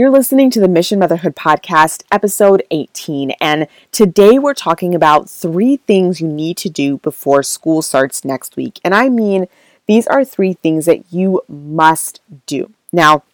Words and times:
You're 0.00 0.08
listening 0.08 0.48
to 0.52 0.60
the 0.60 0.66
Mission 0.66 0.98
Motherhood 0.98 1.36
Podcast, 1.36 2.04
episode 2.10 2.62
18, 2.70 3.32
and 3.32 3.66
today 3.92 4.38
we're 4.38 4.54
talking 4.54 4.94
about 4.94 5.28
three 5.28 5.76
things 5.76 6.22
you 6.22 6.26
need 6.26 6.56
to 6.56 6.70
do 6.70 6.96
before 6.96 7.42
school 7.42 7.82
starts 7.82 8.24
next 8.24 8.56
week. 8.56 8.80
And 8.82 8.94
I 8.94 9.10
mean, 9.10 9.44
these 9.86 10.06
are 10.06 10.24
three 10.24 10.54
things 10.54 10.86
that 10.86 11.12
you 11.12 11.42
must 11.50 12.22
do. 12.46 12.72
Now, 12.90 13.24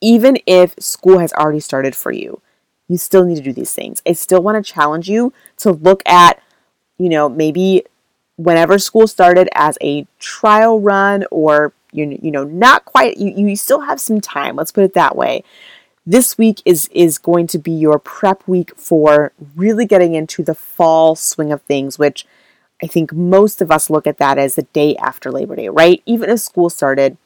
even 0.00 0.38
if 0.46 0.74
school 0.78 1.18
has 1.18 1.34
already 1.34 1.60
started 1.60 1.94
for 1.94 2.10
you, 2.10 2.40
you 2.88 2.96
still 2.96 3.26
need 3.26 3.36
to 3.36 3.42
do 3.42 3.52
these 3.52 3.74
things. 3.74 4.00
I 4.08 4.12
still 4.12 4.42
want 4.42 4.56
to 4.56 4.72
challenge 4.72 5.10
you 5.10 5.34
to 5.58 5.72
look 5.72 6.02
at, 6.08 6.42
you 6.96 7.10
know, 7.10 7.28
maybe 7.28 7.84
whenever 8.36 8.78
school 8.78 9.06
started 9.06 9.48
as 9.54 9.78
a 9.80 10.06
trial 10.18 10.80
run 10.80 11.24
or 11.30 11.72
you 11.92 12.18
you 12.22 12.30
know 12.30 12.44
not 12.44 12.84
quite 12.84 13.16
you, 13.16 13.48
you 13.48 13.56
still 13.56 13.80
have 13.80 14.00
some 14.00 14.20
time 14.20 14.56
let's 14.56 14.72
put 14.72 14.84
it 14.84 14.94
that 14.94 15.16
way. 15.16 15.42
This 16.06 16.38
week 16.38 16.62
is 16.64 16.88
is 16.92 17.18
going 17.18 17.46
to 17.48 17.58
be 17.58 17.72
your 17.72 17.98
prep 17.98 18.46
week 18.46 18.76
for 18.76 19.32
really 19.56 19.86
getting 19.86 20.14
into 20.14 20.42
the 20.42 20.54
fall 20.54 21.16
swing 21.16 21.52
of 21.52 21.62
things 21.62 21.98
which 21.98 22.26
i 22.82 22.86
think 22.86 23.12
most 23.12 23.62
of 23.62 23.70
us 23.72 23.90
look 23.90 24.06
at 24.06 24.18
that 24.18 24.38
as 24.38 24.54
the 24.54 24.62
day 24.62 24.94
after 24.96 25.32
labor 25.32 25.56
day 25.56 25.68
right? 25.68 26.02
Even 26.06 26.30
if 26.30 26.40
school 26.40 26.70
started 26.70 27.16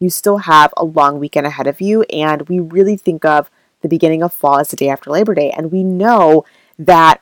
you 0.00 0.10
still 0.10 0.38
have 0.38 0.72
a 0.76 0.84
long 0.84 1.20
weekend 1.20 1.46
ahead 1.46 1.66
of 1.66 1.80
you 1.80 2.02
and 2.04 2.48
we 2.48 2.58
really 2.58 2.96
think 2.96 3.24
of 3.24 3.50
the 3.82 3.88
beginning 3.88 4.22
of 4.22 4.32
fall 4.32 4.58
as 4.58 4.68
the 4.68 4.76
day 4.76 4.88
after 4.88 5.10
labor 5.10 5.34
day 5.34 5.50
and 5.50 5.70
we 5.70 5.84
know 5.84 6.44
that 6.78 7.20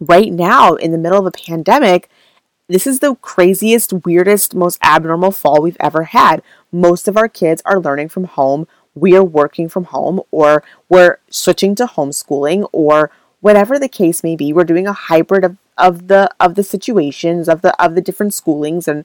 right 0.00 0.32
now 0.32 0.74
in 0.74 0.90
the 0.92 0.98
middle 0.98 1.18
of 1.18 1.26
a 1.26 1.30
pandemic 1.30 2.10
this 2.72 2.86
is 2.86 3.00
the 3.00 3.14
craziest, 3.16 3.92
weirdest, 4.04 4.54
most 4.54 4.78
abnormal 4.82 5.30
fall 5.30 5.60
we've 5.60 5.76
ever 5.78 6.04
had. 6.04 6.42
Most 6.72 7.06
of 7.06 7.16
our 7.16 7.28
kids 7.28 7.60
are 7.64 7.80
learning 7.80 8.08
from 8.08 8.24
home. 8.24 8.66
We 8.94 9.14
are 9.16 9.24
working 9.24 9.68
from 9.68 9.84
home, 9.84 10.20
or 10.30 10.62
we're 10.88 11.18
switching 11.30 11.74
to 11.76 11.86
homeschooling, 11.86 12.68
or 12.72 13.10
whatever 13.40 13.78
the 13.78 13.88
case 13.88 14.22
may 14.22 14.36
be. 14.36 14.52
We're 14.52 14.64
doing 14.64 14.86
a 14.86 14.92
hybrid 14.92 15.44
of, 15.44 15.56
of 15.76 16.08
the 16.08 16.30
of 16.38 16.54
the 16.54 16.62
situations 16.62 17.48
of 17.48 17.62
the 17.62 17.74
of 17.82 17.94
the 17.94 18.00
different 18.00 18.32
schoolings 18.32 18.86
and 18.86 19.04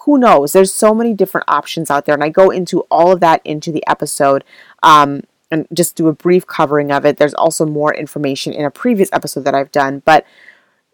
who 0.00 0.16
knows 0.16 0.52
there's 0.52 0.72
so 0.72 0.94
many 0.94 1.12
different 1.12 1.44
options 1.48 1.90
out 1.90 2.06
there 2.06 2.14
and 2.14 2.22
i 2.22 2.28
go 2.28 2.50
into 2.50 2.80
all 2.82 3.10
of 3.10 3.20
that 3.20 3.40
into 3.44 3.72
the 3.72 3.84
episode 3.88 4.44
um, 4.82 5.22
and 5.50 5.66
just 5.72 5.96
do 5.96 6.06
a 6.06 6.12
brief 6.12 6.46
covering 6.46 6.92
of 6.92 7.04
it 7.04 7.16
there's 7.16 7.34
also 7.34 7.66
more 7.66 7.92
information 7.92 8.52
in 8.52 8.64
a 8.64 8.70
previous 8.70 9.10
episode 9.12 9.44
that 9.44 9.54
i've 9.54 9.72
done 9.72 10.00
but 10.04 10.24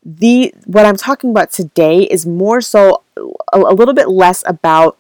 the 0.05 0.53
what 0.67 0.87
I'm 0.87 0.97
talking 0.97 1.31
about 1.31 1.51
today 1.51 2.03
is 2.03 2.27
more 2.27 2.61
so 2.61 3.03
a, 3.17 3.59
a 3.59 3.75
little 3.75 3.95
bit 3.95 4.09
less 4.09 4.43
about 4.47 4.99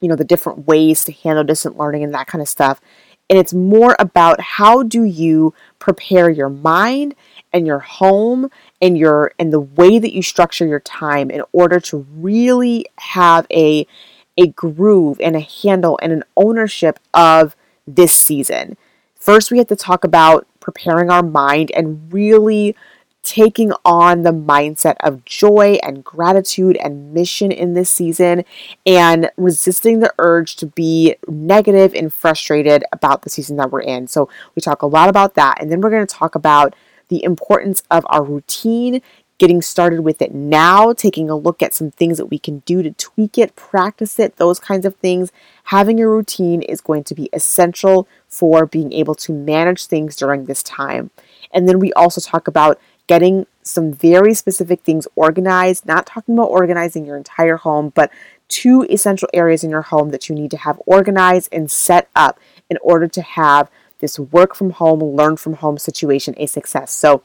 you 0.00 0.08
know 0.08 0.16
the 0.16 0.24
different 0.24 0.66
ways 0.66 1.04
to 1.04 1.12
handle 1.12 1.44
distant 1.44 1.76
learning 1.76 2.04
and 2.04 2.14
that 2.14 2.26
kind 2.26 2.42
of 2.42 2.48
stuff 2.48 2.80
and 3.28 3.38
it's 3.38 3.52
more 3.52 3.96
about 3.98 4.40
how 4.40 4.82
do 4.82 5.04
you 5.04 5.52
prepare 5.78 6.30
your 6.30 6.48
mind 6.48 7.14
and 7.52 7.66
your 7.66 7.80
home 7.80 8.50
and 8.80 8.96
your 8.96 9.32
and 9.38 9.52
the 9.52 9.60
way 9.60 9.98
that 9.98 10.12
you 10.12 10.22
structure 10.22 10.66
your 10.66 10.80
time 10.80 11.30
in 11.30 11.42
order 11.52 11.80
to 11.80 12.06
really 12.16 12.86
have 12.98 13.46
a 13.50 13.86
a 14.38 14.48
groove 14.48 15.18
and 15.20 15.34
a 15.34 15.40
handle 15.40 15.98
and 16.02 16.12
an 16.12 16.22
ownership 16.36 16.98
of 17.14 17.56
this 17.86 18.12
season. 18.12 18.76
First 19.14 19.50
we 19.50 19.58
have 19.58 19.68
to 19.68 19.76
talk 19.76 20.04
about 20.04 20.46
preparing 20.60 21.10
our 21.10 21.22
mind 21.22 21.70
and 21.72 22.12
really 22.12 22.76
taking 23.26 23.72
on 23.84 24.22
the 24.22 24.32
mindset 24.32 24.94
of 25.00 25.24
joy 25.24 25.78
and 25.82 26.04
gratitude 26.04 26.76
and 26.76 27.12
mission 27.12 27.50
in 27.50 27.74
this 27.74 27.90
season 27.90 28.44
and 28.86 29.30
resisting 29.36 29.98
the 29.98 30.14
urge 30.18 30.54
to 30.56 30.66
be 30.66 31.16
negative 31.26 31.92
and 31.92 32.14
frustrated 32.14 32.84
about 32.92 33.22
the 33.22 33.30
season 33.30 33.56
that 33.56 33.72
we're 33.72 33.80
in. 33.80 34.06
So, 34.06 34.28
we 34.54 34.60
talk 34.60 34.82
a 34.82 34.86
lot 34.86 35.08
about 35.08 35.34
that. 35.34 35.60
And 35.60 35.70
then 35.70 35.80
we're 35.80 35.90
going 35.90 36.06
to 36.06 36.14
talk 36.14 36.34
about 36.34 36.74
the 37.08 37.22
importance 37.24 37.82
of 37.90 38.04
our 38.08 38.22
routine, 38.22 39.02
getting 39.38 39.60
started 39.60 40.00
with 40.00 40.22
it 40.22 40.34
now, 40.34 40.92
taking 40.92 41.28
a 41.28 41.36
look 41.36 41.62
at 41.62 41.74
some 41.74 41.90
things 41.90 42.16
that 42.18 42.26
we 42.26 42.38
can 42.38 42.60
do 42.60 42.82
to 42.82 42.90
tweak 42.92 43.36
it, 43.36 43.54
practice 43.54 44.18
it, 44.18 44.36
those 44.36 44.58
kinds 44.58 44.86
of 44.86 44.96
things. 44.96 45.30
Having 45.64 46.00
a 46.00 46.08
routine 46.08 46.62
is 46.62 46.80
going 46.80 47.04
to 47.04 47.14
be 47.14 47.28
essential 47.32 48.08
for 48.28 48.66
being 48.66 48.92
able 48.92 49.14
to 49.16 49.32
manage 49.32 49.86
things 49.86 50.16
during 50.16 50.44
this 50.44 50.62
time. 50.62 51.10
And 51.52 51.68
then 51.68 51.78
we 51.78 51.92
also 51.92 52.20
talk 52.20 52.48
about 52.48 52.80
getting 53.06 53.46
some 53.62 53.92
very 53.92 54.34
specific 54.34 54.80
things 54.82 55.06
organized, 55.16 55.86
not 55.86 56.06
talking 56.06 56.34
about 56.34 56.50
organizing 56.50 57.04
your 57.04 57.16
entire 57.16 57.56
home, 57.56 57.92
but 57.94 58.10
two 58.48 58.86
essential 58.90 59.28
areas 59.32 59.64
in 59.64 59.70
your 59.70 59.82
home 59.82 60.10
that 60.10 60.28
you 60.28 60.34
need 60.34 60.50
to 60.50 60.56
have 60.56 60.80
organized 60.86 61.48
and 61.52 61.70
set 61.70 62.08
up 62.14 62.38
in 62.70 62.78
order 62.82 63.08
to 63.08 63.22
have 63.22 63.70
this 63.98 64.18
work 64.18 64.54
from 64.54 64.70
home, 64.70 65.00
learn 65.00 65.36
from 65.36 65.54
home 65.54 65.78
situation 65.78 66.34
a 66.36 66.46
success. 66.46 66.92
So, 66.92 67.22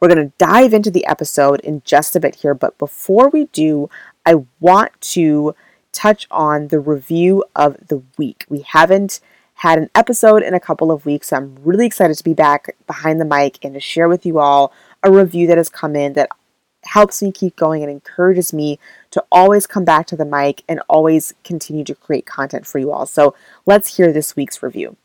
we're 0.00 0.08
going 0.08 0.30
to 0.30 0.36
dive 0.36 0.74
into 0.74 0.90
the 0.90 1.06
episode 1.06 1.60
in 1.60 1.80
just 1.84 2.16
a 2.16 2.20
bit 2.20 2.34
here, 2.34 2.54
but 2.54 2.76
before 2.76 3.28
we 3.28 3.44
do, 3.46 3.88
I 4.26 4.34
want 4.58 5.00
to 5.12 5.54
touch 5.92 6.26
on 6.28 6.68
the 6.68 6.80
review 6.80 7.44
of 7.54 7.76
the 7.86 8.02
week. 8.18 8.44
We 8.48 8.62
haven't 8.66 9.20
had 9.54 9.78
an 9.78 9.90
episode 9.94 10.42
in 10.42 10.54
a 10.54 10.60
couple 10.60 10.90
of 10.90 11.06
weeks. 11.06 11.28
So 11.28 11.36
I'm 11.36 11.56
really 11.62 11.86
excited 11.86 12.16
to 12.16 12.24
be 12.24 12.34
back 12.34 12.76
behind 12.86 13.20
the 13.20 13.24
mic 13.24 13.58
and 13.64 13.74
to 13.74 13.80
share 13.80 14.08
with 14.08 14.26
you 14.26 14.38
all 14.38 14.72
a 15.02 15.10
review 15.10 15.46
that 15.46 15.56
has 15.56 15.68
come 15.68 15.94
in 15.94 16.14
that 16.14 16.30
helps 16.84 17.22
me 17.22 17.30
keep 17.30 17.54
going 17.56 17.82
and 17.82 17.90
encourages 17.90 18.52
me 18.52 18.78
to 19.10 19.24
always 19.30 19.66
come 19.66 19.84
back 19.84 20.06
to 20.06 20.16
the 20.16 20.24
mic 20.24 20.64
and 20.68 20.80
always 20.88 21.34
continue 21.44 21.84
to 21.84 21.94
create 21.94 22.26
content 22.26 22.66
for 22.66 22.78
you 22.78 22.90
all. 22.92 23.06
So 23.06 23.34
let's 23.66 23.96
hear 23.96 24.12
this 24.12 24.34
week's 24.34 24.62
review. 24.62 24.96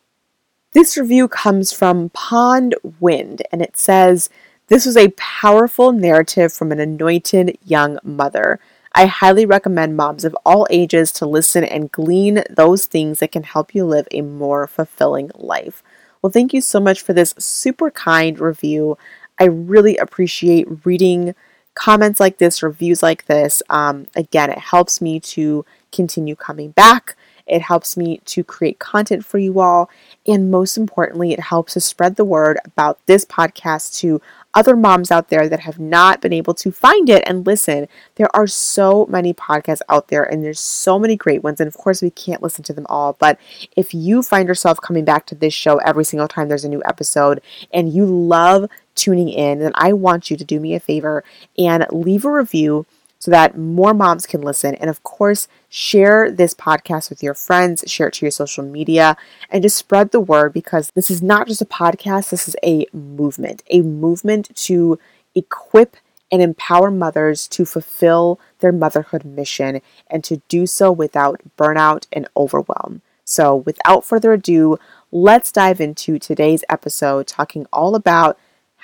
This 0.71 0.97
review 0.97 1.27
comes 1.27 1.71
from 1.71 2.09
Pond 2.09 2.75
Wind 2.99 3.41
and 3.51 3.61
it 3.61 3.77
says, 3.77 4.29
This 4.67 4.85
was 4.85 4.97
a 4.97 5.13
powerful 5.17 5.91
narrative 5.91 6.51
from 6.51 6.71
an 6.71 6.79
anointed 6.79 7.57
young 7.63 7.99
mother. 8.03 8.59
I 8.97 9.05
highly 9.05 9.45
recommend 9.45 9.95
moms 9.95 10.25
of 10.25 10.35
all 10.43 10.65
ages 10.71 11.11
to 11.13 11.27
listen 11.27 11.63
and 11.63 11.91
glean 11.91 12.43
those 12.49 12.87
things 12.87 13.19
that 13.19 13.31
can 13.31 13.43
help 13.43 13.75
you 13.75 13.85
live 13.85 14.07
a 14.09 14.21
more 14.21 14.65
fulfilling 14.65 15.29
life. 15.35 15.83
Well, 16.19 16.31
thank 16.31 16.51
you 16.51 16.61
so 16.61 16.79
much 16.79 17.03
for 17.03 17.13
this 17.13 17.35
super 17.37 17.91
kind 17.91 18.39
review. 18.39 18.97
I 19.39 19.43
really 19.43 19.97
appreciate 19.97 20.83
reading 20.83 21.35
comments 21.75 22.19
like 22.19 22.39
this, 22.39 22.63
reviews 22.63 23.03
like 23.03 23.27
this. 23.27 23.61
Um, 23.69 24.07
again, 24.15 24.49
it 24.49 24.57
helps 24.57 24.99
me 24.99 25.19
to 25.19 25.63
continue 25.91 26.35
coming 26.35 26.71
back. 26.71 27.15
It 27.45 27.61
helps 27.61 27.97
me 27.97 28.19
to 28.25 28.43
create 28.43 28.79
content 28.79 29.23
for 29.23 29.37
you 29.37 29.59
all. 29.59 29.91
And 30.25 30.49
most 30.49 30.75
importantly, 30.75 31.33
it 31.33 31.39
helps 31.39 31.73
to 31.73 31.81
spread 31.81 32.15
the 32.15 32.25
word 32.25 32.57
about 32.65 32.97
this 33.05 33.25
podcast 33.25 33.99
to 33.99 34.21
other 34.57 34.75
moms 34.75 35.11
out 35.11 35.29
there 35.29 35.47
that 35.47 35.59
have 35.59 35.77
not 35.77 36.19
been 36.19 36.33
able 36.33 36.55
to 36.55 36.71
find 36.71 37.11
it 37.11 37.21
and 37.27 37.45
listen. 37.45 37.87
There 38.15 38.35
are 38.35 38.47
so 38.47 39.05
many 39.05 39.31
podcasts 39.31 39.81
out 39.87 40.07
there 40.07 40.23
and 40.23 40.43
there's 40.43 40.59
so 40.59 40.97
many 40.97 41.15
great 41.15 41.43
ones. 41.43 41.61
And 41.61 41.67
of 41.67 41.77
course, 41.77 42.01
we 42.01 42.09
can't 42.09 42.41
listen 42.41 42.63
to 42.63 42.73
them 42.73 42.87
all. 42.89 43.13
But 43.19 43.39
if 43.75 43.93
you 43.93 44.23
find 44.23 44.47
yourself 44.47 44.81
coming 44.81 45.05
back 45.05 45.27
to 45.27 45.35
this 45.35 45.53
show 45.53 45.77
every 45.77 46.03
single 46.03 46.27
time 46.27 46.49
there's 46.49 46.63
a 46.63 46.69
new 46.69 46.81
episode 46.85 47.39
and 47.71 47.93
you 47.93 48.07
love 48.07 48.67
tuning 48.95 49.29
in, 49.29 49.59
then 49.59 49.73
I 49.75 49.93
want 49.93 50.31
you 50.31 50.37
to 50.37 50.43
do 50.43 50.59
me 50.59 50.73
a 50.73 50.79
favor 50.79 51.23
and 51.55 51.85
leave 51.91 52.25
a 52.25 52.31
review 52.31 52.87
so 53.19 53.31
that 53.31 53.57
more 53.57 53.93
moms 53.93 54.25
can 54.25 54.41
listen. 54.41 54.75
And 54.75 54.89
of 54.89 55.03
course, 55.03 55.47
share 55.69 56.31
this 56.31 56.53
podcast 56.53 57.09
with 57.09 57.23
your 57.23 57.33
friends, 57.33 57.83
share 57.87 58.07
it 58.07 58.15
to 58.15 58.25
your 58.25 58.31
social 58.31 58.63
media, 58.63 59.17
and 59.49 59.63
just 59.63 59.77
spread 59.77 60.11
the 60.11 60.19
word 60.19 60.53
because 60.53 60.91
this 60.95 61.09
is 61.09 61.21
not 61.21 61.47
just 61.47 61.61
a 61.61 61.65
podcast, 61.65 62.29
this 62.29 62.47
is 62.47 62.55
a 62.63 62.85
movement, 62.93 63.63
a 63.69 63.81
movement 63.81 64.55
to 64.55 64.99
equip 65.35 65.97
and 66.31 66.41
empower 66.41 66.91
mothers 66.91 67.47
to 67.47 67.65
fulfill 67.65 68.39
their 68.59 68.71
motherhood 68.71 69.23
mission 69.23 69.81
and 70.07 70.23
to 70.23 70.41
do 70.49 70.67
so 70.67 70.91
without 70.91 71.41
burnout 71.57 72.05
and 72.11 72.27
overwhelm. 72.35 73.01
So, 73.23 73.57
without 73.57 74.05
further 74.05 74.33
ado, 74.33 74.77
let's 75.11 75.51
dive 75.51 75.81
into 75.81 76.17
today's 76.17 76.63
episode 76.69 77.27
talking 77.27 77.65
all 77.73 77.95
about 77.95 78.37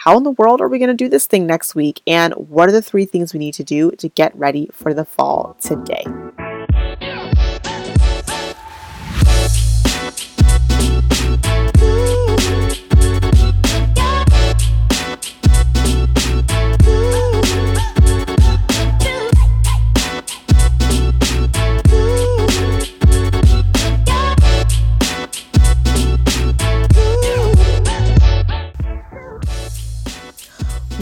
how 0.04 0.18
in 0.18 0.24
the 0.24 0.32
world 0.32 0.60
are 0.60 0.68
we 0.68 0.80
going 0.80 0.90
to 0.90 0.94
do 0.94 1.08
this 1.08 1.28
thing 1.28 1.48
next 1.48 1.76
week? 1.76 2.02
And 2.06 2.34
what 2.34 2.68
are 2.68 2.74
the 2.74 2.82
three 2.82 3.06
things 3.06 3.32
we 3.32 3.40
need 3.40 3.54
to 3.54 3.64
do 3.64 3.92
to 3.92 4.10
get 4.10 4.36
ready 4.36 4.70
for 4.74 4.94
the 4.94 5.06
fall 5.06 5.56
today? 5.62 6.04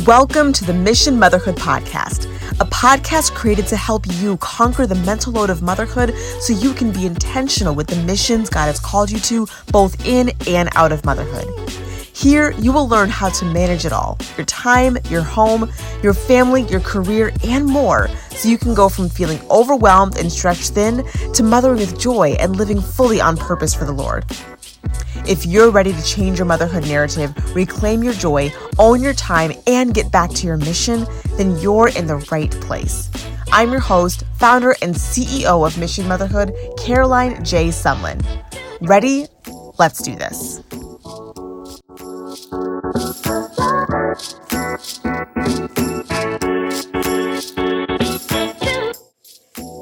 Welcome 0.08 0.52
to 0.54 0.66
the 0.66 0.74
Mission 0.74 1.20
Motherhood 1.20 1.58
Podcast, 1.58 2.26
a 2.60 2.66
podcast 2.66 3.36
created 3.36 3.68
to 3.68 3.78
help 3.78 4.06
you 4.08 4.38
conquer 4.38 4.88
the 4.88 4.96
mental 4.96 5.32
load 5.32 5.52
of 5.52 5.62
motherhood 5.62 6.16
so 6.40 6.54
you 6.54 6.74
can 6.74 6.92
be 6.92 7.06
intentional 7.06 7.76
with 7.76 7.86
the 7.86 8.02
missions 8.04 8.50
God 8.50 8.66
has 8.66 8.80
called 8.80 9.12
you 9.12 9.20
to, 9.20 9.46
both 9.72 10.04
in 10.08 10.32
and 10.48 10.70
out 10.74 10.92
of 10.92 11.06
motherhood. 11.06 11.70
Here, 12.16 12.52
you 12.54 12.72
will 12.72 12.88
learn 12.88 13.10
how 13.10 13.30
to 13.30 13.46
manage 13.46 13.86
it 13.86 13.94
all 13.94 14.18
your 14.38 14.46
time, 14.48 14.98
your 15.10 15.22
home, 15.22 15.72
your 16.02 16.16
family, 16.16 16.64
your 16.64 16.80
career, 16.80 17.32
and 17.44 17.68
more 17.68 18.10
so 18.32 18.50
you 18.50 18.58
can 18.58 18.74
go 18.74 18.90
from 18.90 19.08
feeling 19.08 19.40
overwhelmed 19.52 20.18
and 20.18 20.32
stretched 20.32 20.72
thin 20.72 21.04
to 21.34 21.44
mothering 21.44 21.78
with 21.78 22.00
joy 22.00 22.32
and 22.40 22.56
living 22.56 22.82
fully 22.82 23.22
on 23.22 23.38
purpose 23.38 23.76
for 23.76 23.86
the 23.86 23.92
Lord. 23.92 24.26
If 25.28 25.46
you're 25.46 25.72
ready 25.72 25.94
to 25.94 26.04
change 26.04 26.40
your 26.40 26.46
motherhood 26.46 26.84
narrative, 26.88 27.34
reclaim 27.56 28.04
your 28.04 28.14
joy, 28.14 28.52
own 28.80 29.02
your 29.02 29.14
time, 29.14 29.52
and 29.68 29.94
get 29.94 30.12
back 30.12 30.32
to 30.32 30.48
your 30.48 30.58
mission, 30.58 31.06
then 31.38 31.58
you're 31.60 31.90
in 31.90 32.08
the 32.08 32.18
right 32.32 32.52
place. 32.52 33.10
I'm 33.52 33.72
your 33.72 33.82
host, 33.82 34.24
founder, 34.38 34.76
and 34.82 34.96
CEO 34.96 35.66
of 35.66 35.78
Mission 35.78 36.08
Motherhood, 36.08 36.54
Caroline 36.78 37.44
J. 37.44 37.68
Sumlin. 37.68 38.22
Ready? 38.82 39.28
Let's 39.78 40.02
do 40.02 40.16
this. 40.16 40.62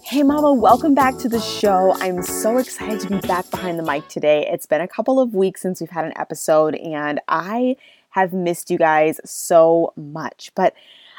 Hey, 0.09 0.23
Mama, 0.23 0.51
welcome 0.51 0.95
back 0.95 1.19
to 1.19 1.29
the 1.29 1.39
show. 1.39 1.95
I'm 1.99 2.23
so 2.23 2.57
excited 2.57 2.99
to 3.01 3.09
be 3.09 3.27
back 3.27 3.47
behind 3.51 3.77
the 3.77 3.83
mic 3.83 4.07
today. 4.07 4.49
It's 4.51 4.65
been 4.65 4.81
a 4.81 4.87
couple 4.87 5.19
of 5.19 5.35
weeks 5.35 5.61
since 5.61 5.79
we've 5.79 5.91
had 5.91 6.03
an 6.03 6.17
episode, 6.17 6.73
and 6.73 7.21
I 7.27 7.75
have 8.09 8.33
missed 8.33 8.71
you 8.71 8.79
guys 8.79 9.21
so 9.23 9.93
much. 9.95 10.51
But 10.55 10.73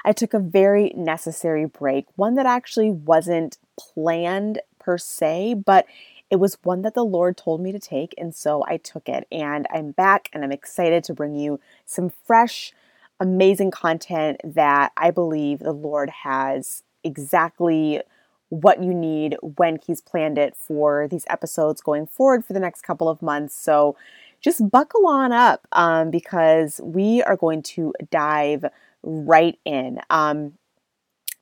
I 0.04 0.10
took 0.10 0.34
a 0.34 0.40
very 0.40 0.92
necessary 0.96 1.66
break, 1.66 2.06
one 2.16 2.34
that 2.34 2.46
actually 2.46 2.90
wasn't 2.90 3.58
planned 3.78 4.60
per 4.80 4.98
se, 4.98 5.62
but 5.64 5.86
it 6.28 6.40
was 6.40 6.58
one 6.64 6.82
that 6.82 6.94
the 6.94 7.04
Lord 7.04 7.36
told 7.36 7.60
me 7.60 7.70
to 7.70 7.78
take, 7.78 8.12
and 8.18 8.34
so 8.34 8.64
I 8.66 8.76
took 8.76 9.08
it. 9.08 9.24
And 9.30 9.68
I'm 9.72 9.92
back, 9.92 10.28
and 10.32 10.42
I'm 10.42 10.50
excited 10.50 11.04
to 11.04 11.14
bring 11.14 11.36
you 11.36 11.60
some 11.86 12.10
fresh, 12.10 12.72
amazing 13.20 13.70
content 13.70 14.40
that 14.42 14.90
I 14.96 15.12
believe 15.12 15.60
the 15.60 15.70
Lord 15.70 16.10
has 16.10 16.82
exactly 17.04 18.02
what 18.50 18.82
you 18.82 18.92
need 18.92 19.36
when 19.40 19.78
he's 19.84 20.00
planned 20.00 20.36
it 20.36 20.54
for 20.56 21.08
these 21.08 21.24
episodes 21.28 21.80
going 21.80 22.06
forward 22.06 22.44
for 22.44 22.52
the 22.52 22.60
next 22.60 22.82
couple 22.82 23.08
of 23.08 23.22
months. 23.22 23.54
So 23.54 23.96
just 24.40 24.70
buckle 24.70 25.06
on 25.06 25.32
up 25.32 25.66
um, 25.72 26.10
because 26.10 26.80
we 26.82 27.22
are 27.22 27.36
going 27.36 27.62
to 27.62 27.92
dive 28.10 28.66
right 29.02 29.58
in. 29.64 30.00
Um, 30.10 30.54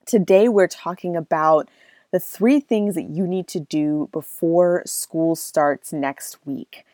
today, 0.07 0.49
we're 0.49 0.69
talking 0.69 1.17
about 1.17 1.69
the 2.11 2.21
three 2.21 2.61
things 2.61 2.95
that 2.95 3.09
you 3.11 3.27
need 3.27 3.49
to 3.49 3.61
do 3.61 4.09
before 4.13 4.83
school 4.87 5.37
starts 5.37 5.93
next 5.93 6.39
week. 6.47 6.85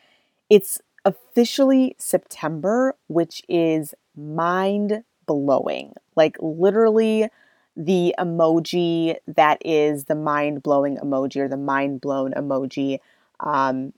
It's 0.49 0.81
officially 1.03 1.95
September, 1.97 2.95
which 3.07 3.41
is 3.47 3.93
mind 4.15 5.03
blowing. 5.25 5.93
Like, 6.15 6.37
literally, 6.39 7.29
the 7.75 8.15
emoji 8.17 9.17
that 9.27 9.57
is 9.65 10.05
the 10.05 10.15
mind 10.15 10.63
blowing 10.63 10.97
emoji 10.97 11.37
or 11.37 11.47
the 11.47 11.57
mind 11.57 12.01
blown 12.01 12.31
emoji. 12.33 12.99
Um, 13.39 13.93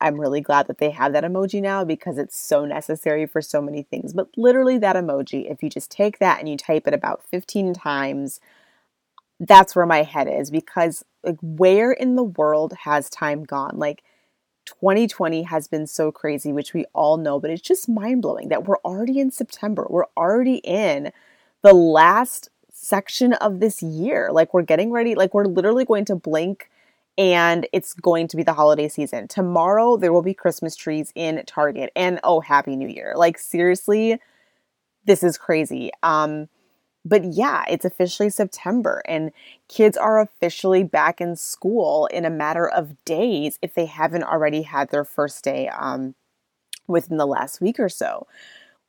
I'm 0.00 0.20
really 0.20 0.40
glad 0.40 0.68
that 0.68 0.78
they 0.78 0.90
have 0.90 1.12
that 1.12 1.24
emoji 1.24 1.60
now 1.60 1.84
because 1.84 2.18
it's 2.18 2.38
so 2.38 2.64
necessary 2.64 3.26
for 3.26 3.42
so 3.42 3.60
many 3.60 3.82
things. 3.82 4.12
But 4.12 4.28
literally, 4.36 4.78
that 4.78 4.94
emoji, 4.94 5.50
if 5.50 5.62
you 5.62 5.68
just 5.68 5.90
take 5.90 6.18
that 6.20 6.38
and 6.38 6.48
you 6.48 6.56
type 6.56 6.86
it 6.86 6.94
about 6.94 7.24
15 7.24 7.74
times, 7.74 8.38
that's 9.40 9.74
where 9.74 9.86
my 9.86 10.02
head 10.02 10.28
is 10.28 10.50
because, 10.50 11.04
like, 11.24 11.38
where 11.42 11.90
in 11.90 12.14
the 12.14 12.24
world 12.24 12.74
has 12.84 13.10
time 13.10 13.42
gone? 13.42 13.76
Like, 13.76 14.04
2020 14.66 15.44
has 15.44 15.66
been 15.66 15.86
so 15.86 16.12
crazy, 16.12 16.52
which 16.52 16.74
we 16.74 16.84
all 16.92 17.16
know, 17.16 17.40
but 17.40 17.50
it's 17.50 17.62
just 17.62 17.88
mind 17.88 18.22
blowing 18.22 18.48
that 18.50 18.64
we're 18.64 18.78
already 18.78 19.18
in 19.18 19.30
September. 19.30 19.86
We're 19.88 20.04
already 20.16 20.56
in 20.56 21.10
the 21.62 21.72
last 21.72 22.50
section 22.80 23.32
of 23.34 23.60
this 23.60 23.82
year. 23.82 24.30
Like 24.32 24.54
we're 24.54 24.62
getting 24.62 24.90
ready, 24.92 25.14
like 25.14 25.34
we're 25.34 25.46
literally 25.46 25.84
going 25.84 26.04
to 26.06 26.16
blink 26.16 26.70
and 27.16 27.66
it's 27.72 27.94
going 27.94 28.28
to 28.28 28.36
be 28.36 28.44
the 28.44 28.52
holiday 28.52 28.88
season. 28.88 29.26
Tomorrow 29.26 29.96
there 29.96 30.12
will 30.12 30.22
be 30.22 30.34
Christmas 30.34 30.76
trees 30.76 31.12
in 31.14 31.42
Target 31.46 31.90
and 31.96 32.20
oh 32.22 32.40
happy 32.40 32.76
new 32.76 32.88
year. 32.88 33.14
Like 33.16 33.38
seriously, 33.38 34.20
this 35.04 35.22
is 35.22 35.36
crazy. 35.36 35.90
Um 36.02 36.48
but 37.04 37.24
yeah, 37.24 37.64
it's 37.68 37.84
officially 37.84 38.28
September 38.30 39.02
and 39.06 39.32
kids 39.68 39.96
are 39.96 40.20
officially 40.20 40.84
back 40.84 41.20
in 41.20 41.36
school 41.36 42.06
in 42.06 42.24
a 42.24 42.30
matter 42.30 42.68
of 42.68 43.02
days 43.04 43.58
if 43.62 43.74
they 43.74 43.86
haven't 43.86 44.24
already 44.24 44.62
had 44.62 44.90
their 44.90 45.04
first 45.04 45.42
day 45.42 45.68
um 45.68 46.14
within 46.86 47.16
the 47.18 47.26
last 47.26 47.60
week 47.60 47.78
or 47.80 47.88
so 47.88 48.26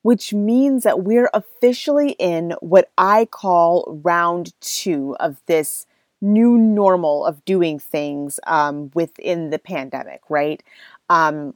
which 0.02 0.34
means 0.34 0.84
that 0.84 1.04
we're 1.04 1.30
officially 1.34 2.12
in 2.12 2.56
what 2.62 2.90
I 2.98 3.26
call 3.26 4.00
round 4.04 4.54
two 4.62 5.16
of 5.20 5.42
this 5.46 5.86
new 6.22 6.58
normal 6.58 7.26
of 7.26 7.44
doing 7.46 7.80
things 7.80 8.40
um, 8.48 8.92
within 8.94 9.50
the 9.50 9.60
pandemic, 9.60 10.22
right? 10.30 10.62
Um, 11.10 11.56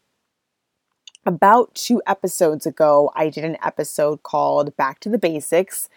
about 1.25 1.73
two 1.73 2.01
episodes 2.05 2.65
ago, 2.65 3.11
I 3.15 3.29
did 3.29 3.45
an 3.45 3.57
episode 3.63 4.23
called 4.23 4.75
Back 4.75 4.99
to 5.01 5.09
the 5.09 5.17
Basics 5.17 5.89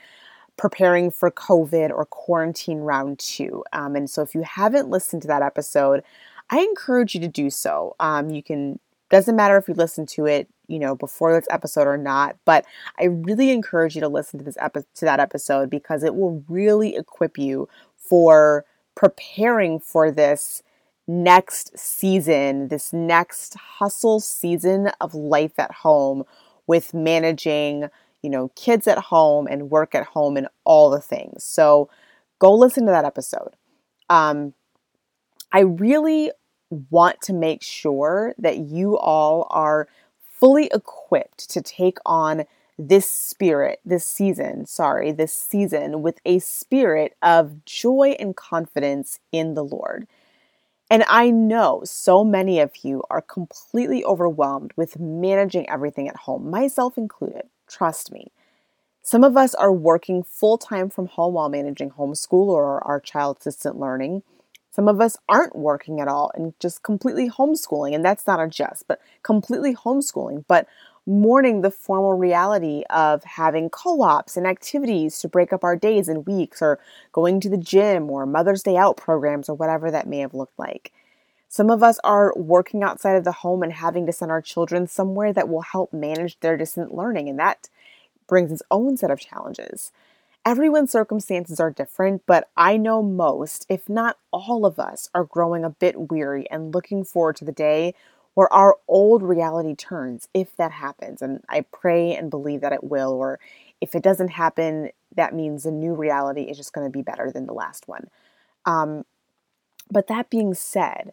preparing 0.57 1.11
for 1.11 1.31
COVID 1.31 1.91
or 1.91 2.07
quarantine 2.07 2.79
round 2.79 3.19
two. 3.19 3.63
Um, 3.73 3.95
and 3.95 4.09
so 4.09 4.23
if 4.23 4.35
you 4.35 4.43
haven't 4.43 4.89
listened 4.89 5.23
to 5.23 5.29
that 5.29 5.43
episode, 5.43 6.03
I 6.51 6.61
encourage 6.61 7.15
you 7.15 7.21
to 7.21 7.29
do 7.29 7.51
so. 7.51 7.95
Um, 8.01 8.31
you 8.31 8.43
can, 8.43 8.79
doesn't 9.11 9.37
matter 9.37 9.57
if 9.57 9.69
you 9.69 9.75
listen 9.75 10.07
to 10.07 10.27
it 10.27 10.49
you 10.69 10.79
know 10.79 10.95
before 10.95 11.33
this 11.33 11.47
episode 11.51 11.87
or 11.87 11.97
not 11.97 12.37
but 12.45 12.65
i 12.99 13.05
really 13.05 13.51
encourage 13.51 13.95
you 13.95 14.01
to 14.01 14.09
listen 14.09 14.39
to 14.39 14.45
this 14.45 14.57
episode 14.61 14.87
to 14.95 15.05
that 15.05 15.21
episode 15.21 15.71
because 15.71 16.03
it 16.03 16.15
will 16.15 16.45
really 16.49 16.97
equip 16.97 17.39
you 17.39 17.69
for 17.97 18.65
preparing 18.95 19.79
for 19.79 20.11
this 20.11 20.63
next 21.07 21.79
season 21.79 22.69
this 22.69 22.93
next 22.93 23.55
hustle 23.55 24.19
season 24.19 24.91
of 25.01 25.15
life 25.15 25.59
at 25.59 25.71
home 25.71 26.25
with 26.67 26.93
managing 26.93 27.89
you 28.23 28.31
know 28.31 28.51
kids 28.57 28.87
at 28.87 28.99
home 28.99 29.47
and 29.47 29.71
work 29.71 29.95
at 29.95 30.05
home 30.05 30.37
and 30.37 30.49
all 30.65 30.91
the 30.91 31.01
things. 31.01 31.45
So 31.45 31.89
go 32.39 32.53
listen 32.55 32.85
to 32.87 32.93
that 32.93 33.05
episode. 33.05 33.55
Um, 34.11 34.55
i 35.53 35.61
really 35.61 36.31
want 36.91 37.21
to 37.23 37.33
make 37.33 37.63
sure 37.63 38.35
that 38.39 38.59
you 38.59 38.97
all 38.99 39.47
are 39.51 39.89
fully 40.21 40.69
equipped 40.73 41.49
to 41.51 41.63
take 41.63 41.99
on 42.05 42.45
this 42.79 43.11
spirit, 43.11 43.81
this 43.85 44.05
season, 44.05 44.67
sorry, 44.67 45.11
this 45.11 45.33
season 45.33 46.03
with 46.03 46.21
a 46.27 46.39
spirit 46.39 47.17
of 47.23 47.65
joy 47.65 48.15
and 48.19 48.37
confidence 48.37 49.19
in 49.33 49.55
the 49.55 49.65
Lord. 49.65 50.07
And 50.91 51.05
I 51.09 51.31
know 51.31 51.83
so 51.85 52.23
many 52.23 52.61
of 52.61 52.73
you 52.83 53.03
are 53.11 53.23
completely 53.23 54.05
overwhelmed 54.05 54.73
with 54.77 55.01
managing 55.01 55.69
everything 55.69 56.07
at 56.09 56.17
home, 56.17 56.51
myself 56.51 56.97
included. 56.97 57.45
Trust 57.67 58.13
me. 58.13 58.31
Some 59.03 59.25
of 59.25 59.37
us 59.37 59.55
are 59.55 59.73
working 59.73 60.23
full 60.23 60.59
time 60.59 60.91
from 60.91 61.07
home 61.07 61.35
while 61.35 61.49
managing 61.49 61.91
homeschool 61.91 62.49
or 62.49 62.87
our 62.87 63.01
child 63.01 63.39
assistant 63.41 63.79
learning. 63.79 64.23
Some 64.77 64.89
of 64.89 65.01
us 65.01 65.17
aren't 65.27 65.57
working 65.57 66.03
at 66.03 66.07
all 66.07 66.31
and 66.35 66.53
just 66.61 66.83
completely 66.83 67.31
homeschooling, 67.31 67.95
and 67.95 68.05
that's 68.05 68.27
not 68.27 68.43
a 68.43 68.47
just, 68.47 68.87
but 68.87 69.01
completely 69.23 69.75
homeschooling, 69.75 70.45
but 70.49 70.69
mourning 71.07 71.63
the 71.63 71.71
formal 71.71 72.13
reality 72.13 72.83
of 72.91 73.25
having 73.25 73.71
co 73.71 74.03
ops 74.03 74.37
and 74.37 74.47
activities 74.47 75.19
to 75.21 75.29
break 75.29 75.51
up 75.51 75.65
our 75.65 75.77
days 75.77 76.11
and 76.11 76.27
weeks, 76.27 76.61
or 76.61 76.79
going 77.13 77.41
to 77.41 77.49
the 77.49 77.57
gym, 77.57 78.11
or 78.11 78.27
Mother's 78.27 78.63
Day 78.63 78.77
Out 78.77 78.99
programs, 78.99 79.49
or 79.49 79.55
whatever 79.55 79.91
that 79.91 80.07
may 80.07 80.19
have 80.19 80.35
looked 80.35 80.59
like. 80.59 80.93
Some 81.49 81.71
of 81.71 81.83
us 81.83 81.99
are 82.05 82.35
working 82.37 82.83
outside 82.83 83.17
of 83.17 83.25
the 83.25 83.33
home 83.33 83.63
and 83.63 83.73
having 83.73 84.05
to 84.05 84.13
send 84.13 84.31
our 84.31 84.43
children 84.43 84.87
somewhere 84.87 85.33
that 85.33 85.49
will 85.49 85.63
help 85.63 85.91
manage 85.95 86.39
their 86.41 86.59
distant 86.59 86.95
learning, 86.95 87.31
and 87.31 87.39
that 87.39 87.71
brings 88.27 88.53
its 88.53 88.63
own 88.71 88.99
set 88.99 89.11
of 89.11 89.21
challenges. 89.21 89.91
Everyone's 90.47 90.93
circumstances 90.93 91.59
are 91.59 91.73
different, 91.73 92.23
but 92.25 92.49
I 92.57 92.77
know 92.77 93.03
most, 93.03 93.67
if 93.69 93.89
not 93.89 94.17
all 94.31 94.65
of 94.65 94.79
us, 94.79 95.11
are 95.13 95.25
growing 95.25 95.65
a 95.65 95.71
bit 95.71 96.09
weary 96.09 96.49
and 96.53 96.73
looking 96.73 97.05
forward 97.05 97.35
to 97.37 97.45
the 97.45 97.51
day 97.51 97.95
where 98.35 98.53
our 98.53 98.77
old 98.87 99.25
reality 99.25 99.75
turns, 99.75 100.29
if 100.33 100.55
that 100.55 100.71
happens. 100.71 101.21
And 101.21 101.43
I 101.49 101.63
pray 101.63 102.15
and 102.15 102.31
believe 102.31 102.61
that 102.61 102.73
it 102.73 102.85
will, 102.85 103.11
or 103.11 103.41
if 103.81 103.97
it 103.97 104.05
doesn't 104.05 104.29
happen, 104.29 104.91
that 105.17 105.35
means 105.35 105.65
the 105.65 105.73
new 105.73 105.95
reality 105.95 106.43
is 106.43 106.57
just 106.57 106.73
going 106.73 106.87
to 106.87 106.97
be 106.97 107.03
better 107.03 107.33
than 107.33 107.47
the 107.47 107.53
last 107.53 107.89
one. 107.89 108.09
Um, 108.67 109.05
but 109.91 110.07
that 110.07 110.31
being 110.31 110.55
said, 110.55 111.13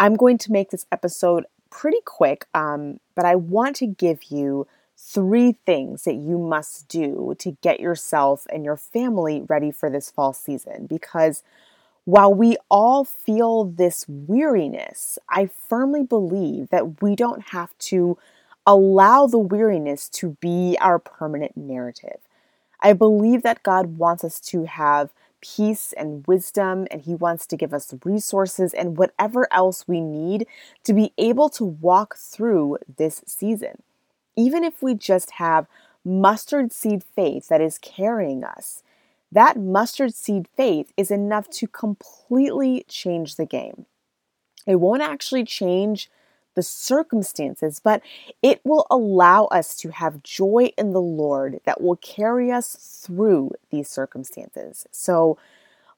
I'm 0.00 0.16
going 0.16 0.38
to 0.38 0.50
make 0.50 0.70
this 0.70 0.86
episode 0.90 1.44
pretty 1.70 2.00
quick, 2.04 2.46
um, 2.52 2.98
but 3.14 3.24
I 3.24 3.36
want 3.36 3.76
to 3.76 3.86
give 3.86 4.24
you 4.24 4.66
three 4.96 5.52
things 5.66 6.04
that 6.04 6.14
you 6.14 6.38
must 6.38 6.88
do 6.88 7.34
to 7.38 7.52
get 7.62 7.80
yourself 7.80 8.46
and 8.50 8.64
your 8.64 8.76
family 8.76 9.42
ready 9.48 9.70
for 9.70 9.90
this 9.90 10.10
fall 10.10 10.32
season. 10.32 10.86
Because 10.86 11.42
while 12.04 12.32
we 12.32 12.56
all 12.70 13.04
feel 13.04 13.64
this 13.64 14.06
weariness, 14.08 15.18
I 15.28 15.46
firmly 15.68 16.04
believe 16.04 16.70
that 16.70 17.02
we 17.02 17.16
don't 17.16 17.50
have 17.50 17.76
to 17.78 18.16
allow 18.66 19.26
the 19.26 19.38
weariness 19.38 20.08
to 20.08 20.36
be 20.40 20.76
our 20.80 20.98
permanent 20.98 21.56
narrative. 21.56 22.20
I 22.80 22.92
believe 22.92 23.42
that 23.42 23.62
God 23.62 23.98
wants 23.98 24.24
us 24.24 24.40
to 24.40 24.64
have 24.64 25.10
peace 25.40 25.92
and 25.92 26.26
wisdom, 26.26 26.86
and 26.90 27.02
He 27.02 27.14
wants 27.14 27.46
to 27.46 27.56
give 27.56 27.74
us 27.74 27.94
resources 28.04 28.72
and 28.72 28.96
whatever 28.96 29.52
else 29.52 29.86
we 29.86 30.00
need 30.00 30.46
to 30.84 30.92
be 30.92 31.12
able 31.18 31.48
to 31.50 31.64
walk 31.64 32.16
through 32.16 32.78
this 32.96 33.22
season. 33.26 33.82
Even 34.36 34.64
if 34.64 34.82
we 34.82 34.94
just 34.94 35.32
have 35.32 35.66
mustard 36.04 36.72
seed 36.72 37.02
faith 37.02 37.48
that 37.48 37.60
is 37.60 37.78
carrying 37.78 38.44
us, 38.44 38.82
that 39.32 39.58
mustard 39.58 40.14
seed 40.14 40.46
faith 40.56 40.92
is 40.96 41.10
enough 41.10 41.48
to 41.50 41.66
completely 41.66 42.84
change 42.88 43.36
the 43.36 43.46
game. 43.46 43.86
It 44.66 44.76
won't 44.76 45.02
actually 45.02 45.44
change 45.44 46.10
the 46.54 46.62
circumstances, 46.62 47.80
but 47.82 48.02
it 48.42 48.60
will 48.64 48.86
allow 48.90 49.44
us 49.46 49.76
to 49.76 49.90
have 49.90 50.22
joy 50.22 50.70
in 50.78 50.92
the 50.92 51.00
Lord 51.02 51.60
that 51.64 51.82
will 51.82 51.96
carry 51.96 52.50
us 52.50 53.02
through 53.04 53.52
these 53.70 53.88
circumstances. 53.88 54.86
So, 54.90 55.38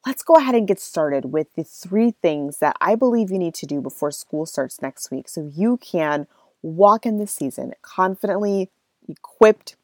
let's 0.06 0.22
go 0.22 0.34
ahead 0.34 0.54
and 0.54 0.68
get 0.68 0.80
started 0.80 1.26
with 1.26 1.54
the 1.54 1.64
three 1.64 2.12
things 2.22 2.58
that 2.58 2.76
I 2.80 2.94
believe 2.94 3.30
you 3.30 3.38
need 3.38 3.54
to 3.54 3.66
do 3.66 3.80
before 3.80 4.10
school 4.10 4.46
starts 4.46 4.80
next 4.82 5.10
week 5.10 5.28
so 5.28 5.50
you 5.54 5.76
can 5.78 6.26
walk 6.62 7.06
in 7.06 7.18
this 7.18 7.32
season 7.32 7.72
confidently, 7.82 8.70
equipped, 9.08 9.76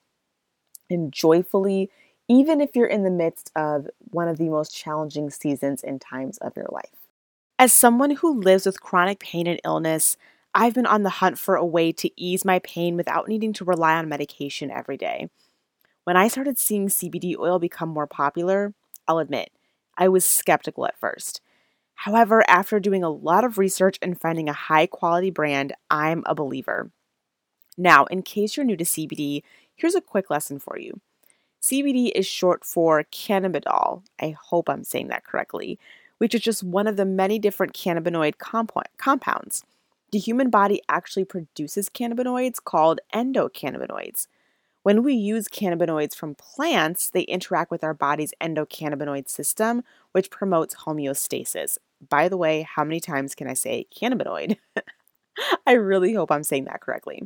and 0.90 1.12
joyfully, 1.12 1.90
even 2.28 2.60
if 2.60 2.74
you're 2.74 2.86
in 2.86 3.04
the 3.04 3.10
midst 3.10 3.50
of 3.54 3.88
one 4.10 4.28
of 4.28 4.38
the 4.38 4.48
most 4.48 4.74
challenging 4.74 5.30
seasons 5.30 5.82
and 5.82 6.00
times 6.00 6.38
of 6.38 6.56
your 6.56 6.68
life. 6.70 7.08
As 7.58 7.72
someone 7.72 8.10
who 8.10 8.40
lives 8.40 8.66
with 8.66 8.80
chronic 8.80 9.20
pain 9.20 9.46
and 9.46 9.60
illness, 9.64 10.16
I've 10.54 10.74
been 10.74 10.86
on 10.86 11.02
the 11.02 11.10
hunt 11.10 11.38
for 11.38 11.56
a 11.56 11.64
way 11.64 11.92
to 11.92 12.10
ease 12.20 12.44
my 12.44 12.60
pain 12.60 12.96
without 12.96 13.28
needing 13.28 13.52
to 13.54 13.64
rely 13.64 13.94
on 13.94 14.08
medication 14.08 14.70
every 14.70 14.96
day. 14.96 15.28
When 16.04 16.16
I 16.16 16.28
started 16.28 16.58
seeing 16.58 16.88
CBD 16.88 17.36
oil 17.38 17.58
become 17.58 17.88
more 17.88 18.06
popular, 18.06 18.74
I'll 19.08 19.18
admit, 19.18 19.50
I 19.96 20.08
was 20.08 20.24
skeptical 20.24 20.86
at 20.86 20.98
first. 20.98 21.40
However, 21.94 22.44
after 22.48 22.80
doing 22.80 23.02
a 23.02 23.10
lot 23.10 23.44
of 23.44 23.58
research 23.58 23.98
and 24.02 24.20
finding 24.20 24.48
a 24.48 24.52
high 24.52 24.86
quality 24.86 25.30
brand, 25.30 25.72
I'm 25.90 26.22
a 26.26 26.34
believer. 26.34 26.90
Now, 27.76 28.04
in 28.06 28.22
case 28.22 28.56
you're 28.56 28.66
new 28.66 28.76
to 28.76 28.84
CBD, 28.84 29.42
here's 29.74 29.94
a 29.94 30.00
quick 30.00 30.30
lesson 30.30 30.58
for 30.58 30.78
you. 30.78 31.00
CBD 31.62 32.12
is 32.14 32.26
short 32.26 32.64
for 32.64 33.04
cannabidiol. 33.04 34.02
I 34.20 34.36
hope 34.38 34.68
I'm 34.68 34.84
saying 34.84 35.08
that 35.08 35.24
correctly, 35.24 35.78
which 36.18 36.34
is 36.34 36.42
just 36.42 36.62
one 36.62 36.86
of 36.86 36.96
the 36.96 37.06
many 37.06 37.38
different 37.38 37.72
cannabinoid 37.72 38.38
compo- 38.38 38.82
compounds 38.98 39.64
the 40.14 40.20
human 40.20 40.48
body 40.48 40.80
actually 40.88 41.24
produces 41.24 41.88
cannabinoids 41.88 42.62
called 42.62 43.00
endocannabinoids. 43.12 44.28
When 44.84 45.02
we 45.02 45.12
use 45.12 45.48
cannabinoids 45.48 46.14
from 46.14 46.36
plants, 46.36 47.10
they 47.10 47.22
interact 47.22 47.72
with 47.72 47.82
our 47.82 47.94
body's 47.94 48.32
endocannabinoid 48.40 49.28
system, 49.28 49.82
which 50.12 50.30
promotes 50.30 50.76
homeostasis. 50.86 51.78
By 52.08 52.28
the 52.28 52.36
way, 52.36 52.62
how 52.62 52.84
many 52.84 53.00
times 53.00 53.34
can 53.34 53.48
I 53.48 53.54
say 53.54 53.86
cannabinoid? 53.94 54.56
I 55.66 55.72
really 55.72 56.14
hope 56.14 56.30
I'm 56.30 56.44
saying 56.44 56.64
that 56.64 56.80
correctly. 56.80 57.22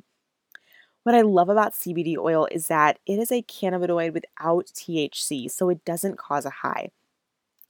What 1.02 1.14
I 1.14 1.22
love 1.22 1.48
about 1.48 1.74
CBD 1.74 2.16
oil 2.18 2.46
is 2.50 2.66
that 2.68 2.98
it 3.06 3.18
is 3.18 3.32
a 3.32 3.42
cannabinoid 3.42 4.12
without 4.12 4.66
THC, 4.66 5.50
so 5.50 5.68
it 5.68 5.84
doesn't 5.84 6.18
cause 6.18 6.44
a 6.44 6.50
high. 6.50 6.90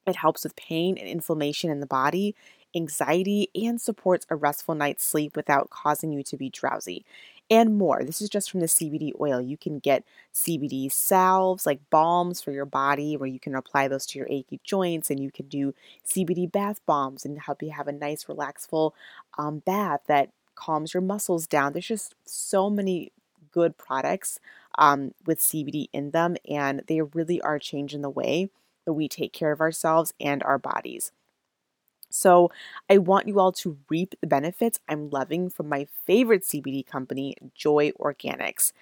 It 0.06 0.16
helps 0.16 0.44
with 0.44 0.56
pain 0.56 0.96
and 0.98 1.08
inflammation 1.08 1.70
in 1.70 1.80
the 1.80 1.86
body 1.86 2.34
anxiety, 2.74 3.48
and 3.54 3.80
supports 3.80 4.26
a 4.30 4.36
restful 4.36 4.74
night's 4.74 5.04
sleep 5.04 5.36
without 5.36 5.70
causing 5.70 6.12
you 6.12 6.22
to 6.24 6.36
be 6.36 6.50
drowsy. 6.50 7.04
And 7.50 7.78
more. 7.78 8.04
This 8.04 8.20
is 8.20 8.28
just 8.28 8.50
from 8.50 8.60
the 8.60 8.66
CBD 8.66 9.12
oil. 9.18 9.40
You 9.40 9.56
can 9.56 9.78
get 9.78 10.04
CBD 10.34 10.92
salves, 10.92 11.64
like 11.64 11.80
balms 11.88 12.42
for 12.42 12.52
your 12.52 12.66
body, 12.66 13.16
where 13.16 13.28
you 13.28 13.40
can 13.40 13.54
apply 13.54 13.88
those 13.88 14.04
to 14.06 14.18
your 14.18 14.28
achy 14.28 14.60
joints, 14.64 15.10
and 15.10 15.18
you 15.18 15.30
can 15.30 15.46
do 15.48 15.74
CBD 16.06 16.50
bath 16.50 16.80
bombs 16.84 17.24
and 17.24 17.40
help 17.40 17.62
you 17.62 17.70
have 17.70 17.88
a 17.88 17.92
nice, 17.92 18.24
relaxful 18.28 18.92
um, 19.38 19.60
bath 19.60 20.00
that 20.08 20.30
calms 20.56 20.92
your 20.92 21.00
muscles 21.00 21.46
down. 21.46 21.72
There's 21.72 21.86
just 21.86 22.14
so 22.26 22.68
many 22.68 23.12
good 23.50 23.78
products 23.78 24.38
um, 24.76 25.12
with 25.24 25.40
CBD 25.40 25.86
in 25.92 26.10
them, 26.10 26.36
and 26.48 26.82
they 26.86 27.00
really 27.00 27.40
are 27.40 27.58
changing 27.58 28.02
the 28.02 28.10
way 28.10 28.50
that 28.84 28.92
we 28.92 29.08
take 29.08 29.32
care 29.32 29.52
of 29.52 29.60
ourselves 29.62 30.12
and 30.20 30.42
our 30.42 30.58
bodies. 30.58 31.12
So, 32.10 32.50
I 32.88 32.98
want 32.98 33.28
you 33.28 33.38
all 33.38 33.52
to 33.52 33.78
reap 33.88 34.14
the 34.20 34.26
benefits 34.26 34.80
I'm 34.88 35.10
loving 35.10 35.50
from 35.50 35.68
my 35.68 35.86
favorite 36.06 36.42
CBD 36.42 36.86
company, 36.86 37.36
Joy 37.54 37.92
Organics. 37.92 38.72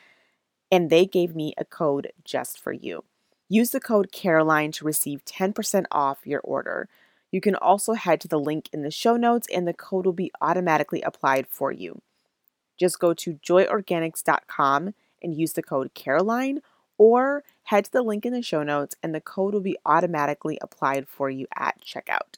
And 0.70 0.90
they 0.90 1.06
gave 1.06 1.34
me 1.34 1.52
a 1.58 1.64
code 1.64 2.12
just 2.24 2.58
for 2.58 2.72
you. 2.72 3.04
Use 3.48 3.70
the 3.70 3.80
code 3.80 4.10
Caroline 4.10 4.72
to 4.72 4.84
receive 4.84 5.24
10% 5.24 5.84
off 5.90 6.26
your 6.26 6.40
order. 6.40 6.88
You 7.30 7.40
can 7.40 7.54
also 7.54 7.94
head 7.94 8.20
to 8.22 8.28
the 8.28 8.40
link 8.40 8.68
in 8.72 8.82
the 8.82 8.90
show 8.90 9.16
notes, 9.16 9.46
and 9.52 9.66
the 9.66 9.72
code 9.72 10.06
will 10.06 10.12
be 10.12 10.32
automatically 10.40 11.02
applied 11.02 11.46
for 11.48 11.70
you. 11.70 12.00
Just 12.76 12.98
go 12.98 13.14
to 13.14 13.34
joyorganics.com 13.34 14.94
and 15.22 15.34
use 15.34 15.52
the 15.52 15.62
code 15.62 15.94
Caroline, 15.94 16.60
or 16.98 17.44
head 17.64 17.84
to 17.86 17.92
the 17.92 18.02
link 18.02 18.26
in 18.26 18.32
the 18.32 18.42
show 18.42 18.62
notes, 18.62 18.96
and 19.02 19.14
the 19.14 19.20
code 19.20 19.54
will 19.54 19.60
be 19.60 19.78
automatically 19.84 20.58
applied 20.60 21.08
for 21.08 21.30
you 21.30 21.46
at 21.56 21.80
checkout. 21.80 22.36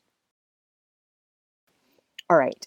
All 2.30 2.36
right. 2.36 2.66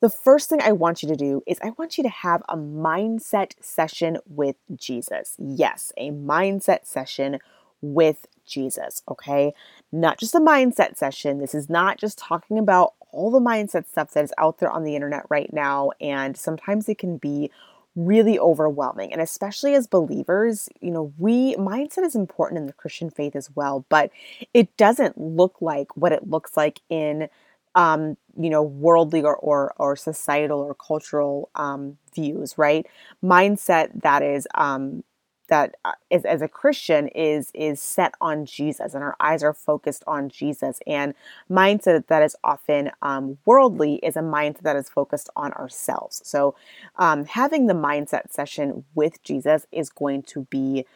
The 0.00 0.10
first 0.10 0.48
thing 0.48 0.60
I 0.62 0.72
want 0.72 1.02
you 1.02 1.08
to 1.08 1.16
do 1.16 1.42
is 1.46 1.58
I 1.62 1.70
want 1.70 1.98
you 1.98 2.04
to 2.04 2.10
have 2.10 2.42
a 2.48 2.56
mindset 2.56 3.52
session 3.60 4.18
with 4.26 4.56
Jesus. 4.76 5.34
Yes, 5.38 5.92
a 5.96 6.10
mindset 6.10 6.86
session 6.86 7.38
with 7.82 8.26
Jesus, 8.46 9.02
okay? 9.08 9.52
Not 9.90 10.18
just 10.18 10.36
a 10.36 10.40
mindset 10.40 10.96
session. 10.96 11.38
This 11.38 11.54
is 11.54 11.68
not 11.68 11.98
just 11.98 12.16
talking 12.18 12.58
about 12.58 12.94
all 13.10 13.30
the 13.30 13.40
mindset 13.40 13.88
stuff 13.88 14.12
that 14.12 14.24
is 14.24 14.32
out 14.38 14.58
there 14.58 14.70
on 14.70 14.84
the 14.84 14.94
internet 14.94 15.24
right 15.30 15.52
now. 15.52 15.90
And 16.00 16.36
sometimes 16.36 16.88
it 16.88 16.98
can 16.98 17.16
be 17.16 17.50
really 17.96 18.38
overwhelming. 18.38 19.12
And 19.12 19.20
especially 19.20 19.74
as 19.74 19.88
believers, 19.88 20.68
you 20.80 20.92
know, 20.92 21.12
we 21.18 21.56
mindset 21.56 22.04
is 22.04 22.14
important 22.14 22.60
in 22.60 22.66
the 22.66 22.72
Christian 22.72 23.10
faith 23.10 23.34
as 23.34 23.50
well, 23.56 23.84
but 23.88 24.10
it 24.54 24.76
doesn't 24.76 25.20
look 25.20 25.56
like 25.60 25.96
what 25.96 26.12
it 26.12 26.28
looks 26.28 26.56
like 26.56 26.80
in 26.88 27.28
um, 27.74 28.16
you 28.38 28.50
know, 28.50 28.62
worldly 28.62 29.22
or, 29.22 29.36
or, 29.36 29.74
or 29.78 29.96
societal 29.96 30.60
or 30.60 30.74
cultural 30.74 31.50
um, 31.56 31.98
views, 32.14 32.56
right? 32.56 32.86
Mindset 33.22 34.02
that 34.02 34.22
is 34.22 34.46
um, 34.54 35.02
that 35.48 35.74
uh, 35.84 35.92
as 36.10 36.42
a 36.42 36.48
Christian 36.48 37.08
is 37.08 37.50
is 37.54 37.80
set 37.80 38.14
on 38.20 38.46
Jesus, 38.46 38.94
and 38.94 39.02
our 39.02 39.16
eyes 39.18 39.42
are 39.42 39.54
focused 39.54 40.04
on 40.06 40.28
Jesus. 40.28 40.78
And 40.86 41.14
mindset 41.50 42.06
that 42.06 42.22
is 42.22 42.36
often 42.44 42.92
um, 43.02 43.38
worldly 43.44 43.96
is 43.96 44.16
a 44.16 44.20
mindset 44.20 44.62
that 44.62 44.76
is 44.76 44.88
focused 44.88 45.28
on 45.34 45.52
ourselves. 45.54 46.22
So, 46.24 46.54
um, 46.96 47.24
having 47.24 47.66
the 47.66 47.74
mindset 47.74 48.30
session 48.32 48.84
with 48.94 49.22
Jesus 49.22 49.66
is 49.72 49.90
going 49.90 50.22
to 50.24 50.46
be 50.50 50.86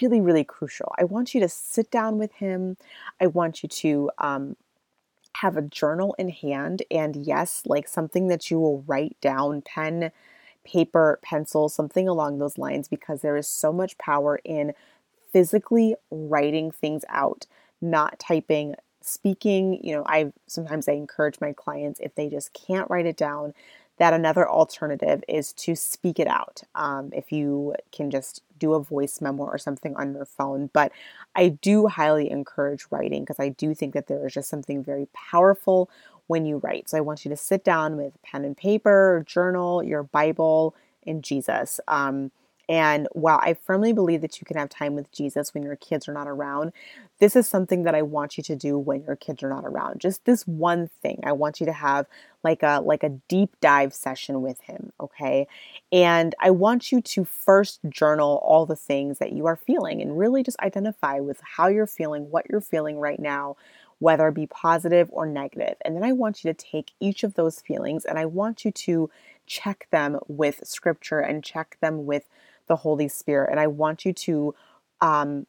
really, 0.00 0.20
really 0.20 0.44
crucial. 0.44 0.94
I 0.98 1.04
want 1.04 1.34
you 1.34 1.40
to 1.40 1.48
sit 1.48 1.90
down 1.90 2.18
with 2.18 2.32
Him. 2.34 2.76
I 3.20 3.26
want 3.26 3.62
you 3.62 3.68
to 3.68 4.10
um, 4.18 4.56
have 5.36 5.56
a 5.56 5.62
journal 5.62 6.14
in 6.18 6.28
hand 6.28 6.82
and 6.90 7.16
yes, 7.16 7.62
like 7.66 7.88
something 7.88 8.28
that 8.28 8.50
you 8.50 8.58
will 8.58 8.82
write 8.86 9.16
down, 9.20 9.62
pen, 9.62 10.12
paper, 10.64 11.18
pencil, 11.22 11.68
something 11.68 12.08
along 12.08 12.38
those 12.38 12.56
lines, 12.56 12.88
because 12.88 13.20
there 13.20 13.36
is 13.36 13.48
so 13.48 13.72
much 13.72 13.98
power 13.98 14.40
in 14.44 14.72
physically 15.32 15.96
writing 16.10 16.70
things 16.70 17.04
out, 17.08 17.46
not 17.80 18.18
typing, 18.18 18.74
speaking. 19.00 19.84
You 19.84 19.96
know, 19.96 20.04
I 20.06 20.32
sometimes 20.46 20.88
I 20.88 20.92
encourage 20.92 21.40
my 21.40 21.52
clients 21.52 22.00
if 22.00 22.14
they 22.14 22.28
just 22.28 22.52
can't 22.54 22.88
write 22.88 23.06
it 23.06 23.16
down, 23.16 23.52
that 23.98 24.12
another 24.12 24.48
alternative 24.48 25.22
is 25.28 25.52
to 25.52 25.76
speak 25.76 26.18
it 26.18 26.26
out. 26.26 26.62
Um, 26.74 27.10
if 27.12 27.30
you 27.30 27.74
can 27.92 28.10
just 28.10 28.42
do 28.58 28.74
a 28.74 28.82
voice 28.82 29.20
memo 29.20 29.44
or 29.44 29.58
something 29.58 29.94
on 29.96 30.14
your 30.14 30.24
phone. 30.24 30.70
But 30.72 30.92
I 31.34 31.48
do 31.48 31.86
highly 31.86 32.30
encourage 32.30 32.86
writing 32.90 33.22
because 33.22 33.40
I 33.40 33.50
do 33.50 33.74
think 33.74 33.94
that 33.94 34.06
there 34.06 34.26
is 34.26 34.34
just 34.34 34.48
something 34.48 34.82
very 34.82 35.06
powerful 35.12 35.90
when 36.26 36.46
you 36.46 36.58
write. 36.58 36.88
So 36.88 36.96
I 36.96 37.02
want 37.02 37.24
you 37.24 37.28
to 37.28 37.36
sit 37.36 37.64
down 37.64 37.96
with 37.96 38.20
pen 38.22 38.44
and 38.44 38.56
paper, 38.56 39.24
journal, 39.26 39.82
your 39.82 40.02
Bible, 40.02 40.74
and 41.06 41.22
Jesus. 41.22 41.80
Um, 41.88 42.30
And 42.68 43.08
while 43.12 43.38
I 43.42 43.54
firmly 43.54 43.92
believe 43.92 44.20
that 44.22 44.40
you 44.40 44.44
can 44.44 44.56
have 44.56 44.68
time 44.68 44.94
with 44.94 45.12
Jesus 45.12 45.52
when 45.52 45.62
your 45.62 45.76
kids 45.76 46.08
are 46.08 46.14
not 46.14 46.26
around, 46.26 46.72
this 47.18 47.36
is 47.36 47.46
something 47.46 47.84
that 47.84 47.94
I 47.94 48.02
want 48.02 48.36
you 48.36 48.44
to 48.44 48.56
do 48.56 48.78
when 48.78 49.02
your 49.04 49.16
kids 49.16 49.42
are 49.42 49.48
not 49.48 49.64
around. 49.64 50.00
Just 50.00 50.24
this 50.24 50.46
one 50.46 50.88
thing. 51.02 51.20
I 51.24 51.32
want 51.32 51.60
you 51.60 51.66
to 51.66 51.72
have 51.72 52.06
like 52.42 52.62
a 52.62 52.80
like 52.80 53.02
a 53.02 53.10
deep 53.28 53.56
dive 53.60 53.94
session 53.94 54.42
with 54.42 54.60
him, 54.62 54.92
okay? 55.00 55.46
And 55.92 56.34
I 56.40 56.50
want 56.50 56.90
you 56.90 57.00
to 57.00 57.24
first 57.24 57.80
journal 57.88 58.40
all 58.42 58.66
the 58.66 58.76
things 58.76 59.18
that 59.18 59.32
you 59.32 59.46
are 59.46 59.56
feeling 59.56 60.00
and 60.00 60.18
really 60.18 60.42
just 60.42 60.60
identify 60.60 61.20
with 61.20 61.40
how 61.42 61.68
you're 61.68 61.86
feeling, 61.86 62.30
what 62.30 62.46
you're 62.50 62.60
feeling 62.60 62.98
right 62.98 63.20
now, 63.20 63.56
whether 63.98 64.28
it 64.28 64.34
be 64.34 64.46
positive 64.46 65.08
or 65.12 65.26
negative. 65.26 65.76
And 65.84 65.96
then 65.96 66.04
I 66.04 66.12
want 66.12 66.44
you 66.44 66.52
to 66.52 66.66
take 66.70 66.92
each 67.00 67.24
of 67.24 67.34
those 67.34 67.60
feelings 67.60 68.04
and 68.04 68.18
I 68.18 68.26
want 68.26 68.64
you 68.64 68.70
to 68.72 69.10
check 69.46 69.86
them 69.90 70.18
with 70.26 70.66
scripture 70.66 71.20
and 71.20 71.44
check 71.44 71.76
them 71.80 72.06
with 72.06 72.24
the 72.66 72.76
Holy 72.76 73.08
Spirit. 73.08 73.50
And 73.50 73.60
I 73.60 73.66
want 73.66 74.04
you 74.04 74.12
to 74.12 74.54
um, 75.00 75.46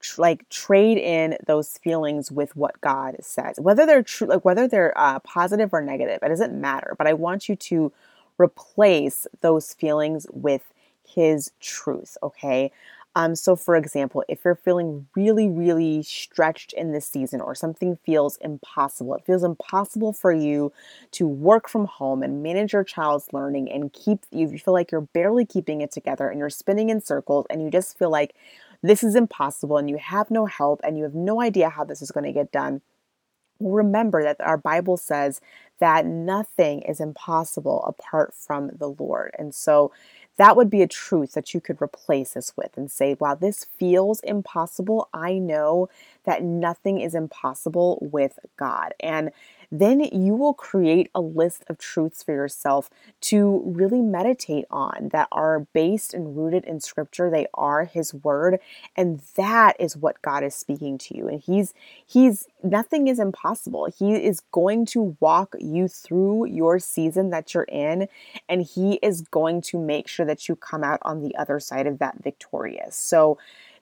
tr- 0.00 0.20
like 0.20 0.48
trade 0.48 0.98
in 0.98 1.36
those 1.46 1.78
feelings 1.78 2.30
with 2.30 2.56
what 2.56 2.80
God 2.80 3.16
says, 3.20 3.58
whether 3.60 3.86
they're 3.86 4.02
true, 4.02 4.28
like 4.28 4.44
whether 4.44 4.66
they're 4.66 4.96
uh, 4.98 5.18
positive 5.20 5.72
or 5.72 5.80
negative. 5.82 6.18
It 6.22 6.28
doesn't 6.28 6.58
matter. 6.58 6.94
But 6.98 7.06
I 7.06 7.14
want 7.14 7.48
you 7.48 7.56
to 7.56 7.92
replace 8.38 9.26
those 9.40 9.74
feelings 9.74 10.26
with 10.32 10.72
His 11.06 11.52
truth. 11.60 12.16
Okay. 12.22 12.72
Um, 13.16 13.34
so, 13.34 13.56
for 13.56 13.74
example, 13.74 14.22
if 14.28 14.44
you're 14.44 14.54
feeling 14.54 15.08
really, 15.16 15.48
really 15.48 16.02
stretched 16.04 16.72
in 16.74 16.92
this 16.92 17.06
season 17.06 17.40
or 17.40 17.56
something 17.56 17.96
feels 18.06 18.36
impossible, 18.36 19.14
it 19.16 19.24
feels 19.26 19.42
impossible 19.42 20.12
for 20.12 20.32
you 20.32 20.72
to 21.12 21.26
work 21.26 21.68
from 21.68 21.86
home 21.86 22.22
and 22.22 22.42
manage 22.42 22.72
your 22.72 22.84
child's 22.84 23.32
learning 23.32 23.70
and 23.70 23.92
keep, 23.92 24.20
you 24.30 24.56
feel 24.58 24.74
like 24.74 24.92
you're 24.92 25.00
barely 25.00 25.44
keeping 25.44 25.80
it 25.80 25.90
together 25.90 26.28
and 26.28 26.38
you're 26.38 26.48
spinning 26.50 26.88
in 26.88 27.00
circles 27.00 27.46
and 27.50 27.60
you 27.62 27.70
just 27.70 27.98
feel 27.98 28.10
like 28.10 28.34
this 28.82 29.02
is 29.02 29.16
impossible 29.16 29.76
and 29.76 29.90
you 29.90 29.96
have 29.98 30.30
no 30.30 30.46
help 30.46 30.80
and 30.84 30.96
you 30.96 31.02
have 31.02 31.14
no 31.14 31.40
idea 31.42 31.68
how 31.68 31.82
this 31.84 32.00
is 32.02 32.12
going 32.12 32.24
to 32.24 32.32
get 32.32 32.52
done. 32.52 32.80
Remember 33.60 34.22
that 34.22 34.40
our 34.40 34.56
Bible 34.56 34.96
says 34.96 35.40
that 35.80 36.06
nothing 36.06 36.80
is 36.82 36.98
impossible 36.98 37.84
apart 37.86 38.32
from 38.34 38.70
the 38.78 38.88
Lord. 38.88 39.34
And 39.38 39.54
so, 39.54 39.92
that 40.36 40.56
would 40.56 40.70
be 40.70 40.82
a 40.82 40.88
truth 40.88 41.32
that 41.32 41.54
you 41.54 41.60
could 41.60 41.82
replace 41.82 42.34
this 42.34 42.52
with 42.56 42.76
and 42.76 42.90
say, 42.90 43.16
wow, 43.20 43.34
this 43.34 43.66
feels 43.78 44.20
impossible. 44.20 45.08
I 45.12 45.34
know 45.38 45.88
that 46.24 46.42
nothing 46.42 47.00
is 47.00 47.14
impossible 47.14 47.98
with 48.00 48.38
God. 48.56 48.94
And 49.00 49.32
then 49.72 50.00
you 50.00 50.34
will 50.34 50.54
create 50.54 51.10
a 51.14 51.20
list 51.20 51.64
of 51.68 51.78
truths 51.78 52.22
for 52.22 52.32
yourself 52.32 52.90
to 53.20 53.62
really 53.64 54.00
meditate 54.00 54.64
on 54.70 55.10
that 55.12 55.28
are 55.30 55.60
based 55.72 56.12
and 56.12 56.36
rooted 56.36 56.64
in 56.64 56.80
scripture. 56.80 57.30
They 57.30 57.46
are 57.54 57.84
his 57.84 58.12
word 58.12 58.58
and 58.96 59.20
that 59.36 59.76
is 59.78 59.96
what 59.96 60.20
God 60.22 60.42
is 60.42 60.54
speaking 60.54 60.98
to 60.98 61.16
you. 61.16 61.28
And 61.28 61.40
he's 61.40 61.72
he's 62.04 62.48
nothing 62.62 63.08
is 63.08 63.18
impossible. 63.18 63.86
He 63.96 64.14
is 64.14 64.40
going 64.52 64.86
to 64.86 65.16
walk 65.20 65.54
you 65.60 65.86
through 65.88 66.46
your 66.46 66.78
season 66.78 67.30
that 67.30 67.54
you're 67.54 67.64
in 67.64 68.08
and 68.48 68.62
he 68.62 68.94
is 69.02 69.20
going 69.22 69.60
to 69.62 69.78
make 69.78 70.08
sure 70.08 70.26
that 70.26 70.48
you 70.48 70.56
come 70.56 70.82
out 70.82 70.98
on 71.02 71.22
the 71.22 71.34
other 71.36 71.60
side 71.60 71.86
of 71.86 71.98
that 71.98 72.22
victorious. 72.22 72.96
So 72.96 73.38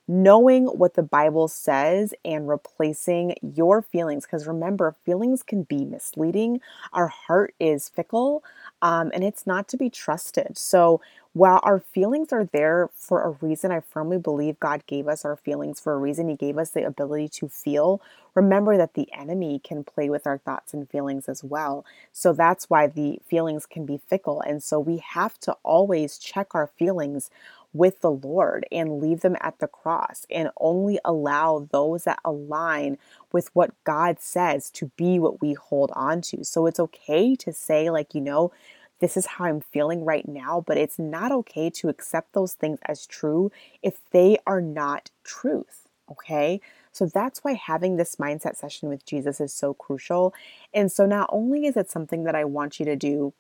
knowing 0.09 0.67
what 0.67 0.95
the 0.95 1.03
Bible 1.03 1.49
says 1.49 2.15
and 2.25 2.49
replacing 2.49 3.37
your 3.43 3.83
feelings. 3.83 4.25
Because 4.25 4.47
remember, 4.49 4.97
feelings 5.05 5.43
can 5.45 5.65
be 5.65 5.85
misleading. 5.85 6.61
Our 6.95 7.09
heart 7.09 7.55
is 7.61 7.89
fickle 7.91 8.43
um, 8.83 9.11
and 9.15 9.25
it's 9.25 9.47
not 9.47 9.69
to 9.69 9.77
be 9.77 9.91
trusted. 9.91 10.57
So, 10.59 11.01
while 11.35 11.61
our 11.63 11.79
feelings 11.79 12.33
are 12.33 12.47
there 12.47 12.91
for 12.95 13.23
a 13.23 13.31
reason, 13.47 13.71
I 13.71 13.81
firmly 13.81 14.19
believe 14.19 14.59
God 14.59 14.85
gave 14.87 15.07
us 15.07 15.25
our 15.25 15.37
feelings 15.37 15.79
for 15.79 15.93
a 15.93 15.99
reason. 15.99 16.29
He 16.29 16.35
gave 16.35 16.59
us 16.59 16.71
the 16.71 16.85
ability 16.85 17.29
to 17.29 17.49
feel. 17.49 18.03
Remember 18.35 18.77
that 18.77 18.95
the 18.95 19.13
enemy 19.13 19.61
can 19.63 19.85
play 19.85 20.11
with 20.11 20.27
our 20.27 20.39
thoughts 20.39 20.75
and 20.75 20.89
feelings 20.91 21.29
as 21.29 21.45
well. 21.45 21.85
So 22.13 22.33
that's 22.33 22.71
why 22.71 22.89
the 22.89 23.19
feelings 23.29 23.67
can 23.67 23.85
be 23.87 23.99
fickle. 24.09 24.41
And 24.41 24.63
so 24.63 24.81
we 24.81 24.99
have 24.99 25.39
to 25.41 25.53
always 25.63 26.19
check 26.19 26.55
our 26.55 26.67
feelings 26.67 27.31
with 27.73 28.01
the 28.01 28.11
Lord 28.11 28.67
and 28.73 29.01
leave 29.01 29.21
them 29.21 29.37
at 29.41 29.59
the 29.59 29.67
cross 29.67 30.27
and 30.31 30.51
only 30.59 30.99
allow 31.05 31.69
those 31.71 32.05
that 32.05 32.19
align 32.25 32.99
with 33.33 33.51
what 33.55 33.73
God 33.85 34.21
says 34.21 34.71
to 34.71 34.91
be 34.97 35.19
what 35.19 35.41
we 35.41 35.55
hold 35.55 35.93
on 35.95 36.21
to. 36.23 36.45
So 36.45 36.67
it's 36.67 36.81
okay 36.81 37.37
to 37.37 37.53
say, 37.53 37.91
like, 37.91 38.15
you 38.15 38.21
know, 38.21 38.53
this 39.01 39.17
is 39.17 39.27
how 39.27 39.45
I'm 39.45 39.61
feeling 39.61 40.05
right 40.05 40.27
now, 40.27 40.65
but 40.67 40.77
it's 40.77 40.99
not 40.99 41.31
okay 41.31 41.71
to 41.71 41.89
accept 41.89 42.33
those 42.33 42.55
things 42.55 42.79
as 42.87 43.07
true 43.07 43.53
if 43.83 43.99
they 44.11 44.39
are 44.47 44.61
not 44.61 45.11
truth. 45.23 45.89
Okay. 46.11 46.61
So 46.91 47.07
that's 47.07 47.45
why 47.45 47.53
having 47.53 47.97
this 47.97 48.17
mindset 48.17 48.57
session 48.57 48.89
with 48.89 49.05
Jesus 49.05 49.41
is 49.41 49.53
so 49.53 49.75
crucial. 49.75 50.35
And 50.75 50.91
so 50.91 51.07
not 51.07 51.29
only 51.31 51.67
is 51.67 51.77
it 51.77 51.91
something 51.91 52.25
that 52.25 52.35
I 52.35 52.45
want 52.45 52.81
you 52.81 52.87
to 52.87 52.97
do 52.97 53.35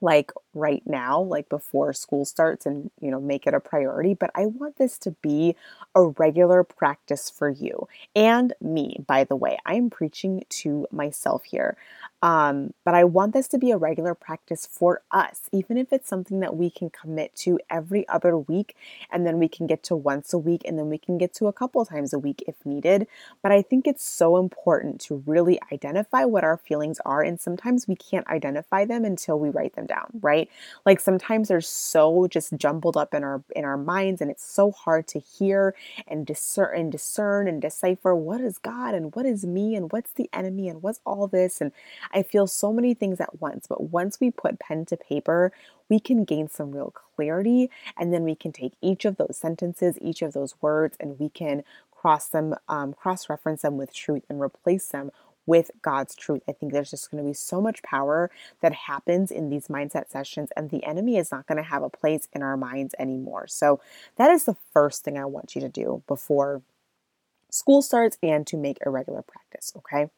like 0.00 0.32
right 0.54 0.82
now, 0.86 1.20
like 1.20 1.48
before 1.48 1.92
school 1.92 2.24
starts 2.24 2.66
and, 2.66 2.90
you 3.00 3.10
know, 3.10 3.20
make 3.20 3.46
it 3.46 3.54
a 3.54 3.60
priority. 3.60 4.14
But 4.14 4.30
I 4.34 4.46
want 4.46 4.76
this 4.76 4.98
to 4.98 5.12
be 5.22 5.56
a 5.94 6.02
regular 6.02 6.64
practice 6.64 7.30
for 7.30 7.48
you 7.48 7.88
and 8.14 8.52
me, 8.60 8.98
by 9.06 9.24
the 9.24 9.36
way. 9.36 9.58
I 9.66 9.74
am 9.74 9.90
preaching 9.90 10.44
to 10.48 10.86
myself 10.90 11.44
here. 11.44 11.76
Um, 12.22 12.72
but 12.86 12.94
I 12.94 13.04
want 13.04 13.34
this 13.34 13.48
to 13.48 13.58
be 13.58 13.70
a 13.70 13.76
regular 13.76 14.14
practice 14.14 14.66
for 14.66 15.02
us, 15.10 15.42
even 15.52 15.76
if 15.76 15.92
it's 15.92 16.08
something 16.08 16.40
that 16.40 16.56
we 16.56 16.70
can 16.70 16.88
commit 16.88 17.36
to 17.36 17.60
every 17.68 18.08
other 18.08 18.38
week, 18.38 18.76
and 19.10 19.26
then 19.26 19.38
we 19.38 19.46
can 19.46 19.66
get 19.66 19.82
to 19.84 19.94
once 19.94 20.32
a 20.32 20.38
week, 20.38 20.62
and 20.64 20.78
then 20.78 20.88
we 20.88 20.96
can 20.96 21.18
get 21.18 21.34
to 21.34 21.48
a 21.48 21.52
couple 21.52 21.84
times 21.84 22.14
a 22.14 22.18
week 22.18 22.42
if 22.48 22.64
needed. 22.64 23.06
But 23.42 23.52
I 23.52 23.60
think 23.60 23.86
it's 23.86 24.06
so 24.06 24.38
important 24.38 25.02
to 25.02 25.22
really 25.26 25.60
identify 25.70 26.24
what 26.24 26.44
our 26.44 26.56
feelings 26.56 26.98
are, 27.04 27.20
and 27.20 27.38
sometimes 27.38 27.86
we 27.86 27.94
can't 27.94 28.26
identify 28.28 28.86
them 28.86 29.04
until 29.04 29.38
we 29.38 29.50
write 29.50 29.74
them 29.74 29.84
down, 29.84 30.06
right? 30.22 30.43
Like 30.86 31.00
sometimes 31.00 31.48
they're 31.48 31.60
so 31.60 32.26
just 32.28 32.56
jumbled 32.56 32.96
up 32.96 33.14
in 33.14 33.24
our 33.24 33.42
in 33.54 33.64
our 33.64 33.76
minds, 33.76 34.20
and 34.20 34.30
it's 34.30 34.44
so 34.44 34.70
hard 34.70 35.06
to 35.08 35.18
hear 35.18 35.74
and 36.08 36.26
discern 36.26 36.76
and 36.76 36.92
discern 36.92 37.48
and 37.48 37.60
decipher 37.62 38.14
what 38.14 38.40
is 38.40 38.58
God 38.58 38.94
and 38.94 39.14
what 39.14 39.26
is 39.26 39.44
me 39.46 39.74
and 39.76 39.92
what's 39.92 40.12
the 40.12 40.30
enemy 40.32 40.68
and 40.68 40.82
what's 40.82 41.00
all 41.06 41.26
this 41.26 41.60
and 41.60 41.72
I 42.12 42.22
feel 42.22 42.46
so 42.46 42.72
many 42.72 42.94
things 42.94 43.20
at 43.20 43.40
once, 43.40 43.66
but 43.68 43.84
once 43.90 44.20
we 44.20 44.30
put 44.30 44.58
pen 44.58 44.84
to 44.86 44.96
paper, 44.96 45.52
we 45.88 46.00
can 46.00 46.24
gain 46.24 46.48
some 46.48 46.72
real 46.72 46.92
clarity. 46.92 47.70
And 47.96 48.12
then 48.12 48.24
we 48.24 48.34
can 48.34 48.52
take 48.52 48.72
each 48.80 49.04
of 49.04 49.16
those 49.16 49.36
sentences, 49.36 49.98
each 50.00 50.22
of 50.22 50.32
those 50.32 50.54
words, 50.60 50.96
and 51.00 51.18
we 51.18 51.28
can 51.28 51.64
cross 51.92 52.28
them, 52.28 52.54
um, 52.68 52.92
cross 52.92 53.28
reference 53.28 53.62
them 53.62 53.76
with 53.76 53.92
truth 53.94 54.24
and 54.28 54.40
replace 54.40 54.88
them 54.88 55.10
with 55.46 55.70
God's 55.82 56.14
truth. 56.14 56.42
I 56.48 56.52
think 56.52 56.72
there's 56.72 56.90
just 56.90 57.10
going 57.10 57.22
to 57.22 57.28
be 57.28 57.34
so 57.34 57.60
much 57.60 57.82
power 57.82 58.30
that 58.60 58.72
happens 58.72 59.30
in 59.30 59.50
these 59.50 59.68
mindset 59.68 60.08
sessions, 60.08 60.50
and 60.56 60.70
the 60.70 60.84
enemy 60.84 61.16
is 61.16 61.30
not 61.30 61.46
going 61.46 61.58
to 61.58 61.62
have 61.62 61.82
a 61.82 61.90
place 61.90 62.28
in 62.32 62.42
our 62.42 62.56
minds 62.56 62.94
anymore. 62.98 63.46
So, 63.46 63.80
that 64.16 64.30
is 64.30 64.44
the 64.44 64.56
first 64.72 65.04
thing 65.04 65.18
I 65.18 65.24
want 65.24 65.54
you 65.54 65.60
to 65.60 65.68
do 65.68 66.02
before 66.06 66.62
school 67.50 67.82
starts 67.82 68.18
and 68.22 68.46
to 68.48 68.56
make 68.56 68.78
a 68.84 68.90
regular 68.90 69.22
practice, 69.22 69.72
okay? 69.76 70.10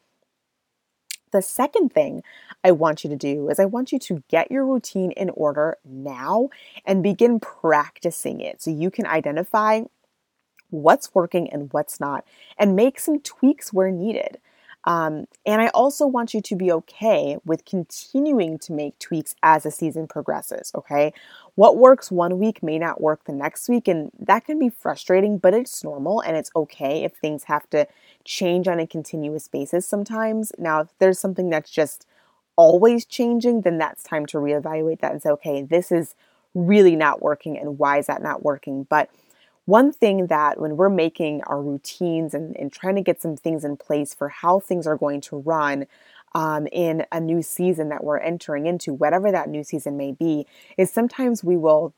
The 1.32 1.42
second 1.42 1.92
thing 1.92 2.22
I 2.64 2.70
want 2.70 3.04
you 3.04 3.10
to 3.10 3.16
do 3.16 3.50
is 3.50 3.58
I 3.58 3.64
want 3.66 3.92
you 3.92 3.98
to 3.98 4.22
get 4.28 4.50
your 4.50 4.64
routine 4.64 5.10
in 5.12 5.30
order 5.30 5.76
now 5.84 6.48
and 6.84 7.02
begin 7.02 7.40
practicing 7.40 8.40
it 8.40 8.62
so 8.62 8.70
you 8.70 8.90
can 8.90 9.06
identify 9.06 9.82
what's 10.70 11.14
working 11.14 11.50
and 11.50 11.72
what's 11.72 12.00
not 12.00 12.24
and 12.58 12.76
make 12.76 12.98
some 12.98 13.20
tweaks 13.20 13.72
where 13.72 13.90
needed. 13.90 14.38
Um, 14.86 15.26
and 15.44 15.60
I 15.60 15.66
also 15.68 16.06
want 16.06 16.32
you 16.32 16.40
to 16.40 16.54
be 16.54 16.70
okay 16.70 17.38
with 17.44 17.64
continuing 17.64 18.56
to 18.60 18.72
make 18.72 18.96
tweaks 19.00 19.34
as 19.42 19.64
the 19.64 19.72
season 19.72 20.06
progresses, 20.06 20.70
okay? 20.76 21.12
What 21.56 21.76
works 21.76 22.12
one 22.12 22.38
week 22.38 22.62
may 22.62 22.78
not 22.78 23.00
work 23.00 23.24
the 23.24 23.32
next 23.32 23.68
week, 23.68 23.88
and 23.88 24.12
that 24.20 24.44
can 24.44 24.60
be 24.60 24.68
frustrating, 24.68 25.38
but 25.38 25.54
it's 25.54 25.82
normal 25.82 26.20
and 26.20 26.36
it's 26.36 26.52
okay 26.54 27.02
if 27.02 27.14
things 27.14 27.44
have 27.44 27.68
to 27.70 27.88
change 28.24 28.68
on 28.68 28.78
a 28.78 28.86
continuous 28.86 29.48
basis 29.48 29.86
sometimes. 29.88 30.52
Now, 30.56 30.82
if 30.82 30.88
there's 31.00 31.18
something 31.18 31.50
that's 31.50 31.70
just 31.70 32.06
always 32.54 33.04
changing, 33.04 33.62
then 33.62 33.78
that's 33.78 34.04
time 34.04 34.24
to 34.26 34.38
reevaluate 34.38 35.00
that 35.00 35.12
and 35.12 35.20
say, 35.20 35.30
okay, 35.30 35.62
this 35.62 35.90
is 35.90 36.14
really 36.54 36.94
not 36.94 37.20
working, 37.20 37.58
and 37.58 37.78
why 37.78 37.98
is 37.98 38.06
that 38.06 38.22
not 38.22 38.44
working? 38.44 38.84
But 38.84 39.10
one 39.66 39.92
thing 39.92 40.28
that 40.28 40.60
when 40.60 40.76
we're 40.76 40.88
making 40.88 41.42
our 41.44 41.60
routines 41.60 42.34
and, 42.34 42.56
and 42.56 42.72
trying 42.72 42.96
to 42.96 43.02
get 43.02 43.20
some 43.20 43.36
things 43.36 43.64
in 43.64 43.76
place 43.76 44.14
for 44.14 44.28
how 44.28 44.60
things 44.60 44.86
are 44.86 44.96
going 44.96 45.20
to 45.22 45.38
run 45.38 45.86
um, 46.34 46.66
in 46.72 47.04
a 47.12 47.20
new 47.20 47.42
season 47.42 47.88
that 47.90 48.04
we're 48.04 48.18
entering 48.18 48.66
into, 48.66 48.94
whatever 48.94 49.32
that 49.32 49.48
new 49.48 49.64
season 49.64 49.96
may 49.96 50.12
be, 50.12 50.46
is 50.78 50.90
sometimes 50.90 51.42
we 51.44 51.56
will 51.56 51.94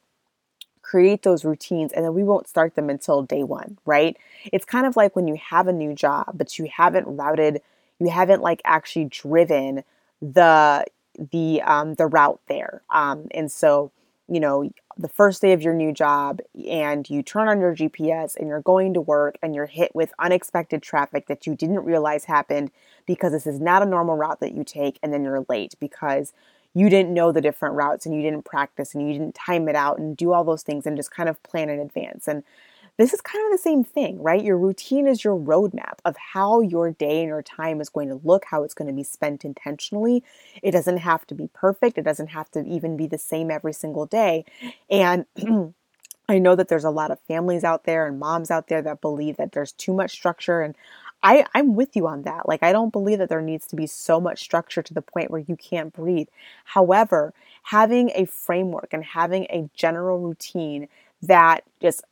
create 0.82 1.22
those 1.22 1.44
routines 1.44 1.92
and 1.92 2.04
then 2.04 2.14
we 2.14 2.24
won't 2.24 2.48
start 2.48 2.74
them 2.74 2.88
until 2.88 3.22
day 3.22 3.42
one, 3.42 3.78
right? 3.84 4.16
It's 4.52 4.64
kind 4.64 4.86
of 4.86 4.96
like 4.96 5.14
when 5.14 5.28
you 5.28 5.36
have 5.50 5.68
a 5.68 5.72
new 5.72 5.94
job, 5.94 6.32
but 6.34 6.58
you 6.58 6.68
haven't 6.74 7.06
routed, 7.06 7.60
you 7.98 8.10
haven't 8.10 8.42
like 8.42 8.62
actually 8.64 9.06
driven 9.06 9.84
the 10.22 10.84
the 11.32 11.60
um 11.62 11.94
the 11.94 12.06
route 12.06 12.40
there. 12.48 12.82
Um 12.90 13.26
and 13.32 13.50
so 13.50 13.90
you 14.28 14.40
know, 14.40 14.70
the 14.98 15.08
first 15.08 15.40
day 15.40 15.52
of 15.52 15.62
your 15.62 15.74
new 15.74 15.92
job 15.92 16.40
and 16.68 17.08
you 17.08 17.22
turn 17.22 17.46
on 17.48 17.60
your 17.60 17.74
GPS 17.74 18.36
and 18.36 18.48
you're 18.48 18.60
going 18.60 18.94
to 18.94 19.00
work 19.00 19.38
and 19.42 19.54
you're 19.54 19.66
hit 19.66 19.94
with 19.94 20.12
unexpected 20.18 20.82
traffic 20.82 21.28
that 21.28 21.46
you 21.46 21.54
didn't 21.54 21.84
realize 21.84 22.24
happened 22.24 22.72
because 23.06 23.30
this 23.30 23.46
is 23.46 23.60
not 23.60 23.80
a 23.80 23.86
normal 23.86 24.16
route 24.16 24.40
that 24.40 24.54
you 24.54 24.64
take 24.64 24.98
and 25.02 25.12
then 25.12 25.22
you're 25.22 25.46
late 25.48 25.74
because 25.78 26.32
you 26.74 26.90
didn't 26.90 27.14
know 27.14 27.30
the 27.30 27.40
different 27.40 27.76
routes 27.76 28.06
and 28.06 28.14
you 28.14 28.22
didn't 28.22 28.44
practice 28.44 28.94
and 28.94 29.06
you 29.06 29.12
didn't 29.12 29.34
time 29.36 29.68
it 29.68 29.76
out 29.76 29.98
and 29.98 30.16
do 30.16 30.32
all 30.32 30.44
those 30.44 30.62
things 30.62 30.84
and 30.84 30.96
just 30.96 31.12
kind 31.12 31.28
of 31.28 31.40
plan 31.44 31.68
in 31.68 31.78
advance. 31.78 32.26
And 32.26 32.42
this 32.98 33.14
is 33.14 33.20
kind 33.20 33.44
of 33.46 33.52
the 33.52 33.62
same 33.62 33.84
thing, 33.84 34.20
right? 34.20 34.42
Your 34.42 34.58
routine 34.58 35.06
is 35.06 35.24
your 35.24 35.38
roadmap 35.38 36.00
of 36.04 36.16
how 36.16 36.60
your 36.60 36.90
day 36.90 37.20
and 37.20 37.28
your 37.28 37.42
time 37.42 37.80
is 37.80 37.88
going 37.88 38.08
to 38.08 38.20
look, 38.24 38.44
how 38.44 38.64
it's 38.64 38.74
going 38.74 38.88
to 38.88 38.94
be 38.94 39.04
spent 39.04 39.44
intentionally. 39.44 40.24
It 40.62 40.72
doesn't 40.72 40.98
have 40.98 41.26
to 41.28 41.34
be 41.34 41.48
perfect, 41.54 41.96
it 41.96 42.02
doesn't 42.04 42.28
have 42.28 42.50
to 42.50 42.64
even 42.66 42.96
be 42.96 43.06
the 43.06 43.18
same 43.18 43.50
every 43.50 43.72
single 43.72 44.04
day. 44.04 44.44
And 44.90 45.26
I 46.28 46.38
know 46.38 46.56
that 46.56 46.68
there's 46.68 46.84
a 46.84 46.90
lot 46.90 47.10
of 47.10 47.20
families 47.20 47.64
out 47.64 47.84
there 47.84 48.06
and 48.06 48.18
moms 48.18 48.50
out 48.50 48.68
there 48.68 48.82
that 48.82 49.00
believe 49.00 49.36
that 49.38 49.52
there's 49.52 49.72
too 49.72 49.94
much 49.94 50.10
structure. 50.10 50.60
And 50.60 50.76
I, 51.22 51.46
I'm 51.54 51.74
with 51.74 51.96
you 51.96 52.06
on 52.06 52.22
that. 52.22 52.46
Like, 52.46 52.62
I 52.62 52.72
don't 52.72 52.92
believe 52.92 53.18
that 53.18 53.28
there 53.30 53.40
needs 53.40 53.66
to 53.68 53.76
be 53.76 53.86
so 53.86 54.20
much 54.20 54.40
structure 54.40 54.82
to 54.82 54.94
the 54.94 55.02
point 55.02 55.30
where 55.30 55.40
you 55.40 55.56
can't 55.56 55.92
breathe. 55.92 56.28
However, 56.64 57.32
having 57.62 58.10
a 58.14 58.26
framework 58.26 58.88
and 58.92 59.04
having 59.04 59.44
a 59.44 59.70
general 59.74 60.18
routine 60.18 60.88
that 61.22 61.64
just 61.80 62.02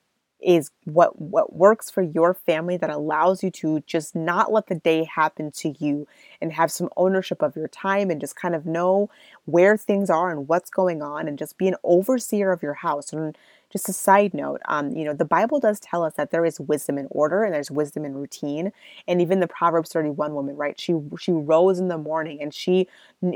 is 0.40 0.70
what 0.84 1.20
what 1.20 1.54
works 1.54 1.90
for 1.90 2.02
your 2.02 2.34
family 2.34 2.76
that 2.76 2.90
allows 2.90 3.42
you 3.42 3.50
to 3.50 3.80
just 3.86 4.14
not 4.14 4.52
let 4.52 4.66
the 4.66 4.74
day 4.74 5.04
happen 5.04 5.50
to 5.50 5.74
you 5.78 6.06
and 6.40 6.52
have 6.52 6.70
some 6.70 6.90
ownership 6.96 7.42
of 7.42 7.56
your 7.56 7.68
time 7.68 8.10
and 8.10 8.20
just 8.20 8.36
kind 8.36 8.54
of 8.54 8.66
know 8.66 9.08
where 9.46 9.76
things 9.76 10.10
are 10.10 10.30
and 10.30 10.46
what's 10.46 10.70
going 10.70 11.02
on 11.02 11.26
and 11.26 11.38
just 11.38 11.56
be 11.56 11.68
an 11.68 11.76
overseer 11.82 12.52
of 12.52 12.62
your 12.62 12.74
house 12.74 13.12
and 13.12 13.36
just 13.72 13.88
a 13.88 13.92
side 13.92 14.32
note 14.34 14.60
um, 14.68 14.90
you 14.92 15.04
know 15.04 15.12
the 15.12 15.24
bible 15.24 15.58
does 15.60 15.80
tell 15.80 16.02
us 16.02 16.14
that 16.14 16.30
there 16.30 16.44
is 16.44 16.60
wisdom 16.60 16.98
in 16.98 17.06
order 17.10 17.42
and 17.44 17.52
there's 17.54 17.70
wisdom 17.70 18.04
in 18.04 18.14
routine 18.14 18.72
and 19.08 19.20
even 19.20 19.40
the 19.40 19.48
proverbs 19.48 19.92
31 19.92 20.34
woman 20.34 20.56
right 20.56 20.78
she 20.78 20.94
she 21.18 21.32
rose 21.32 21.78
in 21.78 21.88
the 21.88 21.98
morning 21.98 22.40
and 22.40 22.54
she 22.54 22.86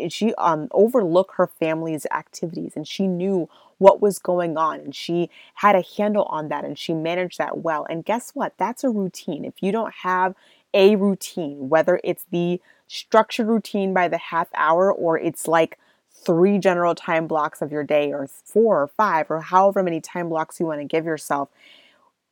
she 0.09 0.35
um 0.35 0.69
overlooked 0.73 1.35
her 1.37 1.47
family's 1.47 2.07
activities 2.11 2.73
and 2.77 2.87
she 2.87 3.07
knew 3.07 3.49
what 3.79 4.01
was 4.01 4.19
going 4.19 4.57
on 4.57 4.79
and 4.81 4.95
she 4.95 5.31
had 5.55 5.75
a 5.75 5.83
handle 5.97 6.25
on 6.25 6.49
that 6.49 6.65
and 6.65 6.79
she 6.79 6.93
managed 6.93 7.39
that 7.39 7.59
well. 7.59 7.87
And 7.89 8.05
guess 8.05 8.31
what? 8.35 8.53
That's 8.59 8.85
a 8.85 8.91
routine. 8.91 9.45
If 9.45 9.63
you 9.63 9.73
don't 9.73 9.93
have 10.03 10.35
a 10.75 10.97
routine, 10.97 11.69
whether 11.71 11.99
it's 12.05 12.27
the 12.31 12.61
structured 12.89 13.47
routine 13.47 13.95
by 13.95 14.09
the 14.09 14.19
half 14.19 14.49
hour 14.55 14.93
or 14.93 15.19
it's 15.19 15.49
like 15.49 15.79
three 16.25 16.59
general 16.59 16.95
time 16.95 17.27
blocks 17.27 17.63
of 17.63 17.73
your 17.73 17.85
day 17.85 18.13
or 18.13 18.27
four 18.27 18.83
or 18.83 18.89
five 18.89 19.31
or 19.31 19.41
however 19.41 19.83
many 19.83 20.01
time 20.01 20.29
blocks 20.29 20.61
you 20.61 20.67
want 20.67 20.81
to 20.81 20.85
give 20.85 21.05
yourself, 21.05 21.49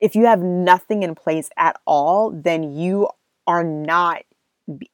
if 0.00 0.14
you 0.14 0.26
have 0.26 0.40
nothing 0.40 1.02
in 1.02 1.14
place 1.14 1.50
at 1.56 1.80
all, 1.86 2.30
then 2.30 2.72
you 2.72 3.08
are 3.46 3.64
not 3.64 4.22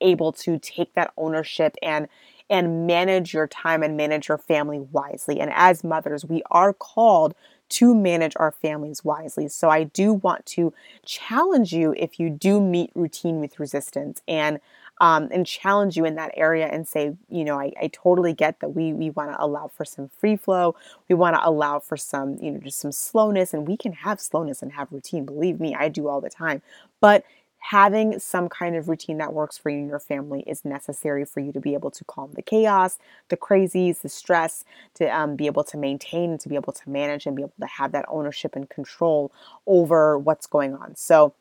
able 0.01 0.33
to 0.33 0.59
take 0.59 0.95
that 0.95 1.13
ownership 1.17 1.75
and 1.83 2.09
and 2.51 2.87
manage 2.87 3.33
your 3.33 3.47
time 3.47 3.83
and 3.83 3.97
manage 3.97 4.29
your 4.29 4.37
family 4.37 4.79
wisely. 4.79 5.41
And 5.41 5.51
as 5.55 5.83
mothers, 5.83 6.27
we 6.27 6.43
are 6.51 6.75
called 6.75 7.35
to 7.71 7.95
manage 7.95 8.35
our 8.37 8.53
families 8.53 9.03
wisely. 9.03 9.49
So 9.49 9.71
I 9.71 9.85
do 9.85 10.13
want 10.13 10.45
to 10.47 10.73
challenge 11.07 11.73
you 11.73 11.95
if 11.97 12.21
you 12.21 12.29
do 12.29 12.61
meet 12.61 12.91
routine 12.95 13.41
with 13.41 13.59
resistance 13.59 14.21
and 14.29 14.61
um, 15.01 15.29
and 15.33 15.47
challenge 15.47 15.97
you 15.97 16.05
in 16.05 16.15
that 16.17 16.33
area 16.37 16.67
and 16.67 16.87
say, 16.87 17.17
you 17.29 17.45
know, 17.45 17.59
I, 17.59 17.73
I 17.81 17.91
totally 17.93 18.33
get 18.33 18.61
that 18.61 18.71
we 18.71 18.93
we 18.93 19.11
want 19.11 19.33
to 19.33 19.43
allow 19.43 19.69
for 19.69 19.85
some 19.85 20.09
free 20.09 20.37
flow. 20.37 20.77
We 21.09 21.15
want 21.15 21.37
to 21.37 21.47
allow 21.47 21.81
for 21.81 21.97
some, 21.97 22.39
you 22.41 22.53
know, 22.53 22.61
just 22.61 22.79
some 22.79 22.93
slowness, 22.93 23.53
and 23.55 23.67
we 23.67 23.77
can 23.77 23.93
have 23.93 24.21
slowness 24.21 24.63
and 24.63 24.73
have 24.73 24.93
routine. 24.93 25.25
Believe 25.25 25.61
me, 25.61 25.75
I 25.75 25.89
do 25.89 26.09
all 26.09 26.21
the 26.21 26.31
time. 26.31 26.63
But 27.01 27.25
having 27.71 28.19
some 28.19 28.47
kind 28.47 28.77
of 28.77 28.91
routine 28.91 29.17
that 29.17 29.33
works 29.33 29.57
for 29.57 29.71
you 29.71 29.79
and 29.79 29.89
your 29.89 29.99
family 29.99 30.45
is 30.47 30.67
necessary 30.67 31.25
for 31.25 31.41
you 31.41 31.51
to 31.51 31.61
be 31.61 31.73
able 31.73 31.91
to 31.91 32.05
calm 32.05 32.31
the 32.35 32.43
chaos, 32.43 32.99
the 33.31 33.39
crazies, 33.39 34.03
the 34.03 34.09
stress, 34.09 34.65
to 34.93 35.07
um, 35.07 35.35
be 35.35 35.47
able 35.47 35.65
to 35.65 35.79
maintain 35.79 36.31
and 36.31 36.41
to 36.41 36.49
be 36.51 36.57
able 36.57 36.75
to 36.75 36.91
manage 36.91 37.25
and 37.25 37.35
be 37.35 37.41
able 37.43 37.55
to 37.59 37.67
have 37.67 37.91
that 37.93 38.05
ownership 38.09 38.55
and 38.55 38.69
control 38.69 39.33
over 39.67 40.19
what's 40.19 40.47
going 40.47 40.75
on. 40.75 40.95
So, 40.95 41.33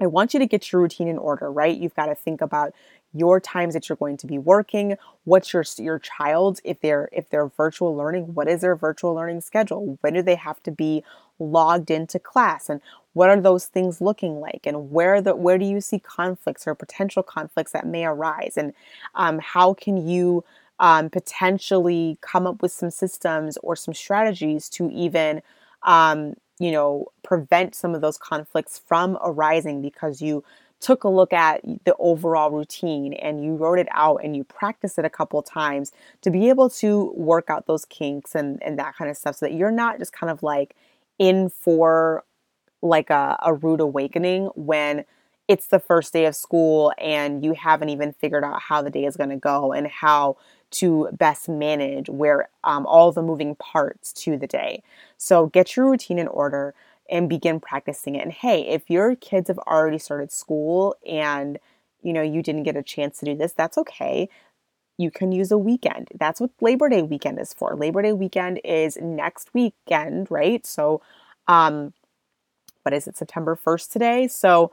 I 0.00 0.06
want 0.06 0.34
you 0.34 0.40
to 0.40 0.46
get 0.46 0.70
your 0.72 0.82
routine 0.82 1.08
in 1.08 1.18
order, 1.18 1.50
right? 1.50 1.76
You've 1.76 1.94
got 1.94 2.06
to 2.06 2.14
think 2.14 2.40
about 2.40 2.74
your 3.14 3.40
times 3.40 3.72
that 3.74 3.88
you're 3.88 3.96
going 3.96 4.16
to 4.18 4.26
be 4.26 4.36
working 4.36 4.96
what's 5.24 5.52
your 5.52 5.64
your 5.78 5.98
child 5.98 6.60
if 6.64 6.80
they're 6.80 7.08
if 7.12 7.30
they're 7.30 7.46
virtual 7.46 7.96
learning 7.96 8.34
what 8.34 8.46
is 8.48 8.60
their 8.60 8.76
virtual 8.76 9.14
learning 9.14 9.40
schedule? 9.40 9.96
When 10.02 10.12
do 10.14 10.22
they 10.22 10.34
have 10.34 10.62
to 10.64 10.70
be 10.70 11.02
logged 11.38 11.90
into 11.90 12.18
class? 12.18 12.68
And 12.68 12.80
what 13.14 13.30
are 13.30 13.40
those 13.40 13.66
things 13.66 14.00
looking 14.00 14.40
like? 14.40 14.60
And 14.66 14.90
where 14.90 15.22
the 15.22 15.34
where 15.34 15.56
do 15.56 15.64
you 15.64 15.80
see 15.80 15.98
conflicts 15.98 16.66
or 16.66 16.74
potential 16.74 17.22
conflicts 17.22 17.72
that 17.72 17.86
may 17.86 18.04
arise? 18.04 18.54
And 18.56 18.74
um, 19.14 19.38
how 19.38 19.72
can 19.74 20.06
you 20.06 20.44
um, 20.78 21.08
potentially 21.08 22.18
come 22.20 22.46
up 22.46 22.60
with 22.60 22.72
some 22.72 22.90
systems 22.90 23.56
or 23.62 23.76
some 23.76 23.94
strategies 23.94 24.68
to 24.70 24.90
even 24.90 25.40
um, 25.84 26.34
you 26.58 26.70
know 26.72 27.06
prevent 27.22 27.74
some 27.74 27.94
of 27.94 28.00
those 28.00 28.18
conflicts 28.18 28.78
from 28.78 29.18
arising 29.22 29.82
because 29.82 30.20
you 30.22 30.44
took 30.80 31.04
a 31.04 31.08
look 31.08 31.32
at 31.32 31.62
the 31.84 31.94
overall 31.98 32.50
routine 32.50 33.14
and 33.14 33.42
you 33.42 33.54
wrote 33.54 33.78
it 33.78 33.88
out 33.92 34.20
and 34.22 34.36
you 34.36 34.44
practiced 34.44 34.98
it 34.98 35.04
a 35.04 35.10
couple 35.10 35.42
times 35.42 35.90
to 36.20 36.30
be 36.30 36.48
able 36.48 36.68
to 36.68 37.12
work 37.16 37.48
out 37.48 37.66
those 37.66 37.86
kinks 37.86 38.34
and, 38.34 38.62
and 38.62 38.78
that 38.78 38.94
kind 38.94 39.10
of 39.10 39.16
stuff 39.16 39.36
so 39.36 39.46
that 39.46 39.54
you're 39.54 39.70
not 39.70 39.98
just 39.98 40.12
kind 40.12 40.30
of 40.30 40.42
like 40.42 40.76
in 41.18 41.48
for 41.48 42.24
like 42.82 43.08
a, 43.08 43.38
a 43.42 43.54
rude 43.54 43.80
awakening 43.80 44.46
when 44.54 45.04
it's 45.48 45.68
the 45.68 45.78
first 45.78 46.12
day 46.12 46.26
of 46.26 46.34
school 46.34 46.92
and 46.98 47.44
you 47.44 47.52
haven't 47.54 47.88
even 47.88 48.12
figured 48.12 48.44
out 48.44 48.60
how 48.60 48.82
the 48.82 48.90
day 48.90 49.04
is 49.04 49.16
going 49.16 49.30
to 49.30 49.36
go 49.36 49.72
and 49.72 49.86
how 49.86 50.36
to 50.72 51.08
best 51.12 51.48
manage 51.48 52.08
where 52.08 52.48
um, 52.64 52.86
all 52.86 53.12
the 53.12 53.22
moving 53.22 53.54
parts 53.56 54.12
to 54.12 54.36
the 54.36 54.46
day. 54.46 54.82
So 55.16 55.46
get 55.46 55.76
your 55.76 55.90
routine 55.90 56.18
in 56.18 56.28
order 56.28 56.74
and 57.08 57.28
begin 57.28 57.60
practicing 57.60 58.16
it. 58.16 58.22
And 58.22 58.32
hey, 58.32 58.62
if 58.66 58.90
your 58.90 59.14
kids 59.16 59.48
have 59.48 59.58
already 59.60 59.98
started 59.98 60.32
school 60.32 60.96
and 61.08 61.58
you 62.02 62.12
know 62.12 62.22
you 62.22 62.42
didn't 62.42 62.64
get 62.64 62.76
a 62.76 62.82
chance 62.82 63.18
to 63.18 63.24
do 63.24 63.34
this, 63.36 63.52
that's 63.52 63.78
okay. 63.78 64.28
You 64.98 65.10
can 65.10 65.30
use 65.30 65.50
a 65.52 65.58
weekend. 65.58 66.08
That's 66.18 66.40
what 66.40 66.50
Labor 66.60 66.88
Day 66.88 67.02
weekend 67.02 67.38
is 67.40 67.52
for. 67.52 67.76
Labor 67.76 68.02
Day 68.02 68.12
weekend 68.12 68.60
is 68.64 68.96
next 69.00 69.52
weekend, 69.54 70.30
right? 70.30 70.66
So 70.66 71.00
um 71.48 71.92
what 72.82 72.94
is 72.94 73.08
it 73.08 73.16
September 73.16 73.56
1st 73.56 73.90
today? 73.90 74.28
So 74.28 74.70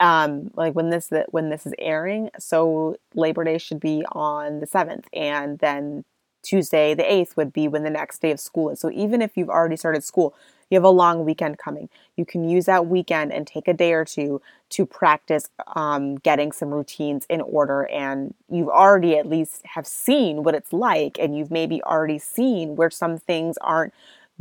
um 0.00 0.50
like 0.54 0.74
when 0.74 0.90
this 0.90 1.10
when 1.30 1.50
this 1.50 1.66
is 1.66 1.74
airing, 1.78 2.30
so 2.38 2.96
Labor 3.14 3.44
Day 3.44 3.58
should 3.58 3.80
be 3.80 4.04
on 4.12 4.60
the 4.60 4.66
7th 4.66 5.06
and 5.12 5.58
then 5.58 6.04
Tuesday 6.42 6.94
the 6.94 7.10
8th 7.10 7.36
would 7.36 7.52
be 7.52 7.68
when 7.68 7.82
the 7.82 7.90
next 7.90 8.20
day 8.22 8.30
of 8.30 8.40
school 8.40 8.70
is. 8.70 8.80
So 8.80 8.90
even 8.90 9.22
if 9.22 9.36
you've 9.36 9.48
already 9.50 9.76
started 9.76 10.04
school, 10.04 10.34
you 10.70 10.76
have 10.76 10.84
a 10.84 10.90
long 10.90 11.24
weekend 11.24 11.58
coming. 11.58 11.88
You 12.16 12.24
can 12.24 12.48
use 12.48 12.66
that 12.66 12.86
weekend 12.86 13.32
and 13.32 13.46
take 13.46 13.68
a 13.68 13.72
day 13.74 13.92
or 13.92 14.04
two 14.04 14.40
to 14.70 14.84
practice 14.86 15.48
um, 15.76 16.16
getting 16.16 16.50
some 16.52 16.70
routines 16.70 17.24
in 17.30 17.40
order. 17.40 17.82
And 17.86 18.34
you've 18.50 18.68
already 18.68 19.16
at 19.16 19.28
least 19.28 19.62
have 19.64 19.86
seen 19.86 20.42
what 20.42 20.54
it's 20.54 20.72
like, 20.72 21.18
and 21.20 21.36
you've 21.36 21.50
maybe 21.52 21.82
already 21.84 22.18
seen 22.18 22.74
where 22.76 22.90
some 22.90 23.18
things 23.18 23.56
aren't 23.60 23.94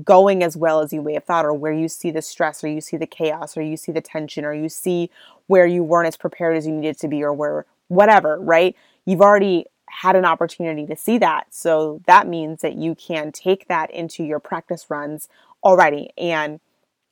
going 0.04 0.44
as 0.44 0.58
well 0.58 0.82
as 0.82 0.92
you 0.92 1.02
may 1.02 1.14
have 1.14 1.24
thought, 1.24 1.46
or 1.46 1.54
where 1.54 1.74
you 1.74 1.88
see 1.88 2.12
the 2.12 2.22
stress, 2.22 2.64
or 2.64 2.68
you 2.68 2.82
see 2.82 2.98
the 2.98 3.08
chaos, 3.08 3.56
or 3.56 3.62
you 3.62 3.78
see 3.78 3.92
the 3.92 4.02
tension, 4.02 4.44
or 4.44 4.54
you 4.54 4.70
see 4.70 5.10
where 5.48 5.66
you 5.66 5.84
weren't 5.84 6.08
as 6.08 6.18
prepared 6.18 6.58
as 6.58 6.68
you 6.68 6.74
needed 6.74 7.00
to 7.00 7.08
be, 7.08 7.24
or 7.24 7.34
where 7.34 7.66
whatever, 7.88 8.40
right? 8.40 8.76
You've 9.06 9.22
already 9.22 9.66
had 9.90 10.16
an 10.16 10.26
opportunity 10.26 10.86
to 10.88 10.96
see 10.96 11.18
that. 11.20 11.48
So 11.52 12.02
that 12.08 12.28
means 12.28 12.62
that 12.62 12.76
you 12.76 12.96
can 12.96 13.32
take 13.32 13.68
that 13.68 13.92
into 13.92 14.24
your 14.24 14.40
practice 14.40 14.88
runs 14.90 15.30
already 15.64 16.10
and 16.18 16.60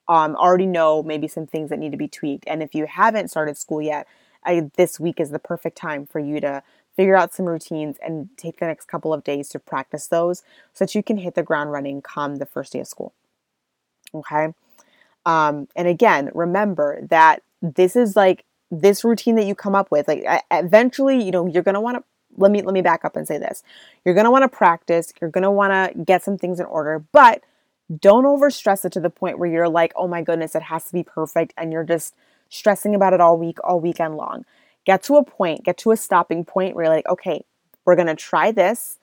um, 0.08 0.36
already 0.36 0.66
know 0.66 1.02
maybe 1.02 1.28
some 1.28 1.48
things 1.48 1.70
that 1.70 1.80
need 1.80 1.92
to 1.92 1.98
be 1.98 2.08
tweaked. 2.08 2.44
And 2.48 2.62
if 2.62 2.76
you 2.76 2.86
haven't 2.86 3.30
started 3.30 3.58
school 3.58 3.82
yet, 3.82 4.08
I, 4.44 4.70
this 4.76 5.00
week 5.00 5.22
is 5.22 5.30
the 5.30 5.40
perfect 5.40 5.78
time 5.78 6.06
for 6.06 6.20
you 6.20 6.42
to 6.42 6.62
figure 6.96 7.16
out 7.16 7.34
some 7.34 7.46
routines 7.46 7.98
and 8.06 8.30
take 8.38 8.60
the 8.60 8.66
next 8.66 8.88
couple 8.88 9.14
of 9.14 9.24
days 9.24 9.50
to 9.50 9.60
practice 9.60 10.08
those 10.08 10.44
so 10.74 10.86
that 10.86 10.96
you 10.96 11.04
can 11.04 11.18
hit 11.18 11.36
the 11.36 11.44
ground 11.44 11.72
running 11.72 12.02
come 12.02 12.36
the 12.38 12.46
first 12.46 12.74
day 12.74 12.80
of 12.80 12.88
school. 12.88 13.14
Okay. 14.14 14.54
Um, 15.26 15.68
and 15.76 15.88
again, 15.88 16.30
remember 16.34 17.06
that 17.10 17.42
this 17.62 17.96
is 17.96 18.16
like 18.16 18.46
this 18.70 19.04
routine 19.04 19.36
that 19.36 19.46
you 19.46 19.56
come 19.56 19.76
up 19.76 19.92
with. 19.92 20.08
Like 20.08 20.26
eventually, 20.52 21.22
you 21.24 21.32
know, 21.32 21.48
you're 21.48 21.64
gonna 21.64 21.82
want 21.82 21.98
to. 21.98 22.04
Let 22.36 22.52
me 22.52 22.62
let 22.64 22.74
me 22.74 22.82
back 22.82 23.06
up 23.06 23.16
and 23.16 23.28
say 23.28 23.38
this. 23.38 23.64
You're 24.04 24.16
gonna 24.16 24.32
want 24.32 24.44
to 24.44 24.50
practice. 24.50 25.14
You're 25.22 25.30
gonna 25.30 25.52
want 25.52 25.72
to 25.72 26.04
get 26.04 26.24
some 26.24 26.38
things 26.38 26.60
in 26.60 26.66
order, 26.66 27.04
but 27.12 27.44
don't 28.00 28.24
overstress 28.24 28.86
it 28.86 28.92
to 28.94 29.00
the 29.00 29.10
point 29.10 29.38
where 29.38 29.50
you're 29.50 29.70
like, 29.70 29.94
oh 29.96 30.08
my 30.08 30.22
goodness, 30.22 30.56
it 30.56 30.64
has 30.64 30.86
to 30.86 30.94
be 30.94 31.04
perfect, 31.04 31.54
and 31.58 31.72
you're 31.72 31.84
just 31.84 32.16
stressing 32.50 32.96
about 32.96 33.14
it 33.14 33.22
all 33.22 33.38
week, 33.38 33.58
all 33.64 33.80
weekend 33.80 34.16
long. 34.16 34.46
Get 34.86 35.04
to 35.04 35.16
a 35.16 35.24
point, 35.24 35.64
get 35.64 35.78
to 35.80 35.92
a 35.92 35.98
stopping 35.98 36.44
point 36.46 36.76
where 36.76 36.86
you're 36.86 36.94
like, 36.94 37.08
okay, 37.08 37.46
we're 37.86 37.96
gonna 37.96 38.16
try 38.16 38.52
this. 38.52 39.00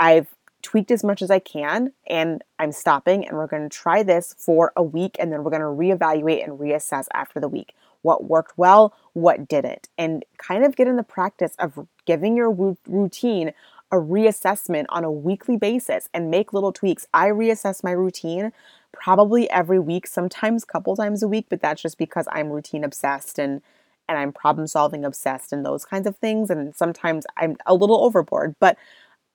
I've 0.00 0.28
tweaked 0.62 0.90
as 0.90 1.04
much 1.04 1.22
as 1.22 1.30
I 1.30 1.38
can 1.38 1.92
and 2.06 2.42
I'm 2.58 2.72
stopping 2.72 3.26
and 3.26 3.36
we're 3.36 3.46
going 3.46 3.68
to 3.68 3.74
try 3.74 4.02
this 4.02 4.34
for 4.38 4.72
a 4.76 4.82
week 4.82 5.16
and 5.18 5.32
then 5.32 5.44
we're 5.44 5.50
going 5.50 5.60
to 5.60 5.66
reevaluate 5.66 6.42
and 6.42 6.58
reassess 6.58 7.06
after 7.12 7.40
the 7.40 7.48
week. 7.48 7.74
What 8.02 8.24
worked 8.24 8.56
well, 8.56 8.94
what 9.12 9.48
didn't, 9.48 9.88
and 9.98 10.24
kind 10.36 10.64
of 10.64 10.76
get 10.76 10.86
in 10.86 10.96
the 10.96 11.02
practice 11.02 11.54
of 11.58 11.86
giving 12.06 12.36
your 12.36 12.76
routine 12.86 13.52
a 13.90 13.96
reassessment 13.96 14.84
on 14.90 15.02
a 15.02 15.10
weekly 15.10 15.56
basis 15.56 16.08
and 16.12 16.30
make 16.30 16.52
little 16.52 16.72
tweaks. 16.72 17.06
I 17.12 17.28
reassess 17.28 17.82
my 17.82 17.90
routine 17.90 18.52
probably 18.92 19.50
every 19.50 19.78
week, 19.78 20.06
sometimes 20.06 20.64
couple 20.64 20.94
times 20.94 21.22
a 21.22 21.28
week, 21.28 21.46
but 21.48 21.60
that's 21.60 21.82
just 21.82 21.98
because 21.98 22.26
I'm 22.30 22.50
routine 22.50 22.84
obsessed 22.84 23.38
and 23.38 23.62
and 24.08 24.18
I'm 24.18 24.32
problem 24.32 24.66
solving 24.66 25.04
obsessed 25.04 25.52
and 25.52 25.64
those 25.64 25.84
kinds 25.84 26.06
of 26.06 26.16
things 26.16 26.50
and 26.50 26.74
sometimes 26.74 27.26
I'm 27.36 27.56
a 27.66 27.74
little 27.74 28.02
overboard, 28.04 28.54
but 28.60 28.76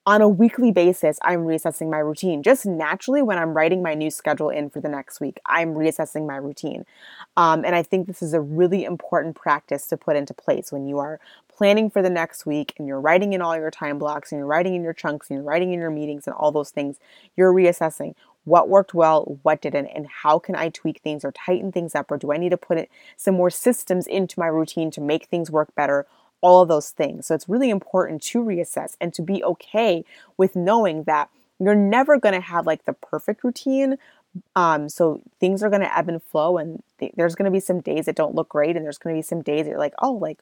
on 0.06 0.22
a 0.22 0.28
weekly 0.28 0.72
basis, 0.72 1.18
I'm 1.22 1.46
reassessing 1.46 1.90
my 1.90 2.00
routine. 2.00 2.44
Just 2.44 2.66
naturally, 2.66 3.22
when 3.22 3.38
I'm 3.38 3.54
writing 3.54 3.82
my 3.82 3.94
new 3.94 4.12
schedule 4.12 4.50
in 4.50 4.70
for 4.70 4.82
the 4.82 4.90
next 4.90 5.22
week, 5.22 5.40
I'm 5.46 5.74
reassessing 5.74 6.28
my 6.28 6.36
routine. 6.36 6.86
Um, 7.38 7.64
and 7.64 7.74
I 7.74 7.84
think 7.84 8.08
this 8.08 8.22
is 8.22 8.34
a 8.34 8.42
really 8.42 8.84
important 8.84 9.38
practice 9.38 9.88
to 9.88 9.98
put 9.98 10.18
into 10.18 10.34
place 10.34 10.74
when 10.74 10.88
you 10.88 11.00
are 11.00 11.22
planning 11.56 11.90
for 11.90 12.02
the 12.02 12.10
next 12.10 12.46
week 12.46 12.74
and 12.78 12.88
you're 12.88 13.00
writing 13.00 13.32
in 13.32 13.42
all 13.42 13.56
your 13.56 13.72
time 13.72 13.98
blocks 13.98 14.32
and 14.32 14.40
you're 14.40 14.48
writing 14.48 14.76
in 14.76 14.84
your 14.84 14.94
chunks 14.94 15.30
and 15.30 15.38
you're 15.38 15.46
writing 15.46 15.72
in 15.72 15.80
your 15.80 15.92
meetings 15.92 16.28
and 16.28 16.36
all 16.36 16.52
those 16.52 16.72
things. 16.72 16.98
You're 17.38 17.54
reassessing 17.54 18.14
what 18.46 18.70
worked 18.70 18.94
well, 18.94 19.40
what 19.44 19.62
didn't, 19.62 19.88
and 19.88 20.08
how 20.08 20.40
can 20.40 20.56
I 20.56 20.70
tweak 20.70 21.02
things 21.02 21.24
or 21.24 21.32
tighten 21.32 21.72
things 21.72 21.96
up, 21.96 22.12
or 22.12 22.18
do 22.18 22.32
I 22.32 22.38
need 22.38 22.50
to 22.50 22.58
put 22.58 22.78
it, 22.78 22.90
some 23.18 23.36
more 23.36 23.50
systems 23.50 24.08
into 24.08 24.40
my 24.40 24.48
routine 24.48 24.92
to 24.92 25.02
make 25.02 25.26
things 25.26 25.50
work 25.52 25.74
better? 25.76 26.06
all 26.44 26.62
of 26.62 26.68
those 26.68 26.90
things. 26.90 27.26
So 27.26 27.34
it's 27.34 27.48
really 27.48 27.70
important 27.70 28.22
to 28.24 28.44
reassess 28.44 28.98
and 29.00 29.14
to 29.14 29.22
be 29.22 29.42
okay 29.46 30.04
with 30.36 30.58
knowing 30.58 31.04
that 31.04 31.30
you're 31.58 31.74
never 31.74 32.20
going 32.20 32.36
to 32.36 32.42
have 32.42 32.68
like 32.68 32.84
the 32.84 32.92
perfect 32.92 33.46
routine. 33.46 33.98
Um, 34.56 34.90
so 34.90 35.22
things 35.40 35.64
are 35.64 35.70
going 35.70 35.84
to 35.84 35.98
ebb 35.98 36.10
and 36.10 36.22
flow, 36.22 36.58
and 36.58 36.84
th- 37.00 37.14
there's 37.16 37.36
going 37.36 37.46
to 37.46 37.52
be 37.52 37.60
some 37.62 37.80
days 37.80 38.06
that 38.06 38.16
don't 38.16 38.36
look 38.36 38.50
great, 38.50 38.76
and 38.76 38.84
there's 38.84 38.98
going 38.98 39.16
to 39.16 39.20
be 39.20 39.24
some 39.24 39.42
days 39.42 39.64
that 39.64 39.70
you're 39.70 39.80
like, 39.80 39.94
oh, 40.02 40.14
like, 40.14 40.40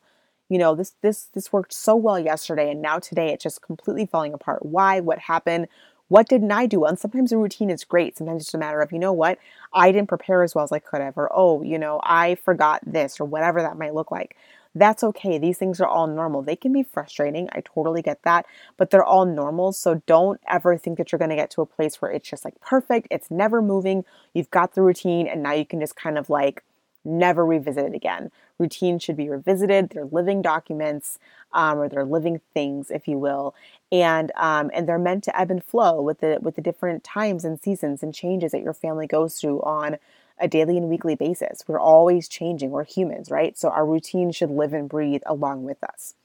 you 0.50 0.58
know, 0.58 0.76
this 0.76 0.96
this 1.02 1.26
this 1.34 1.54
worked 1.54 1.74
so 1.74 1.96
well 1.96 2.18
yesterday, 2.18 2.72
and 2.72 2.82
now 2.82 3.00
today 3.00 3.32
it's 3.32 3.44
just 3.44 3.62
completely 3.62 4.06
falling 4.06 4.34
apart. 4.34 4.66
Why? 4.66 5.02
What 5.02 5.20
happened? 5.20 5.68
What 6.12 6.28
didn't 6.28 6.52
I 6.52 6.66
do? 6.66 6.84
And 6.84 7.00
sometimes 7.00 7.30
the 7.30 7.38
routine 7.38 7.70
is 7.70 7.86
great. 7.86 8.18
Sometimes 8.18 8.44
it's 8.44 8.54
a 8.54 8.58
matter 8.58 8.82
of, 8.82 8.92
you 8.92 9.00
know 9.00 9.14
what, 9.14 9.40
I 9.72 9.94
didn't 9.94 10.10
prepare 10.10 10.44
as 10.44 10.54
well 10.54 10.66
as 10.66 10.72
I 10.74 10.80
could 10.80 11.00
have, 11.00 11.18
or 11.18 11.32
oh, 11.34 11.64
you 11.64 11.80
know, 11.80 12.02
I 12.04 12.36
forgot 12.36 12.82
this, 12.86 13.22
or 13.22 13.24
whatever 13.24 13.62
that 13.62 13.78
might 13.78 13.94
look 13.94 14.12
like. 14.12 14.36
That's 14.76 15.06
okay. 15.06 15.38
These 15.38 15.58
things 15.58 15.80
are 15.80 15.88
all 15.88 16.08
normal. 16.08 16.42
They 16.42 16.58
can 16.58 16.74
be 16.74 16.84
frustrating. 16.84 17.48
I 17.54 17.62
totally 17.62 18.02
get 18.02 18.24
that, 18.24 18.46
but 18.76 18.90
they're 18.90 19.06
all 19.06 19.26
normal. 19.26 19.72
So 19.72 20.02
don't 20.06 20.42
ever 20.50 20.78
think 20.78 20.98
that 20.98 21.14
you're 21.14 21.20
going 21.20 21.30
to 21.30 21.36
get 21.38 21.50
to 21.52 21.62
a 21.62 21.66
place 21.66 22.02
where 22.02 22.12
it's 22.12 22.30
just 22.30 22.44
like 22.44 22.60
perfect. 22.60 23.08
It's 23.10 23.32
never 23.32 23.62
moving. 23.62 24.04
You've 24.34 24.52
got 24.52 24.76
the 24.76 24.82
routine 24.82 25.28
and 25.28 25.42
now 25.42 25.54
you 25.54 25.66
can 25.66 25.80
just 25.80 25.96
kind 25.96 26.18
of 26.18 26.30
like 26.30 26.62
never 27.04 27.46
revisit 27.46 27.86
it 27.86 27.96
again. 27.96 28.32
Routines 28.58 29.04
should 29.04 29.18
be 29.18 29.30
revisited. 29.30 29.90
They're 29.90 30.06
living 30.06 30.42
documents, 30.42 31.20
um, 31.54 31.80
or 31.80 31.90
they're 31.90 32.06
living 32.06 32.42
things, 32.54 32.92
if 32.92 33.08
you 33.08 33.18
will, 33.18 33.56
and 33.92 34.32
um, 34.36 34.72
and 34.74 34.88
they're 34.88 35.00
meant 35.00 35.24
to 35.26 35.40
ebb 35.40 35.52
and 35.52 35.64
flow 35.64 36.02
with 36.02 36.20
the 36.20 36.40
with 36.42 36.56
the 36.56 36.62
different 36.62 37.04
times 37.04 37.46
and 37.46 37.60
seasons 37.60 38.04
and 38.04 38.14
changes 38.14 38.52
that 38.52 38.62
your 38.62 38.74
family 38.74 39.08
goes 39.08 39.40
through 39.40 39.62
on 39.62 39.98
a 40.40 40.48
daily 40.48 40.78
and 40.78 40.90
weekly 40.90 41.16
basis. 41.16 41.64
We're 41.68 41.80
always 41.80 42.28
changing. 42.28 42.72
We're 42.72 42.84
humans, 42.84 43.30
right? 43.30 43.58
So 43.58 43.70
our 43.70 43.86
routine 43.86 44.32
should 44.32 44.50
live 44.50 44.74
and 44.74 44.90
breathe 44.90 45.22
along 45.26 45.64
with 45.64 45.84
us. 45.84 46.16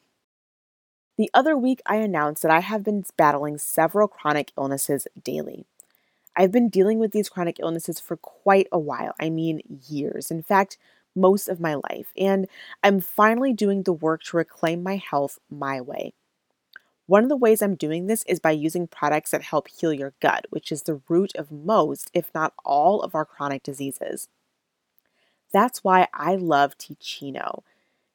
The 1.19 1.31
other 1.33 1.57
week, 1.57 1.81
I 1.87 1.97
announced 1.97 2.43
that 2.43 2.51
I 2.51 2.61
have 2.61 2.85
been 2.85 3.05
battling 3.17 3.59
several 3.59 4.09
chronic 4.09 4.53
illnesses 4.57 5.07
daily. 5.23 5.65
I've 6.37 6.53
been 6.53 6.69
dealing 6.69 6.99
with 6.99 7.13
these 7.13 7.29
chronic 7.29 7.59
illnesses 7.61 7.99
for 7.99 8.17
quite 8.17 8.69
a 8.71 8.79
while. 8.79 9.15
I 9.19 9.31
mean, 9.31 9.63
years. 9.89 10.31
In 10.31 10.43
fact, 10.43 10.77
most 11.15 11.49
of 11.49 11.61
my 11.61 11.75
life. 11.75 12.13
And 12.17 12.47
I'm 12.83 13.01
finally 13.01 13.53
doing 13.53 13.83
the 13.83 13.93
work 13.93 14.23
to 14.25 14.37
reclaim 14.37 14.83
my 14.83 14.97
health 14.97 15.39
my 15.51 15.81
way. 15.81 16.13
One 17.07 17.23
of 17.23 17.29
the 17.29 17.37
ways 17.37 17.63
I'm 17.63 17.77
doing 17.77 18.07
this 18.07 18.25
is 18.25 18.41
by 18.41 18.51
using 18.51 18.89
products 18.89 19.31
that 19.31 19.43
help 19.43 19.69
heal 19.69 19.93
your 19.93 20.15
gut, 20.21 20.47
which 20.51 20.73
is 20.73 20.83
the 20.83 21.01
root 21.09 21.33
of 21.37 21.53
most, 21.53 22.11
if 22.13 22.31
not 22.35 22.53
all, 22.65 23.01
of 23.01 23.15
our 23.15 23.25
chronic 23.25 23.63
diseases. 23.63 24.29
That's 25.53 25.85
why 25.85 26.09
I 26.13 26.35
love 26.35 26.77
Teeccino. 26.77 27.63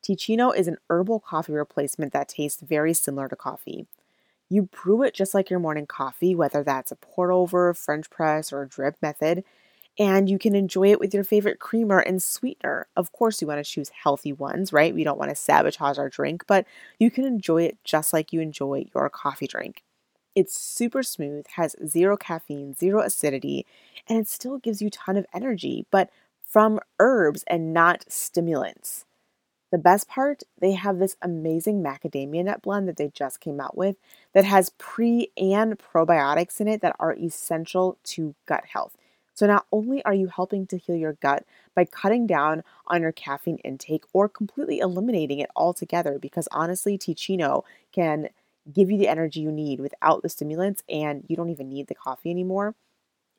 Teeccino 0.04 0.56
is 0.56 0.68
an 0.68 0.78
herbal 0.90 1.22
coffee 1.22 1.54
replacement 1.54 2.12
that 2.12 2.28
tastes 2.28 2.62
very 2.62 2.94
similar 2.94 3.30
to 3.30 3.36
coffee. 3.36 3.88
You 4.52 4.64
brew 4.64 5.02
it 5.04 5.14
just 5.14 5.34
like 5.34 5.50
your 5.50 5.62
morning 5.62 5.86
coffee, 5.88 6.36
whether 6.36 6.62
that's 6.62 6.92
a 6.92 6.98
pour 6.98 7.32
over, 7.32 7.74
French 7.74 8.10
press, 8.10 8.52
or 8.52 8.62
a 8.62 8.68
drip 8.68 8.98
method, 9.02 9.46
and 9.98 10.30
you 10.30 10.38
can 10.38 10.56
enjoy 10.56 10.92
it 10.92 11.00
with 11.00 11.14
your 11.14 11.24
favorite 11.24 11.60
creamer 11.60 12.00
and 12.00 12.22
sweetener. 12.22 12.88
Of 12.98 13.14
course, 13.14 13.42
you 13.42 13.48
want 13.48 13.64
to 13.64 13.72
choose 13.72 13.90
healthy 14.04 14.34
ones, 14.34 14.74
right? 14.74 14.94
We 14.94 15.06
don't 15.06 15.18
want 15.18 15.32
to 15.32 15.36
sabotage 15.36 15.98
our 15.98 16.10
drink, 16.10 16.44
but 16.48 16.66
you 17.00 17.10
can 17.10 17.24
enjoy 17.24 17.64
it 17.64 17.78
just 17.86 18.12
like 18.12 18.34
you 18.34 18.42
enjoy 18.42 18.88
your 18.94 19.10
coffee 19.10 19.48
drink. 19.48 19.84
It's 20.36 20.60
super 20.60 21.02
smooth, 21.02 21.46
has 21.56 21.78
zero 21.88 22.18
caffeine, 22.18 22.74
zero 22.74 23.02
acidity, 23.02 23.66
and 24.10 24.20
it 24.20 24.28
still 24.28 24.58
gives 24.58 24.82
you 24.82 24.88
a 24.88 24.92
ton 24.92 25.16
of 25.16 25.26
energy, 25.34 25.86
but 25.92 26.10
from 26.46 26.82
herbs 27.00 27.46
and 27.48 27.74
not 27.74 28.04
stimulants. 28.12 29.06
The 29.72 29.78
best 29.78 30.08
part, 30.10 30.44
they 30.60 30.74
have 30.74 31.00
this 31.00 31.16
amazing 31.22 31.82
macadamia 31.82 32.44
nut 32.44 32.62
blend 32.62 32.88
that 32.88 32.98
they 32.98 33.08
just 33.10 33.40
came 33.40 33.60
out 33.62 33.78
with 33.78 33.96
that 34.34 34.44
has 34.46 34.72
pre 34.78 35.32
and 35.38 35.78
probiotics 35.80 36.60
in 36.60 36.68
it 36.68 36.82
that 36.82 36.96
are 37.00 37.14
essential 37.16 37.98
to 38.06 38.36
gut 38.46 38.66
health. 38.66 38.98
So, 39.34 39.48
not 39.48 39.66
only 39.72 40.04
are 40.04 40.14
you 40.14 40.28
helping 40.28 40.68
to 40.68 40.78
heal 40.78 40.96
your 40.98 41.14
gut 41.14 41.46
by 41.74 41.86
cutting 41.86 42.28
down 42.28 42.64
on 42.88 43.02
your 43.02 43.14
caffeine 43.14 43.58
intake 43.60 44.04
or 44.14 44.28
completely 44.28 44.80
eliminating 44.80 45.40
it 45.40 45.50
altogether, 45.56 46.20
because 46.20 46.50
honestly, 46.52 46.98
Teeccino 46.98 47.64
can 47.94 48.28
give 48.72 48.92
you 48.92 48.98
the 48.98 49.08
energy 49.08 49.40
you 49.40 49.52
need 49.52 49.80
without 49.80 50.22
the 50.22 50.30
stimulants 50.30 50.84
and 50.90 51.24
you 51.28 51.36
don't 51.38 51.50
even 51.50 51.70
need 51.70 51.88
the 51.88 51.96
coffee 51.96 52.30
anymore. 52.30 52.76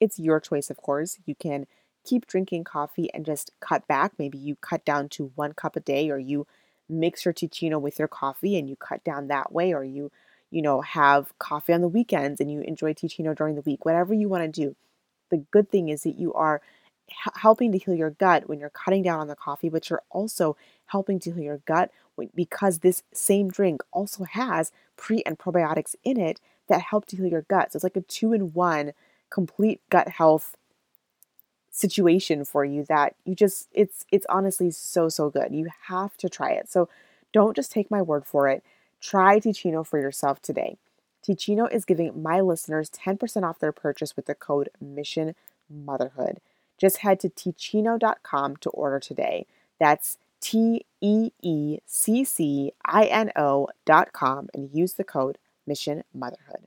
It's 0.00 0.18
your 0.18 0.40
choice, 0.40 0.70
of 0.70 0.78
course. 0.78 1.18
You 1.26 1.34
can 1.34 1.66
keep 2.04 2.26
drinking 2.26 2.64
coffee 2.64 3.08
and 3.12 3.24
just 3.24 3.50
cut 3.60 3.86
back. 3.86 4.12
Maybe 4.18 4.38
you 4.38 4.56
cut 4.56 4.84
down 4.84 5.08
to 5.10 5.32
one 5.34 5.52
cup 5.52 5.76
a 5.76 5.80
day 5.80 6.10
or 6.10 6.18
you 6.18 6.46
mix 6.88 7.24
your 7.24 7.34
Teeccino 7.34 7.80
with 7.80 7.98
your 7.98 8.08
coffee 8.08 8.58
and 8.58 8.68
you 8.68 8.76
cut 8.76 9.02
down 9.04 9.28
that 9.28 9.52
way 9.52 9.72
or 9.72 9.84
you 9.84 10.10
you 10.50 10.60
know 10.60 10.82
have 10.82 11.32
coffee 11.38 11.72
on 11.72 11.80
the 11.80 11.88
weekends 11.88 12.40
and 12.40 12.50
you 12.50 12.60
enjoy 12.60 12.92
Teeccino 12.92 13.34
during 13.34 13.54
the 13.54 13.62
week 13.62 13.84
whatever 13.86 14.12
you 14.12 14.28
want 14.28 14.42
to 14.42 14.60
do 14.60 14.76
the 15.30 15.38
good 15.50 15.70
thing 15.70 15.88
is 15.88 16.02
that 16.02 16.18
you 16.18 16.32
are 16.34 16.60
helping 17.36 17.72
to 17.72 17.78
heal 17.78 17.94
your 17.94 18.10
gut 18.10 18.48
when 18.48 18.58
you're 18.58 18.70
cutting 18.70 19.02
down 19.02 19.20
on 19.20 19.28
the 19.28 19.36
coffee, 19.36 19.68
but 19.68 19.88
you're 19.90 20.02
also 20.10 20.56
helping 20.86 21.18
to 21.20 21.32
heal 21.32 21.42
your 21.42 21.62
gut 21.66 21.90
because 22.34 22.78
this 22.78 23.02
same 23.12 23.48
drink 23.48 23.82
also 23.92 24.24
has 24.24 24.70
pre 24.96 25.22
and 25.24 25.38
probiotics 25.38 25.94
in 26.04 26.20
it 26.20 26.40
that 26.68 26.80
help 26.80 27.06
to 27.06 27.16
heal 27.16 27.26
your 27.26 27.42
gut. 27.42 27.72
So 27.72 27.76
it's 27.76 27.84
like 27.84 27.96
a 27.96 28.02
two 28.02 28.32
in 28.32 28.52
one 28.52 28.92
complete 29.30 29.80
gut 29.90 30.08
health 30.08 30.56
situation 31.72 32.44
for 32.44 32.64
you 32.64 32.84
that 32.84 33.16
you 33.24 33.34
just 33.34 33.68
it's 33.72 34.04
it's 34.12 34.26
honestly 34.28 34.70
so 34.70 35.08
so 35.08 35.30
good. 35.30 35.52
You 35.52 35.68
have 35.88 36.16
to 36.18 36.28
try 36.28 36.50
it. 36.52 36.70
So 36.70 36.88
don't 37.32 37.56
just 37.56 37.72
take 37.72 37.90
my 37.90 38.02
word 38.02 38.26
for 38.26 38.46
it. 38.46 38.62
Try 39.00 39.40
Teeccino 39.40 39.84
for 39.84 39.98
yourself 39.98 40.40
today. 40.40 40.76
Teeccino 41.26 41.72
is 41.72 41.84
giving 41.84 42.22
my 42.22 42.40
listeners 42.40 42.90
10% 42.90 43.42
off 43.42 43.58
their 43.58 43.72
purchase 43.72 44.16
with 44.16 44.26
the 44.26 44.34
code 44.34 44.68
Mission 44.80 45.34
Motherhood. 45.70 46.40
Just 46.78 46.98
head 46.98 47.20
to 47.20 47.28
teeccino.com 47.28 48.56
to 48.56 48.70
order 48.70 49.00
today. 49.00 49.46
That's 49.80 50.18
T 50.40 50.84
E 51.00 51.30
E 51.42 51.78
C 51.86 52.24
C 52.24 52.72
I 52.84 53.04
N 53.04 53.32
O.com 53.34 54.48
and 54.52 54.70
use 54.72 54.94
the 54.94 55.04
code 55.04 55.38
Mission 55.66 56.02
Motherhood. 56.12 56.66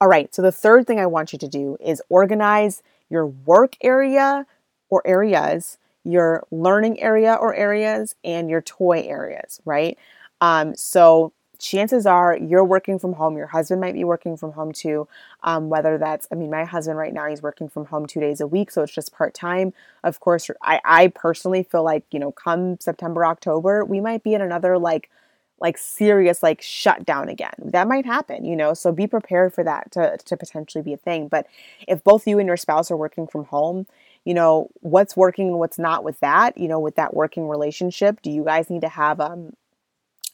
All 0.00 0.08
right, 0.08 0.34
so 0.34 0.42
the 0.42 0.52
third 0.52 0.86
thing 0.86 0.98
I 0.98 1.06
want 1.06 1.32
you 1.32 1.38
to 1.38 1.48
do 1.48 1.76
is 1.80 2.02
organize 2.08 2.82
your 3.10 3.26
work 3.26 3.76
area 3.82 4.46
or 4.88 5.02
areas, 5.06 5.78
your 6.04 6.46
learning 6.50 7.00
area 7.00 7.34
or 7.34 7.54
areas, 7.54 8.14
and 8.24 8.50
your 8.50 8.62
toy 8.62 9.02
areas, 9.06 9.60
right? 9.64 9.98
Um, 10.40 10.74
so 10.74 11.32
chances 11.58 12.04
are 12.04 12.36
you're 12.36 12.64
working 12.64 12.98
from 12.98 13.14
home. 13.14 13.36
Your 13.36 13.46
husband 13.46 13.80
might 13.80 13.94
be 13.94 14.04
working 14.04 14.36
from 14.36 14.52
home 14.52 14.72
too. 14.72 15.08
Um, 15.42 15.68
whether 15.70 15.96
that's, 15.96 16.26
I 16.30 16.34
mean, 16.34 16.50
my 16.50 16.64
husband 16.64 16.98
right 16.98 17.14
now, 17.14 17.26
he's 17.26 17.42
working 17.42 17.68
from 17.68 17.86
home 17.86 18.06
two 18.06 18.20
days 18.20 18.40
a 18.40 18.46
week, 18.46 18.70
so 18.70 18.82
it's 18.82 18.92
just 18.92 19.12
part 19.12 19.34
time. 19.34 19.72
Of 20.02 20.20
course, 20.20 20.50
I, 20.62 20.80
I 20.84 21.08
personally 21.08 21.62
feel 21.62 21.84
like, 21.84 22.04
you 22.10 22.18
know, 22.18 22.32
come 22.32 22.78
September, 22.80 23.24
October, 23.24 23.84
we 23.84 24.00
might 24.00 24.22
be 24.22 24.34
in 24.34 24.42
another 24.42 24.78
like, 24.78 25.10
like 25.60 25.78
serious 25.78 26.42
like 26.42 26.60
shutdown 26.60 27.28
again. 27.28 27.54
That 27.58 27.88
might 27.88 28.04
happen, 28.04 28.44
you 28.44 28.56
know, 28.56 28.74
so 28.74 28.92
be 28.92 29.06
prepared 29.06 29.54
for 29.54 29.64
that 29.64 29.92
to, 29.92 30.18
to 30.24 30.36
potentially 30.36 30.82
be 30.82 30.92
a 30.92 30.98
thing. 30.98 31.28
But 31.28 31.46
if 31.86 32.02
both 32.04 32.26
you 32.26 32.38
and 32.38 32.46
your 32.46 32.56
spouse 32.56 32.90
are 32.90 32.96
working 32.96 33.26
from 33.26 33.44
home, 33.44 33.86
you 34.24 34.34
know, 34.34 34.68
what's 34.80 35.16
working 35.16 35.48
and 35.48 35.58
what's 35.58 35.78
not 35.78 36.04
with 36.04 36.20
that, 36.20 36.58
you 36.58 36.68
know, 36.68 36.80
with 36.80 36.96
that 36.96 37.14
working 37.14 37.48
relationship, 37.48 38.20
do 38.22 38.30
you 38.30 38.44
guys 38.44 38.68
need 38.68 38.82
to 38.82 38.88
have 38.88 39.20
um, 39.20 39.54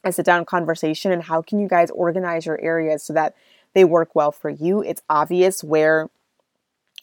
a 0.03 0.11
sit 0.11 0.25
down 0.25 0.45
conversation 0.45 1.11
and 1.11 1.23
how 1.23 1.41
can 1.41 1.59
you 1.59 1.67
guys 1.67 1.91
organize 1.91 2.45
your 2.45 2.59
areas 2.59 3.03
so 3.03 3.13
that 3.13 3.35
they 3.73 3.85
work 3.85 4.15
well 4.15 4.31
for 4.31 4.49
you. 4.49 4.81
It's 4.81 5.01
obvious 5.09 5.63
where 5.63 6.09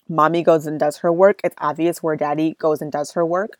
mommy 0.09 0.42
goes 0.42 0.66
and 0.66 0.78
does 0.78 0.98
her 0.98 1.12
work. 1.12 1.40
It's 1.44 1.54
obvious 1.59 2.02
where 2.02 2.16
daddy 2.16 2.57
goes 2.59 2.83
and 2.83 2.90
does 2.90 3.12
her 3.12 3.24
work 3.24 3.57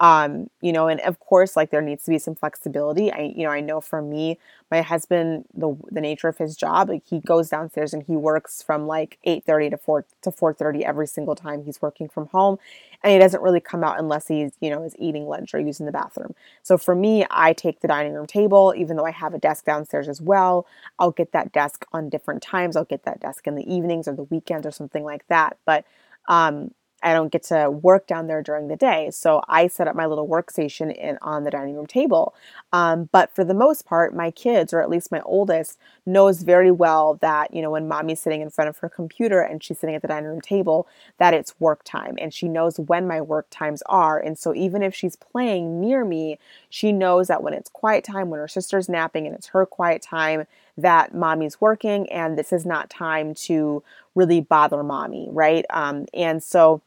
um 0.00 0.48
you 0.62 0.72
know 0.72 0.88
and 0.88 1.00
of 1.02 1.20
course 1.20 1.56
like 1.56 1.70
there 1.70 1.82
needs 1.82 2.04
to 2.04 2.10
be 2.10 2.18
some 2.18 2.34
flexibility. 2.34 3.12
I 3.12 3.32
you 3.36 3.44
know 3.44 3.50
i 3.50 3.60
know 3.60 3.80
for 3.80 4.00
me 4.02 4.38
my 4.70 4.80
husband 4.82 5.44
the 5.54 5.76
the 5.90 6.00
nature 6.00 6.28
of 6.28 6.38
his 6.38 6.56
job 6.56 6.88
like 6.88 7.02
he 7.06 7.20
goes 7.20 7.50
downstairs 7.50 7.92
and 7.92 8.02
he 8.02 8.16
works 8.16 8.62
from 8.62 8.86
like 8.86 9.18
8:30 9.24 9.68
to 9.70 9.76
4 9.76 10.04
to 10.22 10.30
4:30 10.32 10.84
every 10.84 11.06
single 11.06 11.34
time 11.34 11.64
he's 11.64 11.82
working 11.82 12.08
from 12.08 12.26
home 12.28 12.58
and 13.02 13.12
he 13.12 13.18
doesn't 13.18 13.42
really 13.42 13.60
come 13.60 13.84
out 13.84 13.98
unless 13.98 14.28
he's 14.28 14.52
you 14.60 14.70
know 14.70 14.82
is 14.84 14.94
eating 14.98 15.26
lunch 15.26 15.54
or 15.54 15.60
using 15.60 15.86
the 15.86 15.92
bathroom. 15.92 16.34
So 16.62 16.78
for 16.78 16.94
me 16.94 17.26
i 17.30 17.52
take 17.52 17.80
the 17.80 17.88
dining 17.88 18.14
room 18.14 18.26
table 18.26 18.74
even 18.76 18.96
though 18.96 19.06
i 19.06 19.10
have 19.10 19.34
a 19.34 19.38
desk 19.38 19.64
downstairs 19.64 20.08
as 20.08 20.20
well 20.20 20.66
i'll 20.98 21.10
get 21.12 21.32
that 21.32 21.52
desk 21.52 21.84
on 21.92 22.08
different 22.08 22.42
times. 22.42 22.76
I'll 22.76 22.84
get 22.84 23.04
that 23.04 23.20
desk 23.20 23.46
in 23.46 23.54
the 23.54 23.72
evenings 23.72 24.08
or 24.08 24.14
the 24.14 24.22
weekends 24.24 24.66
or 24.66 24.70
something 24.70 25.04
like 25.04 25.26
that. 25.28 25.56
But 25.66 25.84
um 26.28 26.70
I 27.02 27.14
don't 27.14 27.32
get 27.32 27.44
to 27.44 27.70
work 27.70 28.06
down 28.06 28.26
there 28.26 28.42
during 28.42 28.68
the 28.68 28.76
day. 28.76 29.10
So 29.10 29.42
I 29.48 29.68
set 29.68 29.88
up 29.88 29.96
my 29.96 30.06
little 30.06 30.28
workstation 30.28 30.94
in 30.94 31.18
on 31.22 31.44
the 31.44 31.50
dining 31.50 31.76
room 31.76 31.86
table. 31.86 32.34
Um, 32.72 33.08
but 33.12 33.34
for 33.34 33.44
the 33.44 33.54
most 33.54 33.86
part, 33.86 34.14
my 34.14 34.30
kids, 34.30 34.72
or 34.72 34.80
at 34.80 34.90
least 34.90 35.10
my 35.10 35.20
oldest, 35.22 35.78
knows 36.04 36.42
very 36.42 36.70
well 36.70 37.14
that, 37.20 37.54
you 37.54 37.62
know, 37.62 37.70
when 37.70 37.88
mommy's 37.88 38.20
sitting 38.20 38.40
in 38.40 38.50
front 38.50 38.68
of 38.68 38.78
her 38.78 38.88
computer 38.88 39.40
and 39.40 39.62
she's 39.62 39.78
sitting 39.78 39.94
at 39.96 40.02
the 40.02 40.08
dining 40.08 40.28
room 40.28 40.40
table, 40.40 40.86
that 41.18 41.34
it's 41.34 41.58
work 41.58 41.82
time. 41.84 42.16
And 42.20 42.32
she 42.34 42.48
knows 42.48 42.78
when 42.78 43.06
my 43.08 43.20
work 43.20 43.46
times 43.50 43.82
are. 43.86 44.18
And 44.18 44.38
so 44.38 44.54
even 44.54 44.82
if 44.82 44.94
she's 44.94 45.16
playing 45.16 45.80
near 45.80 46.04
me, 46.04 46.38
she 46.68 46.92
knows 46.92 47.28
that 47.28 47.42
when 47.42 47.54
it's 47.54 47.70
quiet 47.70 48.04
time, 48.04 48.30
when 48.30 48.40
her 48.40 48.48
sister's 48.48 48.88
napping 48.88 49.26
and 49.26 49.34
it's 49.34 49.48
her 49.48 49.64
quiet 49.64 50.02
time, 50.02 50.46
that 50.76 51.14
mommy's 51.14 51.60
working 51.60 52.10
and 52.10 52.38
this 52.38 52.52
is 52.52 52.64
not 52.64 52.90
time 52.90 53.34
to 53.34 53.82
really 54.14 54.40
bother 54.40 54.82
mommy, 54.82 55.28
right? 55.30 55.64
Um, 55.70 56.06
and 56.14 56.42
so 56.42 56.80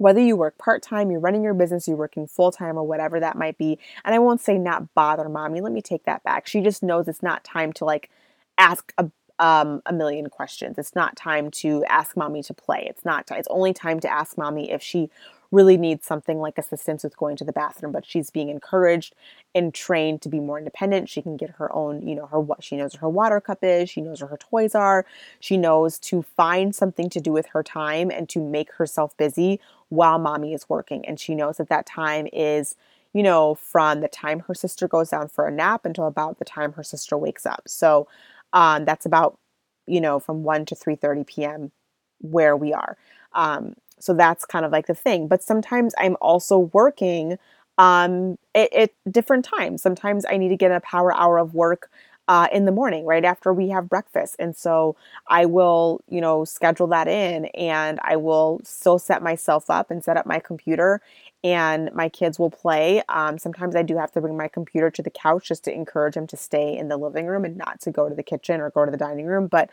whether 0.00 0.18
you 0.18 0.34
work 0.34 0.56
part 0.56 0.82
time, 0.82 1.10
you're 1.10 1.20
running 1.20 1.42
your 1.42 1.52
business, 1.52 1.86
you're 1.86 1.94
working 1.94 2.26
full 2.26 2.50
time, 2.50 2.78
or 2.78 2.84
whatever 2.84 3.20
that 3.20 3.36
might 3.36 3.58
be. 3.58 3.78
And 4.02 4.14
I 4.14 4.18
won't 4.18 4.40
say 4.40 4.56
not 4.56 4.94
bother 4.94 5.28
mommy. 5.28 5.60
Let 5.60 5.72
me 5.72 5.82
take 5.82 6.04
that 6.04 6.24
back. 6.24 6.46
She 6.46 6.62
just 6.62 6.82
knows 6.82 7.06
it's 7.06 7.22
not 7.22 7.44
time 7.44 7.70
to 7.74 7.84
like 7.84 8.08
ask 8.56 8.94
a 8.96 9.10
um, 9.38 9.80
a 9.86 9.92
million 9.92 10.28
questions. 10.28 10.78
It's 10.78 10.94
not 10.94 11.16
time 11.16 11.50
to 11.52 11.82
ask 11.86 12.16
mommy 12.16 12.42
to 12.44 12.54
play. 12.54 12.86
It's 12.88 13.04
not. 13.04 13.30
It's 13.30 13.48
only 13.50 13.72
time 13.72 14.00
to 14.00 14.10
ask 14.10 14.36
mommy 14.36 14.70
if 14.70 14.82
she 14.82 15.10
really 15.50 15.76
needs 15.76 16.06
something 16.06 16.38
like 16.38 16.58
assistance 16.58 17.02
with 17.02 17.16
going 17.16 17.36
to 17.36 17.44
the 17.44 17.52
bathroom, 17.52 17.90
but 17.90 18.06
she's 18.06 18.30
being 18.30 18.48
encouraged 18.48 19.14
and 19.54 19.74
trained 19.74 20.22
to 20.22 20.28
be 20.28 20.38
more 20.40 20.58
independent. 20.58 21.08
She 21.08 21.22
can 21.22 21.36
get 21.36 21.50
her 21.50 21.74
own, 21.74 22.06
you 22.06 22.14
know, 22.14 22.26
her 22.26 22.38
what 22.38 22.62
she 22.62 22.76
knows 22.76 22.94
where 22.94 23.00
her 23.00 23.08
water 23.08 23.40
cup 23.40 23.58
is, 23.62 23.90
she 23.90 24.00
knows 24.00 24.20
where 24.20 24.28
her 24.28 24.36
toys 24.36 24.74
are, 24.74 25.04
she 25.40 25.56
knows 25.56 25.98
to 26.00 26.22
find 26.22 26.74
something 26.74 27.10
to 27.10 27.20
do 27.20 27.32
with 27.32 27.46
her 27.46 27.62
time 27.62 28.10
and 28.10 28.28
to 28.28 28.40
make 28.40 28.72
herself 28.74 29.16
busy 29.16 29.58
while 29.90 30.18
mommy 30.18 30.54
is 30.54 30.68
working. 30.68 31.04
And 31.06 31.20
she 31.20 31.34
knows 31.34 31.58
that 31.58 31.68
that 31.68 31.86
time 31.86 32.26
is, 32.32 32.74
you 33.12 33.22
know, 33.22 33.54
from 33.54 34.00
the 34.00 34.08
time 34.08 34.40
her 34.40 34.54
sister 34.54 34.88
goes 34.88 35.10
down 35.10 35.28
for 35.28 35.46
a 35.46 35.50
nap 35.50 35.84
until 35.84 36.06
about 36.06 36.38
the 36.38 36.44
time 36.44 36.72
her 36.72 36.82
sister 36.82 37.18
wakes 37.18 37.44
up. 37.44 37.62
So 37.66 38.08
um, 38.52 38.84
that's 38.84 39.04
about, 39.04 39.38
you 39.86 40.00
know, 40.00 40.18
from 40.18 40.42
1 40.42 40.64
to 40.66 40.74
3:30 40.74 41.26
p.m. 41.26 41.72
where 42.20 42.56
we 42.56 42.72
are. 42.72 42.96
Um, 43.34 43.74
so 43.98 44.14
that's 44.14 44.46
kind 44.46 44.64
of 44.64 44.72
like 44.72 44.86
the 44.86 44.94
thing. 44.94 45.28
But 45.28 45.42
sometimes 45.42 45.94
I'm 45.98 46.16
also 46.20 46.70
working 46.72 47.38
um, 47.78 48.38
at, 48.54 48.72
at 48.72 48.90
different 49.10 49.44
times. 49.44 49.82
Sometimes 49.82 50.24
I 50.28 50.36
need 50.36 50.48
to 50.50 50.56
get 50.56 50.70
a 50.70 50.80
power 50.80 51.14
hour 51.14 51.38
of 51.38 51.54
work 51.54 51.90
uh, 52.30 52.46
in 52.52 52.64
the 52.64 52.70
morning, 52.72 53.04
right 53.04 53.24
after 53.24 53.52
we 53.52 53.70
have 53.70 53.88
breakfast. 53.88 54.36
And 54.38 54.56
so 54.56 54.94
I 55.26 55.46
will, 55.46 56.00
you 56.08 56.20
know, 56.20 56.44
schedule 56.44 56.86
that 56.88 57.08
in 57.08 57.46
and 57.46 57.98
I 58.04 58.16
will 58.16 58.60
still 58.62 59.00
set 59.00 59.20
myself 59.20 59.68
up 59.68 59.90
and 59.90 60.04
set 60.04 60.16
up 60.16 60.26
my 60.26 60.38
computer 60.38 61.02
and 61.42 61.90
my 61.92 62.08
kids 62.08 62.38
will 62.38 62.50
play. 62.50 63.02
Um, 63.08 63.36
sometimes 63.38 63.74
I 63.74 63.82
do 63.82 63.96
have 63.96 64.12
to 64.12 64.20
bring 64.20 64.36
my 64.36 64.46
computer 64.46 64.90
to 64.92 65.02
the 65.02 65.10
couch 65.10 65.48
just 65.48 65.64
to 65.64 65.74
encourage 65.74 66.14
them 66.14 66.28
to 66.28 66.36
stay 66.36 66.76
in 66.78 66.88
the 66.88 66.96
living 66.96 67.26
room 67.26 67.44
and 67.44 67.56
not 67.56 67.80
to 67.80 67.90
go 67.90 68.08
to 68.08 68.14
the 68.14 68.22
kitchen 68.22 68.60
or 68.60 68.70
go 68.70 68.84
to 68.84 68.92
the 68.92 68.96
dining 68.96 69.26
room. 69.26 69.48
But 69.48 69.70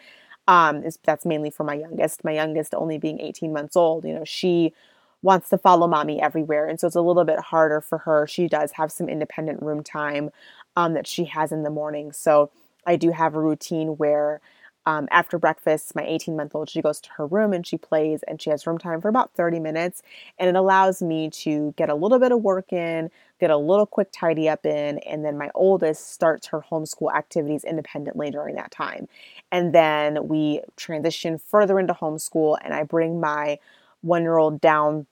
um, 0.47 0.83
that's 1.03 1.25
mainly 1.25 1.51
for 1.51 1.63
my 1.63 1.75
youngest. 1.75 2.23
My 2.23 2.31
youngest 2.33 2.73
only 2.73 2.97
being 2.97 3.19
18 3.19 3.53
months 3.53 3.75
old, 3.75 4.05
you 4.05 4.13
know, 4.13 4.23
she 4.25 4.73
wants 5.23 5.49
to 5.49 5.57
follow 5.57 5.87
mommy 5.87 6.21
everywhere, 6.21 6.67
and 6.67 6.79
so 6.79 6.87
it's 6.87 6.95
a 6.95 7.01
little 7.01 7.25
bit 7.25 7.39
harder 7.39 7.81
for 7.81 7.97
her. 7.99 8.27
She 8.27 8.47
does 8.47 8.71
have 8.73 8.91
some 8.91 9.09
independent 9.09 9.61
room 9.61 9.83
time 9.83 10.29
um, 10.77 10.93
that 10.93 11.07
she 11.07 11.25
has 11.25 11.51
in 11.51 11.63
the 11.63 11.69
morning, 11.69 12.13
so 12.13 12.51
I 12.85 12.95
do 12.95 13.11
have 13.11 13.35
a 13.35 13.41
routine 13.41 13.97
where 13.97 14.39
um, 14.87 15.09
after 15.11 15.37
breakfast, 15.37 15.95
my 15.95 16.05
18 16.05 16.37
month 16.37 16.55
old, 16.55 16.69
she 16.69 16.81
goes 16.81 17.01
to 17.01 17.09
her 17.17 17.27
room 17.27 17.51
and 17.51 17.67
she 17.67 17.77
plays 17.77 18.23
and 18.25 18.41
she 18.41 18.49
has 18.51 18.65
room 18.65 18.77
time 18.77 19.01
for 19.01 19.09
about 19.09 19.33
30 19.33 19.59
minutes. 19.59 20.01
And 20.39 20.47
it 20.47 20.55
allows 20.55 21.01
me 21.01 21.29
to 21.31 21.73
get 21.75 21.89
a 21.89 21.95
little 21.95 22.19
bit 22.19 22.31
of 22.31 22.41
work 22.41 22.71
in, 22.71 23.11
get 23.41 23.51
a 23.51 23.57
little 23.57 23.85
quick 23.85 24.07
tidy 24.13 24.47
up 24.47 24.65
in, 24.65 24.99
and 24.99 25.25
then 25.25 25.37
my 25.37 25.51
oldest 25.55 26.13
starts 26.13 26.47
her 26.47 26.61
homeschool 26.71 27.13
activities 27.13 27.65
independently 27.65 28.31
during 28.31 28.55
that 28.55 28.71
time. 28.71 29.09
And 29.51 29.75
then 29.75 30.29
we 30.29 30.61
transition 30.77 31.37
further 31.37 31.79
into 31.79 31.93
homeschool, 31.93 32.57
and 32.63 32.73
I 32.73 32.83
bring 32.83 33.19
my 33.19 33.59
one 34.01 34.21
year 34.21 34.37
old 34.37 34.61
down 34.61 35.05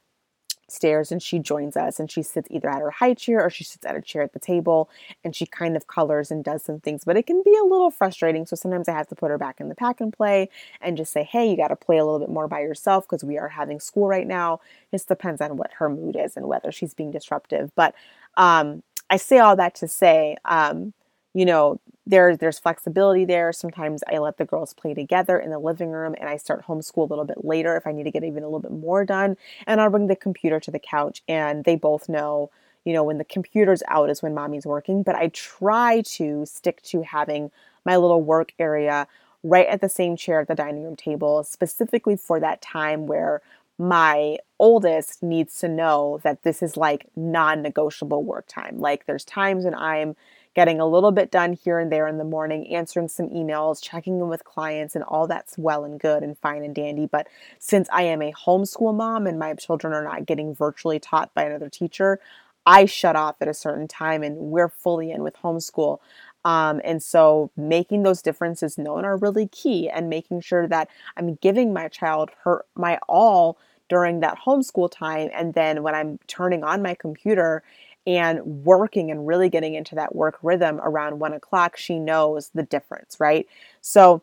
stairs 0.67 1.11
and 1.11 1.21
she 1.21 1.39
joins 1.39 1.77
us 1.77 1.99
and 1.99 2.09
she 2.09 2.23
sits 2.23 2.47
either 2.51 2.69
at 2.69 2.81
her 2.81 2.91
high 2.91 3.13
chair 3.13 3.43
or 3.43 3.49
she 3.49 3.63
sits 3.63 3.85
at 3.85 3.95
a 3.95 4.01
chair 4.01 4.21
at 4.21 4.33
the 4.33 4.39
table 4.39 4.89
and 5.23 5.35
she 5.35 5.45
kind 5.45 5.75
of 5.75 5.87
colors 5.87 6.31
and 6.31 6.43
does 6.43 6.63
some 6.63 6.79
things 6.79 7.03
but 7.03 7.17
it 7.17 7.27
can 7.27 7.41
be 7.43 7.55
a 7.55 7.63
little 7.63 7.91
frustrating. 7.91 8.45
So 8.45 8.55
sometimes 8.55 8.89
i 8.89 8.93
have 8.93 9.07
to 9.07 9.15
put 9.15 9.29
her 9.29 9.37
back 9.37 9.59
in 9.59 9.69
the 9.69 9.75
pack 9.75 10.01
and 10.01 10.11
play 10.11 10.49
and 10.81 10.97
just 10.97 11.11
say 11.13 11.23
hey 11.23 11.49
you 11.49 11.57
got 11.57 11.67
to 11.69 11.75
play 11.75 11.97
a 11.97 12.05
little 12.05 12.19
bit 12.19 12.29
more 12.29 12.47
by 12.47 12.61
yourself 12.61 13.05
because 13.07 13.23
we 13.23 13.37
are 13.37 13.49
having 13.49 13.79
school 13.79 14.07
right 14.07 14.27
now. 14.27 14.59
This 14.91 15.05
depends 15.05 15.41
on 15.41 15.57
what 15.57 15.71
her 15.73 15.89
mood 15.89 16.15
is 16.15 16.35
and 16.35 16.47
whether 16.47 16.71
she's 16.71 16.93
being 16.93 17.11
disruptive 17.11 17.71
but 17.75 17.93
um, 18.37 18.83
i 19.09 19.17
say 19.17 19.39
all 19.39 19.55
that 19.55 19.75
to 19.75 19.87
say 19.87 20.35
um, 20.45 20.93
you 21.35 21.45
know 21.45 21.79
there, 22.07 22.37
there's 22.37 22.59
flexibility 22.59 23.25
there. 23.25 23.51
Sometimes 23.51 24.03
I 24.11 24.19
let 24.19 24.37
the 24.37 24.45
girls 24.45 24.73
play 24.73 24.93
together 24.93 25.39
in 25.39 25.49
the 25.49 25.57
living 25.59 25.89
room 25.89 26.15
and 26.19 26.29
I 26.29 26.37
start 26.37 26.65
homeschool 26.65 26.97
a 27.09 27.11
little 27.11 27.25
bit 27.25 27.43
later 27.43 27.75
if 27.75 27.87
I 27.87 27.91
need 27.91 28.03
to 28.03 28.11
get 28.11 28.23
even 28.23 28.43
a 28.43 28.47
little 28.47 28.59
bit 28.59 28.71
more 28.71 29.03
done. 29.05 29.37
And 29.65 29.81
I'll 29.81 29.89
bring 29.89 30.07
the 30.07 30.15
computer 30.15 30.59
to 30.59 30.71
the 30.71 30.79
couch 30.79 31.23
and 31.27 31.63
they 31.63 31.75
both 31.75 32.07
know, 32.07 32.51
you 32.83 32.93
know, 32.93 33.03
when 33.03 33.17
the 33.17 33.25
computer's 33.25 33.81
out 33.87 34.11
is 34.11 34.21
when 34.21 34.35
mommy's 34.35 34.67
working. 34.67 35.01
But 35.01 35.15
I 35.15 35.29
try 35.29 36.01
to 36.01 36.45
stick 36.45 36.81
to 36.83 37.01
having 37.01 37.49
my 37.85 37.97
little 37.97 38.21
work 38.21 38.53
area 38.59 39.07
right 39.43 39.67
at 39.67 39.81
the 39.81 39.89
same 39.89 40.15
chair 40.15 40.41
at 40.41 40.47
the 40.47 40.55
dining 40.55 40.83
room 40.83 40.95
table, 40.95 41.43
specifically 41.43 42.15
for 42.15 42.39
that 42.39 42.61
time 42.61 43.07
where 43.07 43.41
my 43.77 44.37
oldest 44.59 45.21
needs 45.21 45.59
to 45.59 45.67
know 45.67 46.19
that 46.23 46.43
this 46.43 46.63
is 46.63 46.77
like 46.77 47.07
non 47.15 47.61
negotiable 47.61 48.23
work 48.23 48.45
time. 48.47 48.79
Like 48.79 49.05
there's 49.05 49.25
times 49.25 49.65
when 49.65 49.75
I'm 49.75 50.15
getting 50.55 50.79
a 50.79 50.87
little 50.87 51.11
bit 51.11 51.31
done 51.31 51.53
here 51.53 51.79
and 51.79 51.91
there 51.91 52.07
in 52.07 52.17
the 52.17 52.23
morning, 52.23 52.73
answering 52.73 53.07
some 53.09 53.29
emails, 53.29 53.81
checking 53.81 54.19
in 54.19 54.29
with 54.29 54.43
clients, 54.45 54.95
and 54.95 55.03
all 55.03 55.27
that's 55.27 55.57
well 55.57 55.83
and 55.83 55.99
good 55.99 56.23
and 56.23 56.37
fine 56.37 56.63
and 56.63 56.73
dandy. 56.73 57.05
But 57.05 57.27
since 57.59 57.89
I 57.91 58.03
am 58.03 58.21
a 58.21 58.31
homeschool 58.31 58.95
mom 58.95 59.27
and 59.27 59.37
my 59.37 59.53
children 59.53 59.93
are 59.93 60.03
not 60.03 60.25
getting 60.25 60.55
virtually 60.55 60.99
taught 60.99 61.33
by 61.33 61.43
another 61.43 61.69
teacher, 61.69 62.19
I 62.65 62.85
shut 62.85 63.15
off 63.15 63.35
at 63.41 63.47
a 63.47 63.53
certain 63.53 63.87
time 63.87 64.23
and 64.23 64.37
we're 64.37 64.69
fully 64.69 65.11
in 65.11 65.21
with 65.23 65.35
homeschool. 65.37 65.99
Um, 66.45 66.79
and 66.83 67.01
so 67.01 67.51
making 67.57 68.03
those 68.03 68.21
differences 68.21 68.77
known 68.77 69.03
are 69.03 69.17
really 69.17 69.47
key 69.47 69.89
and 69.89 70.09
making 70.09 70.41
sure 70.41 70.67
that 70.67 70.89
I'm 71.17 71.35
giving 71.35 71.73
my 71.73 71.87
child 71.89 72.29
her 72.43 72.65
my 72.75 72.99
all 73.09 73.57
during 73.89 74.19
that 74.21 74.37
homeschool 74.45 74.89
time. 74.91 75.29
And 75.33 75.53
then 75.53 75.83
when 75.83 75.95
I'm 75.95 76.19
turning 76.27 76.63
on 76.63 76.81
my 76.81 76.95
computer 76.95 77.63
and 78.07 78.41
working 78.63 79.09
and 79.11 79.27
really 79.27 79.49
getting 79.49 79.73
into 79.73 79.95
that 79.95 80.15
work 80.15 80.37
rhythm 80.43 80.79
around 80.83 81.19
one 81.19 81.33
o'clock, 81.33 81.77
she 81.77 81.99
knows 81.99 82.49
the 82.53 82.63
difference, 82.63 83.19
right? 83.19 83.47
So 83.81 84.21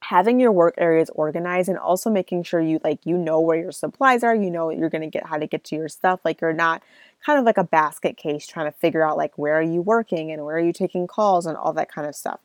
having 0.00 0.38
your 0.38 0.52
work 0.52 0.74
areas 0.78 1.10
organized 1.14 1.68
and 1.68 1.78
also 1.78 2.08
making 2.10 2.42
sure 2.44 2.60
you 2.60 2.80
like 2.84 3.00
you 3.04 3.16
know 3.16 3.40
where 3.40 3.58
your 3.58 3.72
supplies 3.72 4.22
are 4.22 4.34
you 4.34 4.48
know 4.48 4.70
you're 4.70 4.88
to 4.88 5.06
get 5.08 5.26
how 5.26 5.36
to 5.36 5.46
get 5.46 5.64
to 5.64 5.74
your 5.74 5.88
stuff 5.88 6.20
like 6.24 6.40
you're 6.40 6.52
not 6.52 6.82
kind 7.26 7.38
of 7.38 7.44
like 7.44 7.58
a 7.58 7.64
basket 7.64 8.16
case 8.16 8.46
trying 8.46 8.66
to 8.66 8.78
figure 8.78 9.04
out 9.04 9.16
like 9.16 9.36
where 9.36 9.54
are 9.54 9.62
you 9.62 9.82
working 9.82 10.30
and 10.30 10.44
where 10.44 10.54
are 10.56 10.60
you 10.60 10.72
taking 10.72 11.08
calls 11.08 11.46
and 11.46 11.56
all 11.56 11.72
that 11.72 11.90
kind 11.90 12.06
of 12.06 12.14
stuff 12.14 12.38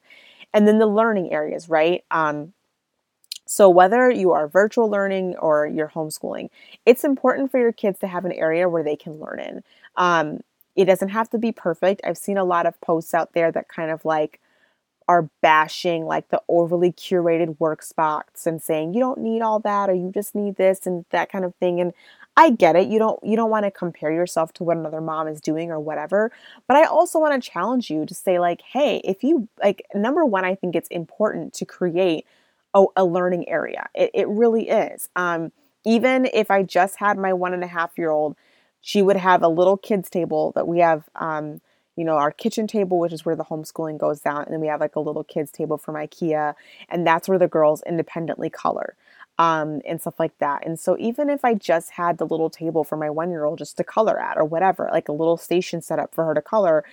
and 0.52 0.68
then 0.68 0.80
the 0.80 0.88
learning 0.88 1.32
areas 1.32 1.70
right 1.70 2.04
um 2.10 2.54
so, 3.46 3.70
whether 3.70 4.10
you 4.10 4.32
are 4.32 4.48
virtual 4.48 4.90
learning 4.90 5.36
or 5.36 5.68
you're 5.68 5.90
homeschooling, 5.90 6.50
it's 6.86 7.04
important 7.04 7.52
for 7.52 7.60
your 7.60 7.74
kids 7.74 8.00
to 8.00 8.08
have 8.08 8.26
an 8.26 8.32
area 8.32 8.70
where 8.70 8.84
they 8.84 8.96
can 8.96 9.20
learn 9.20 9.40
in. 9.40 9.64
Um, 9.96 10.40
it 10.76 10.86
doesn't 10.86 11.10
have 11.10 11.30
to 11.32 11.38
be 11.38 11.52
perfect. 11.52 12.02
I've 12.04 12.18
seen 12.18 12.38
a 12.38 12.44
lot 12.44 12.66
of 12.66 12.80
posts 12.82 13.14
out 13.14 13.34
there 13.34 13.52
that 13.52 13.68
kind 13.68 13.92
of 13.92 14.06
like 14.06 14.40
are 15.08 15.30
bashing 15.42 16.06
like 16.06 16.30
the 16.30 16.42
overly 16.48 16.92
curated 16.92 17.60
work 17.60 17.84
spots 17.84 18.48
and 18.48 18.62
saying 18.62 18.94
you 18.94 19.02
don't 19.02 19.20
need 19.20 19.42
all 19.42 19.60
that 19.60 19.90
or 19.90 19.94
you 19.94 20.10
just 20.14 20.34
need 20.34 20.56
this 20.56 20.88
and 20.88 21.06
that 21.10 21.30
kind 21.30 21.44
of 21.44 21.54
thing 21.56 21.82
and 21.82 21.94
I 22.36 22.50
get 22.50 22.76
it. 22.76 22.88
You 22.88 22.98
don't 22.98 23.20
you 23.24 23.36
don't 23.36 23.52
want 23.52 23.66
to 23.66 23.72
compare 23.72 24.12
yourself 24.12 24.54
to 24.54 24.64
what 24.64 24.78
another 24.78 25.02
mom 25.02 25.28
is 25.28 25.40
doing 25.40 25.70
or 25.70 25.80
whatever, 25.80 26.32
but 26.68 26.78
I 26.78 26.86
also 26.86 27.20
want 27.20 27.42
to 27.42 27.50
challenge 27.50 27.92
you 27.92 28.06
to 28.08 28.16
say 28.16 28.40
like, 28.40 28.62
"Hey, 28.62 29.02
if 29.04 29.24
you 29.24 29.48
like 29.62 29.86
number 29.94 30.26
1, 30.26 30.44
I 30.44 30.56
think 30.56 30.76
it's 30.76 30.90
important 30.90 31.54
to 31.56 31.66
create 31.66 32.26
a, 32.74 32.86
a 32.96 33.06
learning 33.06 33.48
area. 33.50 33.90
It, 33.94 34.12
it 34.14 34.28
really 34.28 34.70
is. 34.70 35.10
Um, 35.16 35.52
even 35.86 36.28
if 36.34 36.50
I 36.50 36.64
just 36.64 36.98
had 36.98 37.18
my 37.18 37.34
one 37.34 37.54
and 37.54 37.64
a 37.64 37.68
half 37.68 37.92
year 37.98 38.10
old, 38.10 38.36
she 38.84 39.02
would 39.02 39.16
have 39.16 39.42
a 39.42 39.48
little 39.48 39.78
kids 39.78 40.10
table 40.10 40.52
that 40.56 40.68
we 40.68 40.80
have, 40.80 41.06
um, 41.16 41.62
you 41.96 42.04
know, 42.04 42.18
our 42.18 42.32
kitchen 42.32 42.68
table, 42.68 43.00
which 43.00 43.14
is 43.14 43.26
where 43.26 43.36
the 43.36 43.46
homeschooling 43.46 43.98
goes 43.98 44.20
down, 44.20 44.44
and 44.44 44.54
then 44.54 44.60
we 44.60 44.68
have 44.68 44.82
like 44.82 44.98
a 44.98 45.00
little 45.00 45.24
kids 45.24 45.52
table 45.52 45.78
from 45.78 45.96
IKEA, 45.96 46.54
and 46.90 47.08
that's 47.08 47.30
where 47.30 47.40
the 47.40 47.48
girls 47.48 47.82
independently 47.88 48.50
color 48.50 48.96
um, 49.40 49.82
and 49.88 50.02
stuff 50.02 50.20
like 50.20 50.38
that. 50.40 50.66
And 50.66 50.78
so 50.78 50.98
even 51.00 51.30
if 51.30 51.46
I 51.46 51.54
just 51.54 51.92
had 51.92 52.18
the 52.18 52.26
little 52.26 52.50
table 52.50 52.84
for 52.84 52.98
my 52.98 53.10
one 53.10 53.32
year 53.32 53.46
old 53.46 53.60
just 53.60 53.78
to 53.78 53.86
color 53.86 54.20
at 54.20 54.38
or 54.38 54.44
whatever, 54.44 54.90
like 54.92 55.08
a 55.08 55.14
little 55.14 55.38
station 55.38 55.82
set 55.82 55.98
up 55.98 56.14
for 56.14 56.26
her 56.26 56.34
to 56.34 56.42
color, 56.42 56.84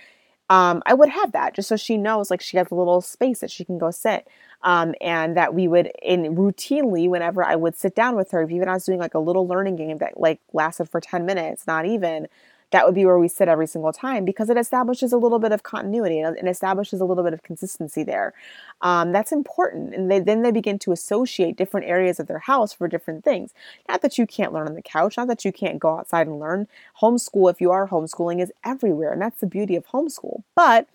um, 0.51 0.83
I 0.85 0.93
would 0.93 1.09
have 1.09 1.31
that 1.31 1.55
just 1.55 1.69
so 1.69 1.77
she 1.77 1.97
knows 1.97 2.29
like 2.29 2.41
she 2.41 2.57
has 2.57 2.69
a 2.71 2.75
little 2.75 3.01
space 3.01 3.39
that 3.39 3.51
she 3.51 3.65
can 3.65 3.77
go 3.79 3.91
sit. 3.91 4.27
Um, 4.63 4.93
and 5.01 5.35
that 5.37 5.55
we 5.55 5.67
would 5.67 5.91
in 6.03 6.35
routinely 6.35 7.09
whenever 7.09 7.43
I 7.43 7.55
would 7.55 7.75
sit 7.75 7.95
down 7.95 8.15
with 8.15 8.29
her, 8.31 8.43
even 8.47 8.69
I 8.69 8.73
was 8.73 8.85
doing 8.85 8.99
like 8.99 9.15
a 9.15 9.19
little 9.19 9.47
learning 9.47 9.75
game 9.77 9.97
that 9.99 10.19
like 10.19 10.39
lasted 10.53 10.87
for 10.89 11.01
10 11.01 11.25
minutes, 11.25 11.65
not 11.65 11.85
even, 11.87 12.27
that 12.71 12.85
would 12.85 12.95
be 12.95 13.05
where 13.05 13.19
we 13.19 13.27
sit 13.27 13.47
every 13.47 13.67
single 13.67 13.93
time 13.93 14.25
because 14.25 14.49
it 14.49 14.57
establishes 14.57 15.13
a 15.13 15.17
little 15.17 15.39
bit 15.39 15.51
of 15.51 15.63
continuity 15.63 16.19
and 16.19 16.47
establishes 16.47 16.99
a 17.01 17.05
little 17.05 17.23
bit 17.23 17.33
of 17.33 17.43
consistency 17.43 18.03
there. 18.03 18.33
Um, 18.81 19.11
that's 19.11 19.31
important. 19.31 19.93
And 19.93 20.09
they, 20.09 20.19
then 20.19 20.41
they 20.41 20.51
begin 20.51 20.79
to 20.79 20.91
associate 20.91 21.55
different 21.57 21.87
areas 21.87 22.19
of 22.19 22.27
their 22.27 22.39
house 22.39 22.73
for 22.73 22.87
different 22.87 23.23
things. 23.23 23.53
Not 23.87 24.01
that 24.01 24.17
you 24.17 24.25
can't 24.25 24.53
learn 24.53 24.67
on 24.67 24.75
the 24.75 24.81
couch, 24.81 25.17
not 25.17 25.27
that 25.27 25.45
you 25.45 25.51
can't 25.51 25.79
go 25.79 25.97
outside 25.97 26.27
and 26.27 26.39
learn. 26.39 26.67
Homeschool, 27.01 27.51
if 27.51 27.61
you 27.61 27.71
are 27.71 27.89
homeschooling, 27.89 28.41
is 28.41 28.51
everywhere. 28.63 29.11
And 29.11 29.21
that's 29.21 29.41
the 29.41 29.47
beauty 29.47 29.75
of 29.75 29.87
homeschool. 29.87 30.43
But 30.55 30.87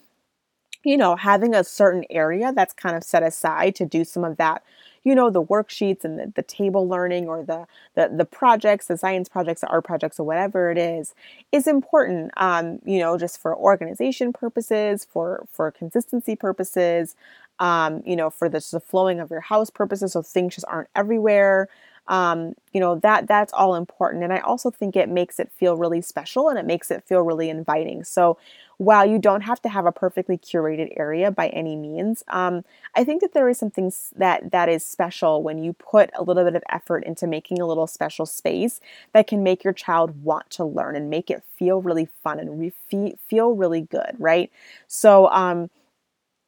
you 0.87 0.97
know, 0.97 1.16
having 1.16 1.55
a 1.55 1.64
certain 1.64 2.05
area 2.11 2.53
that's 2.55 2.72
kind 2.74 2.97
of 2.97 3.05
set 3.05 3.22
aside 3.22 3.74
to 3.76 3.87
do 3.87 4.05
some 4.05 4.24
of 4.24 4.37
that 4.39 4.62
you 5.05 5.14
know 5.14 5.30
the 5.30 5.43
worksheets 5.43 6.05
and 6.05 6.18
the, 6.18 6.32
the 6.34 6.43
table 6.43 6.89
learning 6.89 7.28
or 7.28 7.45
the, 7.45 7.64
the 7.95 8.11
the 8.16 8.24
projects 8.24 8.87
the 8.87 8.99
science 8.99 9.28
projects 9.28 9.61
the 9.61 9.68
art 9.68 9.84
projects 9.84 10.18
or 10.18 10.24
whatever 10.26 10.68
it 10.70 10.78
is 10.78 11.14
is 11.53 11.66
important 11.68 12.32
um, 12.37 12.80
you 12.84 12.99
know 12.99 13.16
just 13.16 13.41
for 13.41 13.57
organization 13.57 14.32
purposes 14.32 15.07
for 15.09 15.47
for 15.53 15.70
consistency 15.70 16.34
purposes 16.34 17.14
um, 17.61 18.03
you 18.05 18.16
know 18.16 18.30
for 18.30 18.49
the, 18.49 18.66
the 18.72 18.80
flowing 18.80 19.20
of 19.20 19.30
your 19.30 19.41
house 19.41 19.70
purposes 19.70 20.12
so 20.12 20.22
things 20.22 20.55
just 20.55 20.66
aren't 20.68 20.89
everywhere. 20.95 21.68
Um, 22.09 22.55
you 22.72 22.78
know 22.80 22.97
that 23.01 23.26
that's 23.26 23.53
all 23.53 23.74
important 23.74 24.22
and 24.22 24.32
i 24.32 24.39
also 24.39 24.70
think 24.70 24.95
it 24.95 25.09
makes 25.09 25.41
it 25.41 25.51
feel 25.51 25.76
really 25.76 26.01
special 26.01 26.49
and 26.49 26.57
it 26.57 26.64
makes 26.64 26.93
it 26.93 27.03
feel 27.03 27.22
really 27.22 27.51
inviting. 27.51 28.05
So 28.05 28.39
while 28.79 29.07
you 29.07 29.18
don't 29.18 29.41
have 29.41 29.61
to 29.62 29.68
have 29.68 29.87
a 29.87 29.93
perfectly 29.93 30.37
curated 30.37 30.93
area 30.97 31.31
by 31.31 31.49
any 31.49 31.77
means 31.77 32.22
um, 32.29 32.64
i 32.95 33.03
think 33.05 33.20
that 33.22 33.33
there 33.33 33.49
is 33.49 33.59
something 33.59 33.91
that 34.16 34.51
that 34.51 34.68
is 34.68 34.85
special 34.85 35.43
when 35.43 35.59
you 35.59 35.72
put 35.72 36.11
a 36.14 36.22
little 36.22 36.45
bit 36.45 36.55
of 36.55 36.62
effort 36.68 37.05
into 37.05 37.27
making 37.27 37.61
a 37.61 37.66
little 37.66 37.87
special 37.87 38.27
space 38.27 38.81
that 39.12 39.27
can 39.27 39.43
make 39.43 39.64
your 39.64 39.72
child 39.72 40.22
want 40.22 40.49
to 40.51 40.64
learn 40.64 40.95
and 40.97 41.09
make 41.11 41.31
it 41.31 41.43
feel 41.57 41.81
really 41.81 42.09
fun 42.22 42.39
and 42.39 42.61
re- 42.61 43.16
feel 43.29 43.53
really 43.53 43.83
good 43.83 44.14
right 44.18 44.51
so 44.87 45.29
um, 45.31 45.70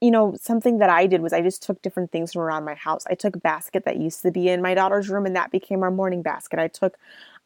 you 0.01 0.11
know, 0.13 0.37
something 0.41 0.79
that 0.79 0.91
I 0.91 1.07
did 1.07 1.23
was 1.23 1.33
I 1.33 1.43
just 1.43 1.63
took 1.63 1.83
different 1.83 2.13
things 2.13 2.33
from 2.33 2.43
around 2.43 2.65
my 2.65 2.75
house. 2.75 3.05
I 3.11 3.15
took 3.15 3.35
a 3.35 3.41
basket 3.41 3.85
that 3.85 3.97
used 3.97 4.23
to 4.23 4.31
be 4.31 4.49
in 4.49 4.63
my 4.63 4.75
daughter's 4.75 5.09
room 5.09 5.27
and 5.27 5.35
that 5.35 5.51
became 5.51 5.83
our 5.83 5.91
morning 5.91 6.23
basket. 6.23 6.61
I 6.61 6.69
took 6.69 6.97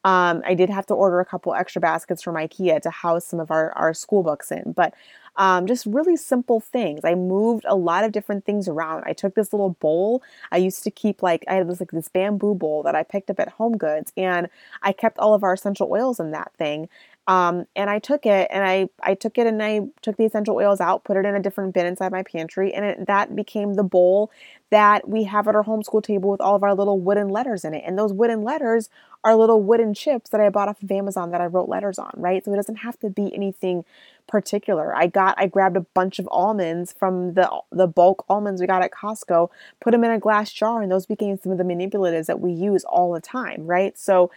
um, 0.03 0.41
I 0.45 0.53
did 0.53 0.69
have 0.69 0.85
to 0.87 0.93
order 0.93 1.19
a 1.19 1.25
couple 1.25 1.53
extra 1.53 1.79
baskets 1.81 2.21
from 2.21 2.35
IKEA 2.35 2.81
to 2.81 2.89
house 2.89 3.25
some 3.25 3.39
of 3.39 3.51
our, 3.51 3.71
our 3.73 3.93
school 3.93 4.23
books 4.23 4.51
in, 4.51 4.73
but 4.73 4.93
um, 5.35 5.65
just 5.65 5.85
really 5.85 6.15
simple 6.15 6.59
things. 6.59 7.01
I 7.03 7.15
moved 7.15 7.65
a 7.67 7.75
lot 7.75 8.03
of 8.03 8.11
different 8.11 8.45
things 8.45 8.67
around. 8.67 9.03
I 9.05 9.13
took 9.13 9.33
this 9.35 9.51
little 9.51 9.71
bowl. 9.71 10.21
I 10.51 10.57
used 10.57 10.83
to 10.83 10.91
keep 10.91 11.23
like 11.23 11.43
I 11.47 11.55
had 11.55 11.69
this 11.69 11.79
like 11.79 11.91
this 11.91 12.09
bamboo 12.09 12.55
bowl 12.55 12.83
that 12.83 12.95
I 12.95 13.03
picked 13.03 13.29
up 13.29 13.39
at 13.39 13.49
Home 13.49 13.77
Goods, 13.77 14.13
and 14.15 14.47
I 14.81 14.91
kept 14.93 15.17
all 15.17 15.33
of 15.33 15.43
our 15.43 15.53
essential 15.53 15.89
oils 15.91 16.19
in 16.19 16.31
that 16.31 16.51
thing. 16.57 16.87
Um, 17.25 17.65
and 17.75 17.89
I 17.89 17.99
took 17.99 18.25
it 18.25 18.49
and 18.51 18.65
I, 18.65 18.89
I 19.01 19.13
took 19.13 19.37
it 19.37 19.47
and 19.47 19.63
I 19.63 19.81
took 20.01 20.17
the 20.17 20.25
essential 20.25 20.55
oils 20.55 20.81
out, 20.81 21.05
put 21.05 21.15
it 21.15 21.25
in 21.25 21.35
a 21.35 21.39
different 21.39 21.73
bin 21.73 21.85
inside 21.85 22.11
my 22.11 22.23
pantry, 22.23 22.73
and 22.73 22.83
it, 22.83 23.07
that 23.07 23.33
became 23.33 23.75
the 23.75 23.83
bowl 23.83 24.29
that 24.71 25.07
we 25.07 25.23
have 25.23 25.47
at 25.47 25.55
our 25.55 25.63
homeschool 25.63 26.03
table 26.03 26.29
with 26.31 26.41
all 26.41 26.55
of 26.55 26.63
our 26.63 26.75
little 26.75 26.99
wooden 26.99 27.29
letters 27.29 27.63
in 27.63 27.73
it. 27.73 27.83
And 27.85 27.97
those 27.97 28.11
wooden 28.11 28.43
letters 28.43 28.89
are 29.23 29.35
little 29.35 29.61
wooden 29.63 29.93
chips 29.93 30.31
that 30.31 30.41
I 30.41 30.49
bought 30.49 30.67
off 30.67 30.83
of 30.83 30.91
Amazon 30.91 31.31
that 31.31 31.39
I 31.39 31.45
wrote 31.45 31.69
letters 31.69 31.97
on, 31.97 32.11
right? 32.15 32.43
So 32.43 32.51
it 32.51 32.57
doesn't 32.57 32.77
have 32.77 32.99
to 32.99 33.09
be 33.09 33.33
anything 33.33 33.85
particular. 34.27 34.95
I 34.95 35.07
got 35.07 35.35
I 35.37 35.47
grabbed 35.47 35.77
a 35.77 35.81
bunch 35.81 36.19
of 36.19 36.27
almonds 36.31 36.91
from 36.91 37.35
the 37.35 37.49
the 37.71 37.87
bulk 37.87 38.25
almonds 38.27 38.59
we 38.59 38.67
got 38.67 38.81
at 38.81 38.91
Costco, 38.91 39.49
put 39.79 39.91
them 39.91 40.03
in 40.03 40.11
a 40.11 40.19
glass 40.19 40.51
jar, 40.51 40.81
and 40.81 40.91
those 40.91 41.05
became 41.05 41.37
some 41.37 41.51
of 41.51 41.57
the 41.57 41.63
manipulatives 41.63 42.25
that 42.25 42.39
we 42.39 42.51
use 42.51 42.83
all 42.83 43.13
the 43.13 43.21
time, 43.21 43.65
right? 43.65 43.97
So 43.97 44.29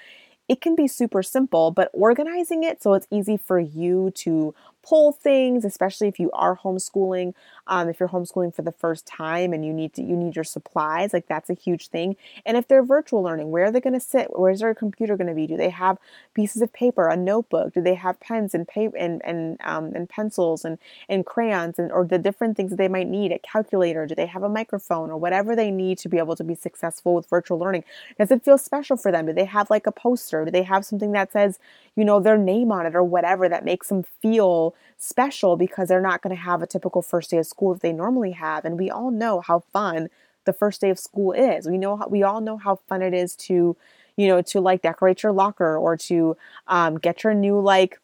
it 0.49 0.61
can 0.61 0.77
be 0.77 0.87
super 0.87 1.23
simple, 1.23 1.71
but 1.71 1.91
organizing 1.93 2.63
it 2.63 2.83
so 2.83 2.95
it's 2.95 3.07
easy 3.11 3.37
for 3.37 3.59
you 3.59 4.11
to 4.17 4.55
pull 4.87 5.13
things, 5.13 5.65
especially 5.65 6.07
if 6.07 6.19
you 6.21 6.31
are 6.33 6.57
homeschooling. 6.57 7.35
Um, 7.67 7.89
if 7.89 7.99
you're 7.99 8.09
homeschooling 8.09 8.55
for 8.55 8.63
the 8.63 8.73
first 8.73 9.07
time 9.07 9.53
and 9.53 9.65
you 9.65 9.73
need 9.73 9.93
to, 9.95 10.03
you 10.03 10.17
need 10.17 10.37
your 10.37 10.45
supplies, 10.45 11.13
like 11.13 11.27
that's 11.27 11.51
a 11.51 11.55
huge 11.55 11.89
thing. 11.89 12.17
And 12.45 12.57
if 12.57 12.69
they're 12.69 12.85
virtual 12.85 13.23
learning, 13.23 13.51
where 13.51 13.65
are 13.65 13.71
they 13.73 13.81
going 13.81 13.95
to 13.95 14.01
sit? 14.01 14.29
Where's 14.39 14.61
their 14.61 14.75
computer 14.75 15.17
going 15.17 15.27
to 15.27 15.35
be? 15.35 15.47
Do 15.47 15.57
they 15.57 15.71
have 15.71 15.99
pieces 16.35 16.63
of 16.63 16.73
paper, 16.73 17.09
a 17.09 17.17
notebook? 17.17 17.75
Do 17.75 17.81
they 17.81 17.95
have 17.95 18.21
pens 18.21 18.55
and 18.55 18.67
paper 18.67 18.97
and 18.97 19.21
and 19.25 19.59
um, 19.65 19.93
and 19.95 20.09
pencils 20.09 20.65
and 20.65 20.79
and 21.09 21.27
crayons 21.27 21.79
and 21.79 21.91
or 21.91 22.05
the 22.05 22.19
different 22.19 22.57
things 22.57 22.71
that 22.71 22.77
they 22.77 22.89
might 22.89 23.09
need? 23.09 23.33
A 23.33 23.39
calculator? 23.41 24.07
Do 24.07 24.15
they 24.15 24.27
have 24.27 24.45
a 24.45 24.49
microphone 24.49 25.11
or 25.11 25.17
whatever 25.17 25.57
they 25.57 25.71
need 25.71 25.99
to 25.99 26.09
be 26.09 26.19
able 26.19 26.37
to 26.37 26.45
be 26.45 26.55
successful 26.55 27.15
with 27.15 27.29
virtual 27.29 27.59
learning? 27.59 27.85
Does 28.19 28.31
it 28.31 28.45
feel 28.45 28.59
special 28.59 28.97
for 28.97 29.11
them? 29.11 29.27
Do 29.27 29.33
they 29.33 29.45
have 29.47 29.69
like 29.69 29.87
a 29.87 29.93
poster? 29.93 30.45
Do 30.45 30.51
they 30.53 30.63
have 30.63 30.85
something 30.85 31.13
that 31.13 31.33
says 31.33 31.59
you 31.97 32.05
know 32.05 32.21
their 32.21 32.39
name 32.39 32.71
on 32.71 32.87
it 32.87 32.95
or 32.95 33.03
whatever 33.03 33.49
that 33.49 33.65
makes 33.65 33.89
them 33.89 34.05
feel 34.23 34.76
special 34.99 35.57
because 35.57 35.89
they're 35.89 36.01
not 36.01 36.23
going 36.23 36.35
to 36.35 36.43
have 36.43 36.63
a 36.63 36.67
typical 36.67 37.03
first 37.03 37.31
day 37.31 37.39
of 37.39 37.47
school 37.47 37.75
that 37.75 37.83
they 37.83 37.93
normally 37.93 38.33
have. 38.33 38.65
And 38.65 38.79
we 38.79 38.91
all 38.91 39.11
know 39.11 39.41
how 39.41 39.61
fun 39.73 40.09
the 40.45 40.53
first 40.53 40.81
day 40.81 40.91
of 40.91 40.99
school 40.99 41.33
is. 41.33 41.69
We 41.69 41.79
know 41.79 41.97
how, 41.97 42.09
we 42.09 42.23
all 42.23 42.41
know 42.41 42.57
how 42.57 42.77
fun 42.89 43.03
it 43.03 43.13
is 43.13 43.37
to, 43.37 43.77
you 44.17 44.29
know, 44.29 44.41
to 44.43 44.61
like 44.61 44.83
decorate 44.83 45.23
your 45.23 45.33
locker 45.33 45.77
or 45.77 45.97
to 45.97 46.37
um, 46.67 46.99
get 46.99 47.25
your 47.25 47.35
new 47.35 47.61
like 47.61 48.01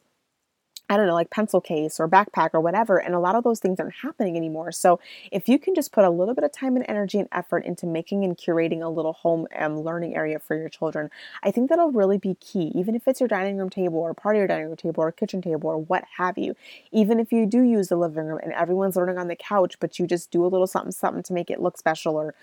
I 0.93 0.99
don't 0.99 1.07
know, 1.07 1.15
like 1.15 1.31
pencil 1.31 1.63
case 1.63 1.99
or 1.99 2.07
backpack 2.07 2.51
or 2.53 2.61
whatever. 2.61 2.99
And 2.99 3.15
a 3.15 3.19
lot 3.19 3.35
of 3.35 3.45
those 3.45 3.61
things 3.61 3.81
aren't 3.81 3.95
happening 3.95 4.37
anymore. 4.37 4.73
So 4.73 5.01
if 5.31 5.49
you 5.49 5.59
can 5.59 5.75
just 5.75 5.91
put 5.91 6.05
a 6.05 6.11
little 6.11 6.35
bit 6.35 6.45
of 6.45 6.53
time 6.53 6.77
and 6.77 6.85
energy 6.87 7.19
and 7.19 7.29
effort 7.33 7.65
into 7.65 7.87
making 7.87 8.25
and 8.25 8.37
curating 8.37 8.83
a 8.83 8.89
little 8.89 9.15
home 9.15 9.47
learning 9.59 10.15
area 10.15 10.39
for 10.39 10.55
your 10.55 10.69
children, 10.69 11.09
I 11.43 11.51
think 11.51 11.71
that'll 11.71 11.93
really 11.93 12.19
be 12.19 12.35
key. 12.35 12.73
Even 12.75 12.95
if 12.95 13.09
it's 13.09 13.21
your 13.21 13.29
dining 13.29 13.57
room 13.57 13.71
table 13.71 14.01
or 14.01 14.13
part 14.13 14.37
of 14.37 14.41
your 14.41 14.47
dining 14.47 14.67
room 14.67 14.77
table 14.77 15.03
or 15.03 15.11
kitchen 15.13 15.41
table 15.41 15.71
or 15.71 15.79
what 15.79 16.05
have 16.19 16.37
you. 16.37 16.55
Even 16.93 17.19
if 17.19 17.33
you 17.33 17.47
do 17.47 17.63
use 17.63 17.89
the 17.89 17.97
living 17.97 18.27
room 18.27 18.41
and 18.43 18.53
everyone's 18.53 18.95
learning 18.95 19.17
on 19.17 19.29
the 19.29 19.37
couch, 19.37 19.81
but 19.81 19.99
you 19.99 20.07
just 20.07 20.31
do 20.31 20.45
a 20.45 20.49
little 20.49 20.67
something, 20.67 20.93
something 20.93 21.23
to 21.23 21.33
make 21.33 21.51
it 21.51 21.63
look 21.63 21.79
special 21.79 22.17
or 22.17 22.35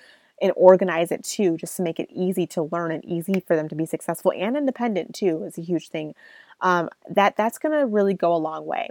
and 0.42 0.52
organize 0.56 1.12
it 1.12 1.24
too, 1.24 1.58
just 1.58 1.76
to 1.78 1.84
make 1.84 2.00
it 2.00 2.10
easy 2.14 2.48
to 2.48 2.64
learn 2.72 2.92
and 2.92 3.04
easy 3.06 3.40
for 3.40 3.56
them 3.56 3.68
to 3.70 3.76
be 3.76 3.86
successful 3.86 4.34
and 4.36 4.56
independent 4.56 5.14
too 5.14 5.44
is 5.44 5.58
a 5.58 5.62
huge 5.62 5.90
thing 5.90 6.16
um, 6.62 6.90
that 7.10 7.36
that's 7.36 7.58
to 7.58 7.86
really 7.86 8.14
go 8.14 8.34
a 8.34 8.38
long 8.38 8.66
way. 8.66 8.90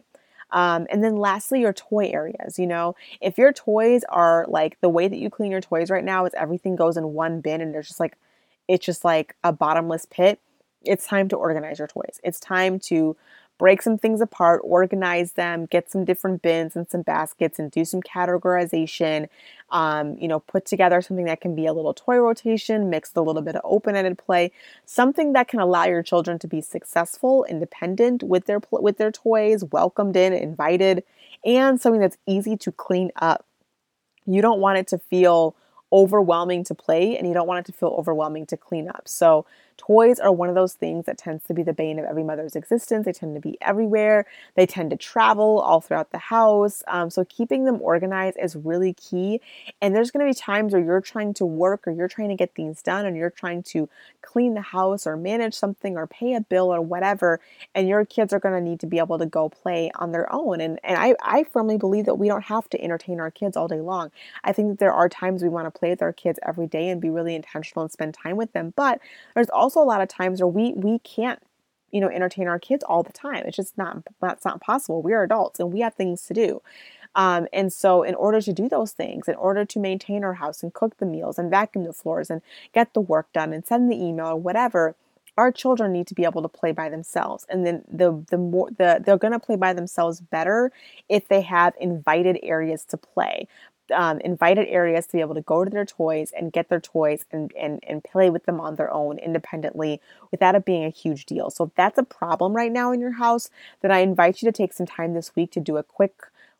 Um, 0.51 0.87
and 0.91 1.05
then 1.05 1.17
lastly, 1.17 1.61
your 1.61 1.73
toy 1.73 2.11
areas. 2.13 2.59
You 2.59 2.67
know, 2.67 2.97
if 3.21 3.39
your 3.39 3.53
toys 3.53 4.03
are 4.09 4.47
like 4.49 4.81
the 4.81 4.89
way 4.89 5.09
that 5.09 5.19
you 5.19 5.31
clean 5.31 5.51
your 5.51 5.61
toys 5.61 5.91
right 5.91 6.05
now 6.05 6.25
is 6.25 6.33
everything 6.35 6.77
goes 6.77 6.97
in 6.97 7.13
one 7.13 7.41
bin 7.41 7.61
and 7.61 7.75
there's 7.75 7.89
just 7.89 8.01
like, 8.01 8.17
it's 8.67 8.85
just 8.85 9.05
like 9.05 9.35
a 9.45 9.53
bottomless 9.53 10.07
pit. 10.07 10.41
It's 10.83 11.07
time 11.07 11.29
to 11.29 11.37
organize 11.37 11.79
your 11.79 11.89
toys. 11.89 12.21
It's 12.23 12.41
time 12.41 12.79
to 12.81 13.17
break 13.59 13.83
some 13.83 13.99
things 13.99 14.21
apart, 14.21 14.61
organize 14.65 15.33
them, 15.33 15.67
get 15.67 15.91
some 15.91 16.05
different 16.05 16.43
bins 16.43 16.77
and 16.77 16.89
some 16.89 17.03
baskets, 17.03 17.59
and 17.59 17.71
do 17.71 17.85
some 17.85 18.01
categorization. 18.01 19.29
Um, 19.71 20.17
you 20.19 20.29
know, 20.29 20.41
put 20.41 20.65
together 20.65 21.03
something 21.03 21.27
that 21.27 21.43
can 21.43 21.55
be 21.55 21.67
a 21.67 21.75
little 21.75 21.93
toy 21.93 22.17
rotation, 22.17 22.89
mixed 22.89 23.17
a 23.17 23.21
little 23.21 23.43
bit 23.43 23.57
of 23.57 23.61
open 23.65 23.97
ended 23.97 24.17
play, 24.17 24.51
something 24.87 25.35
that 25.35 25.49
can 25.49 25.61
allow 25.61 25.85
your 25.85 26.03
children 26.03 26.39
to 26.39 26.47
be 26.47 26.63
successful, 26.63 27.45
independent 27.45 28.23
with 28.23 28.47
their 28.47 28.61
with 28.71 28.97
their 28.97 29.11
toys, 29.11 29.65
welcomed 29.65 30.17
in, 30.17 30.33
invited, 30.33 31.05
and 31.45 31.81
something 31.81 32.01
that's 32.01 32.17
easy 32.27 32.57
to 32.57 32.73
clean 32.73 33.11
up. 33.17 33.45
You 34.25 34.41
don't 34.41 34.61
want 34.61 34.79
it 34.79 34.87
to 34.89 34.99
feel 34.99 35.55
overwhelming 35.93 36.65
to 36.65 36.75
play 36.75 37.17
and 37.17 37.27
you 37.27 37.35
don't 37.35 37.47
want 37.47 37.61
it 37.61 37.73
to 37.73 37.77
feel 37.77 37.95
overwhelming 37.99 38.47
to 38.47 38.57
clean 38.57 38.89
up. 38.89 39.03
So 39.07 39.47
Toys 39.79 40.19
are 40.19 40.33
one 40.33 40.49
of 40.49 40.57
those 40.57 40.75
things 40.75 41.07
that 41.07 41.17
tends 41.17 41.45
to 41.45 41.55
be 41.55 41.63
the 41.63 41.73
bane 41.73 41.99
of 41.99 42.05
every 42.05 42.25
mother's 42.25 42.57
existence. 42.57 43.07
They 43.07 43.13
tend 43.13 43.35
to 43.37 43.41
be 43.41 43.57
everywhere. 43.63 44.27
They 44.57 44.67
tend 44.67 44.91
to 44.91 44.97
travel 44.97 45.61
all 45.61 45.81
throughout 45.81 46.11
the 46.11 46.19
house. 46.19 46.83
Um, 46.89 47.11
so 47.11 47.25
keeping 47.25 47.65
them 47.65 47.81
organized 47.81 48.37
is 48.43 48.57
really 48.57 48.93
key. 48.93 49.41
And 49.81 49.95
there's 49.95 50.11
going 50.11 50.27
to 50.27 50.31
be 50.31 50.39
times 50.39 50.73
where 50.73 50.83
you're 50.83 51.01
trying 51.01 51.33
to 51.35 51.47
work 51.47 51.87
or 51.87 51.93
you're 51.93 52.09
trying 52.09 52.29
to 52.29 52.35
get 52.35 52.55
things 52.55 52.83
done 52.83 53.07
and 53.07 53.17
you're 53.17 53.31
trying 53.31 53.63
to 53.65 53.89
clean 54.21 54.55
the 54.55 54.61
house 54.61 55.07
or 55.07 55.17
manage 55.17 55.55
something 55.55 55.97
or 55.97 56.07
pay 56.07 56.35
a 56.35 56.41
bill 56.41 56.75
or 56.75 56.81
whatever. 56.81 57.41
And 57.75 57.89
your 57.89 58.05
kids 58.05 58.33
are 58.33 58.41
going 58.41 58.55
to 58.55 58.61
need 58.61 58.81
to 58.81 58.87
be 58.87 58.99
able 58.99 59.19
to 59.19 59.27
go 59.27 59.49
play 59.49 59.93
on 59.95 60.11
their 60.11 60.31
own. 60.33 60.61
And, 60.61 60.81
and 60.83 60.99
I, 60.99 61.15
I 61.23 61.45
firmly 61.45 61.79
believe 61.79 62.07
that 62.07 62.17
we 62.17 62.27
don't 62.27 62.45
have 62.45 62.69
to 62.71 62.83
entertain 62.83 63.21
our 63.21 63.31
kids 63.31 63.57
all 63.57 63.69
day 63.69 63.81
long. 63.81 64.11
I 64.43 64.53
think 64.53 64.71
that 64.71 64.79
there 64.81 64.93
are 64.93 65.09
times 65.09 65.43
we 65.43 65.49
want 65.49 65.73
to 65.73 65.79
play 65.79 65.91
with 65.91 66.03
our 66.03 66.13
kids 66.13 66.41
every 66.45 66.67
day 66.67 66.89
and 66.89 67.01
be 67.01 67.11
really 67.11 67.37
intentional 67.37 67.83
and 67.83 67.93
spend 67.93 68.15
time 68.15 68.37
with 68.37 68.53
them. 68.53 68.73
But 68.75 69.01
there's 69.35 69.51
also 69.51 69.68
a 69.77 69.81
lot 69.81 70.01
of 70.01 70.09
times 70.09 70.41
where 70.41 70.49
we 70.49 70.73
we 70.75 70.99
can't 71.01 71.41
you 71.91 72.01
know 72.01 72.09
entertain 72.09 72.49
our 72.49 72.59
kids 72.59 72.85
all 72.85 73.03
the 73.03 73.13
time. 73.13 73.45
It's 73.47 73.57
just 73.57 73.77
not 73.79 73.99
that's 74.21 74.45
not 74.45 74.61
possible. 74.61 75.03
We're 75.03 75.23
adults 75.23 75.61
and 75.61 75.73
we 75.73 75.81
have 75.81 75.95
things 75.95 76.23
to 76.27 76.35
do. 76.35 76.63
Um, 77.15 77.49
and 77.53 77.73
so 77.73 78.03
in 78.03 78.15
order 78.15 78.41
to 78.41 78.53
do 78.53 78.69
those 78.69 78.93
things 78.93 79.29
in 79.29 79.35
order 79.37 79.65
to 79.65 79.79
maintain 79.79 80.25
our 80.25 80.35
house 80.35 80.63
and 80.63 80.73
cook 80.73 80.99
the 80.99 81.07
meals 81.07 81.39
and 81.39 81.51
vacuum 81.51 81.85
the 81.85 81.93
floors 81.93 82.31
and 82.31 82.43
get 82.75 82.93
the 82.95 83.01
work 83.01 83.33
done 83.33 83.53
and 83.53 83.67
send 83.67 83.91
the 83.91 83.97
email 83.97 84.27
or 84.29 84.37
whatever 84.37 84.95
our 85.39 85.53
children 85.53 85.93
need 85.93 86.07
to 86.09 86.15
be 86.15 86.25
able 86.25 86.43
to 86.43 86.49
play 86.49 86.73
by 86.73 86.89
themselves. 86.89 87.47
And 87.49 87.65
then 87.65 87.85
the 87.91 88.25
the 88.29 88.37
more 88.37 88.69
the 88.77 89.01
they're 89.05 89.17
going 89.17 89.33
to 89.33 89.39
play 89.39 89.57
by 89.57 89.73
themselves 89.73 90.21
better 90.21 90.73
if 91.09 91.29
they 91.29 91.43
have 91.43 91.75
invited 91.81 92.39
areas 92.43 92.85
to 92.87 92.97
play 92.97 93.47
um, 93.95 94.21
invited 94.21 94.69
areas 94.69 95.07
to 95.07 95.13
be 95.13 95.21
able 95.21 95.35
to 95.35 95.41
go 95.41 95.65
to 95.65 95.71
their 95.71 95.85
toys 95.85 96.33
and 96.37 96.53
get 96.53 96.69
their 96.69 96.81
toys 96.81 97.25
and, 97.31 97.53
and, 97.59 97.83
and 97.87 98.05
play 98.05 98.31
with 98.31 98.45
them 98.45 98.61
on 98.61 98.77
their 98.77 98.93
own 98.93 99.19
independently 99.19 100.01
without 100.31 100.55
it 100.55 100.65
being 100.65 100.85
a 100.85 100.91
huge 100.91 101.27
deal. 101.27 101.51
So 101.51 101.65
if 101.65 101.75
that's 101.75 101.99
a 101.99 102.03
problem 102.03 102.55
right 102.55 102.73
now 102.73 102.93
in 102.93 103.01
your 103.01 103.13
house, 103.13 103.51
then 103.81 103.91
I 103.91 103.99
invite 103.99 104.43
you 104.43 104.51
to 104.51 104.57
take 104.57 104.73
some 104.73 104.87
time 104.87 105.15
this 105.15 105.35
week 105.35 105.53
to 105.53 105.61
do 105.61 105.77
a 105.77 105.83
quick 105.83 106.15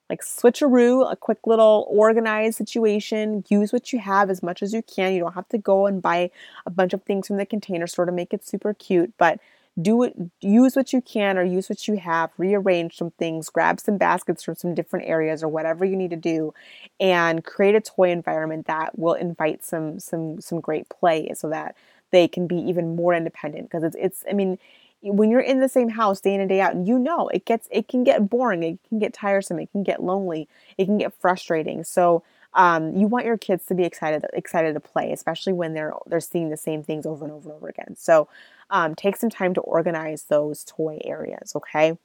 like 0.09 0.23
switcheroo, 0.23 1.11
a 1.11 1.17
quick 1.17 1.47
little 1.47 1.87
organized 1.91 2.57
situation. 2.57 3.45
Use 3.49 3.73
what 3.73 3.93
you 3.93 3.99
have 3.99 4.31
as 4.31 4.43
much 4.43 4.63
as 4.63 4.73
you 4.73 4.83
can. 4.83 5.13
You 5.13 5.21
don't 5.21 5.35
have 5.35 5.49
to 5.51 5.59
go 5.59 5.87
and 5.87 6.01
buy 6.01 6.31
a 6.65 6.71
bunch 6.71 6.95
of 6.95 7.03
things 7.03 7.27
from 7.27 7.37
the 7.37 7.45
container 7.45 7.87
store 7.87 8.07
to 8.07 8.13
make 8.13 8.33
it 8.33 8.47
super 8.47 8.73
cute, 8.73 9.13
but 9.19 9.39
do 9.81 10.03
it 10.03 10.15
use 10.41 10.75
what 10.75 10.93
you 10.93 11.01
can 11.01 11.39
or 11.39 11.45
use 11.45 11.69
what 11.69 11.87
you 11.87 11.97
have 11.97 12.31
rearrange 12.37 12.97
some 12.97 13.11
things 13.13 13.49
grab 13.49 13.79
some 13.79 13.97
baskets 13.97 14.43
from 14.43 14.55
some 14.55 14.75
different 14.75 15.07
areas 15.07 15.43
or 15.43 15.49
whatever 15.49 15.85
you 15.85 15.97
need 15.97 16.11
to 16.11 16.17
do 16.17 16.53
and 16.99 17.45
create 17.45 17.75
a 17.75 17.81
toy 17.81 18.11
environment 18.11 18.67
that 18.67 18.99
will 18.99 19.15
invite 19.15 19.65
some 19.65 19.99
some 20.01 20.41
some 20.41 20.61
great 20.61 20.89
play 20.89 21.31
so 21.35 21.49
that 21.49 21.77
they 22.11 22.27
can 22.27 22.47
be 22.47 22.57
even 22.57 22.97
more 22.97 23.15
independent. 23.15 23.65
Because 23.65 23.85
it's 23.85 23.97
it's 23.99 24.25
i 24.29 24.33
mean 24.33 24.59
when 25.01 25.31
you're 25.31 25.41
in 25.41 25.61
the 25.61 25.69
same 25.69 25.89
house 25.91 26.21
day 26.21 26.35
in 26.35 26.41
and 26.41 26.49
day 26.49 26.61
out 26.61 26.75
and 26.75 26.89
you 26.89 26.99
know 26.99 27.29
it 27.29 27.45
gets 27.45 27.69
it 27.71 27.87
can 27.87 28.03
get 28.03 28.29
boring 28.29 28.63
it 28.65 28.79
can 28.89 28.99
get 28.99 29.13
tiresome 29.15 29.61
it 29.61 29.71
can 29.71 29.85
get 29.85 30.03
lonely 30.03 30.49
it 30.77 30.87
can 30.87 30.99
get 30.99 31.15
frustrating. 31.15 31.85
So 31.85 32.23
um, 32.55 32.97
you 32.97 33.07
want 33.07 33.27
your 33.27 33.39
kids 33.39 33.67
to 33.67 33.75
be 33.75 33.85
excited 33.85 34.25
excited 34.33 34.75
to 34.75 34.81
play 34.81 35.13
especially 35.13 35.53
when 35.53 35.75
they're 35.75 35.95
they're 36.07 36.21
seeing 36.21 36.51
the 36.51 36.57
same 36.57 36.83
things 36.83 37.07
over 37.07 37.25
and 37.25 37.33
over 37.33 37.51
and 37.51 37.57
over 37.57 37.69
again 37.69 37.95
so 37.97 38.29
um, 38.71 38.95
take 38.95 39.17
some 39.17 39.31
time 39.31 39.55
to 39.55 39.61
organize 39.61 40.25
those 40.25 40.65
toy 40.65 40.99
areas, 41.05 41.53
okay? 41.57 41.97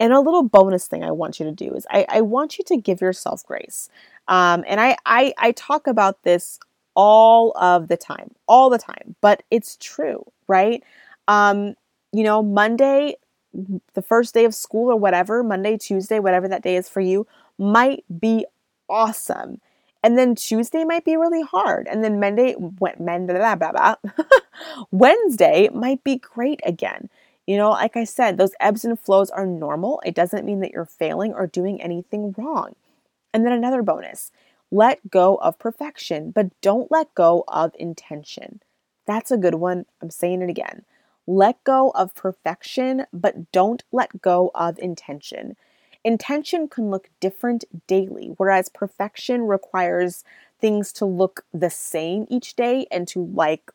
And 0.00 0.12
a 0.12 0.20
little 0.20 0.44
bonus 0.44 0.86
thing 0.86 1.02
I 1.02 1.10
want 1.10 1.40
you 1.40 1.46
to 1.46 1.52
do 1.52 1.74
is 1.74 1.86
I, 1.90 2.06
I 2.08 2.20
want 2.20 2.58
you 2.58 2.64
to 2.68 2.76
give 2.76 3.00
yourself 3.00 3.44
grace. 3.44 3.88
Um, 4.28 4.64
and 4.66 4.80
I, 4.80 4.96
I, 5.04 5.34
I 5.38 5.52
talk 5.52 5.86
about 5.86 6.22
this 6.22 6.58
all 6.94 7.52
of 7.56 7.88
the 7.88 7.96
time, 7.96 8.34
all 8.46 8.70
the 8.70 8.78
time, 8.78 9.16
but 9.20 9.42
it's 9.50 9.76
true, 9.76 10.24
right? 10.46 10.82
Um, 11.26 11.74
you 12.12 12.22
know, 12.22 12.42
Monday, 12.42 13.16
the 13.94 14.02
first 14.02 14.34
day 14.34 14.44
of 14.44 14.54
school 14.54 14.90
or 14.90 14.96
whatever, 14.96 15.42
Monday, 15.42 15.76
Tuesday, 15.76 16.20
whatever 16.20 16.48
that 16.48 16.62
day 16.62 16.76
is 16.76 16.88
for 16.88 17.00
you, 17.00 17.26
might 17.58 18.04
be 18.20 18.46
awesome. 18.88 19.60
And 20.02 20.16
then 20.16 20.34
Tuesday 20.34 20.84
might 20.84 21.04
be 21.04 21.16
really 21.16 21.42
hard. 21.42 21.88
And 21.88 22.04
then 22.04 22.20
Monday, 22.20 22.54
Monday, 23.00 23.34
blah, 23.34 23.56
blah. 23.56 23.94
Wednesday 24.90 25.68
might 25.74 26.04
be 26.04 26.16
great 26.16 26.60
again. 26.64 27.08
You 27.46 27.56
know, 27.56 27.70
like 27.70 27.96
I 27.96 28.04
said, 28.04 28.36
those 28.36 28.52
ebbs 28.60 28.84
and 28.84 28.98
flows 28.98 29.30
are 29.30 29.46
normal. 29.46 30.00
It 30.04 30.14
doesn't 30.14 30.44
mean 30.44 30.60
that 30.60 30.70
you're 30.70 30.84
failing 30.84 31.32
or 31.32 31.46
doing 31.46 31.80
anything 31.80 32.34
wrong. 32.36 32.74
And 33.32 33.44
then 33.44 33.52
another 33.52 33.82
bonus 33.82 34.30
let 34.70 35.10
go 35.10 35.36
of 35.36 35.58
perfection, 35.58 36.30
but 36.30 36.60
don't 36.60 36.90
let 36.90 37.14
go 37.14 37.44
of 37.48 37.72
intention. 37.78 38.60
That's 39.06 39.30
a 39.30 39.38
good 39.38 39.54
one. 39.54 39.86
I'm 40.02 40.10
saying 40.10 40.42
it 40.42 40.50
again. 40.50 40.84
Let 41.26 41.64
go 41.64 41.90
of 41.94 42.14
perfection, 42.14 43.06
but 43.10 43.50
don't 43.50 43.82
let 43.92 44.20
go 44.20 44.50
of 44.54 44.78
intention. 44.78 45.56
Intention 46.08 46.68
can 46.68 46.90
look 46.90 47.10
different 47.20 47.66
daily, 47.86 48.32
whereas 48.38 48.70
perfection 48.70 49.42
requires 49.42 50.24
things 50.58 50.90
to 50.94 51.04
look 51.04 51.44
the 51.52 51.68
same 51.68 52.24
each 52.30 52.56
day 52.56 52.86
and 52.90 53.06
to 53.08 53.22
like 53.22 53.70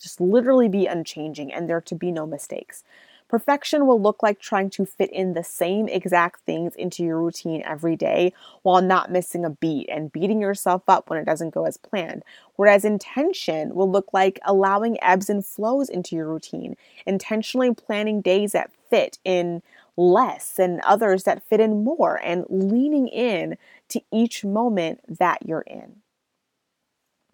just 0.00 0.20
literally 0.20 0.68
be 0.68 0.86
unchanging 0.86 1.52
and 1.52 1.68
there 1.68 1.80
to 1.80 1.96
be 1.96 2.12
no 2.12 2.24
mistakes. 2.24 2.84
Perfection 3.26 3.84
will 3.84 4.00
look 4.00 4.22
like 4.22 4.38
trying 4.38 4.70
to 4.70 4.86
fit 4.86 5.10
in 5.10 5.32
the 5.32 5.42
same 5.42 5.88
exact 5.88 6.42
things 6.42 6.76
into 6.76 7.02
your 7.02 7.20
routine 7.20 7.64
every 7.66 7.96
day 7.96 8.32
while 8.62 8.80
not 8.80 9.10
missing 9.10 9.44
a 9.44 9.50
beat 9.50 9.88
and 9.88 10.12
beating 10.12 10.40
yourself 10.40 10.82
up 10.86 11.10
when 11.10 11.18
it 11.18 11.24
doesn't 11.24 11.50
go 11.50 11.64
as 11.64 11.78
planned. 11.78 12.22
Whereas 12.54 12.84
intention 12.84 13.74
will 13.74 13.90
look 13.90 14.12
like 14.12 14.38
allowing 14.44 15.02
ebbs 15.02 15.28
and 15.28 15.44
flows 15.44 15.88
into 15.88 16.14
your 16.14 16.28
routine, 16.28 16.76
intentionally 17.06 17.74
planning 17.74 18.20
days 18.20 18.52
that 18.52 18.70
fit 18.88 19.18
in 19.24 19.62
less 19.96 20.58
and 20.58 20.80
others 20.80 21.24
that 21.24 21.42
fit 21.42 21.60
in 21.60 21.84
more, 21.84 22.20
and 22.22 22.46
leaning 22.48 23.08
in 23.08 23.56
to 23.88 24.00
each 24.10 24.44
moment 24.44 25.00
that 25.18 25.46
you're 25.46 25.64
in. 25.66 25.96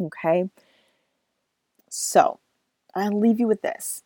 Okay? 0.00 0.50
So, 1.88 2.40
I'll 2.94 3.18
leave 3.18 3.40
you 3.40 3.46
with 3.46 3.62
this. 3.62 4.02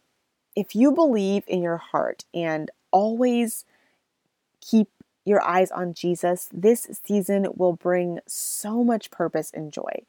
If 0.55 0.75
you 0.75 0.93
believe 0.93 1.45
in 1.47 1.63
your 1.63 1.79
heart 1.79 2.25
and 2.35 2.71
always 2.91 3.65
keep 4.61 4.89
your 5.25 5.43
eyes 5.43 5.71
on 5.71 5.95
Jesus, 5.95 6.49
this 6.53 6.89
season 7.05 7.47
will 7.55 7.73
bring 7.73 8.19
so 8.27 8.85
much 8.85 9.11
purpose 9.11 9.51
and 9.55 9.73
joy. 9.73 10.03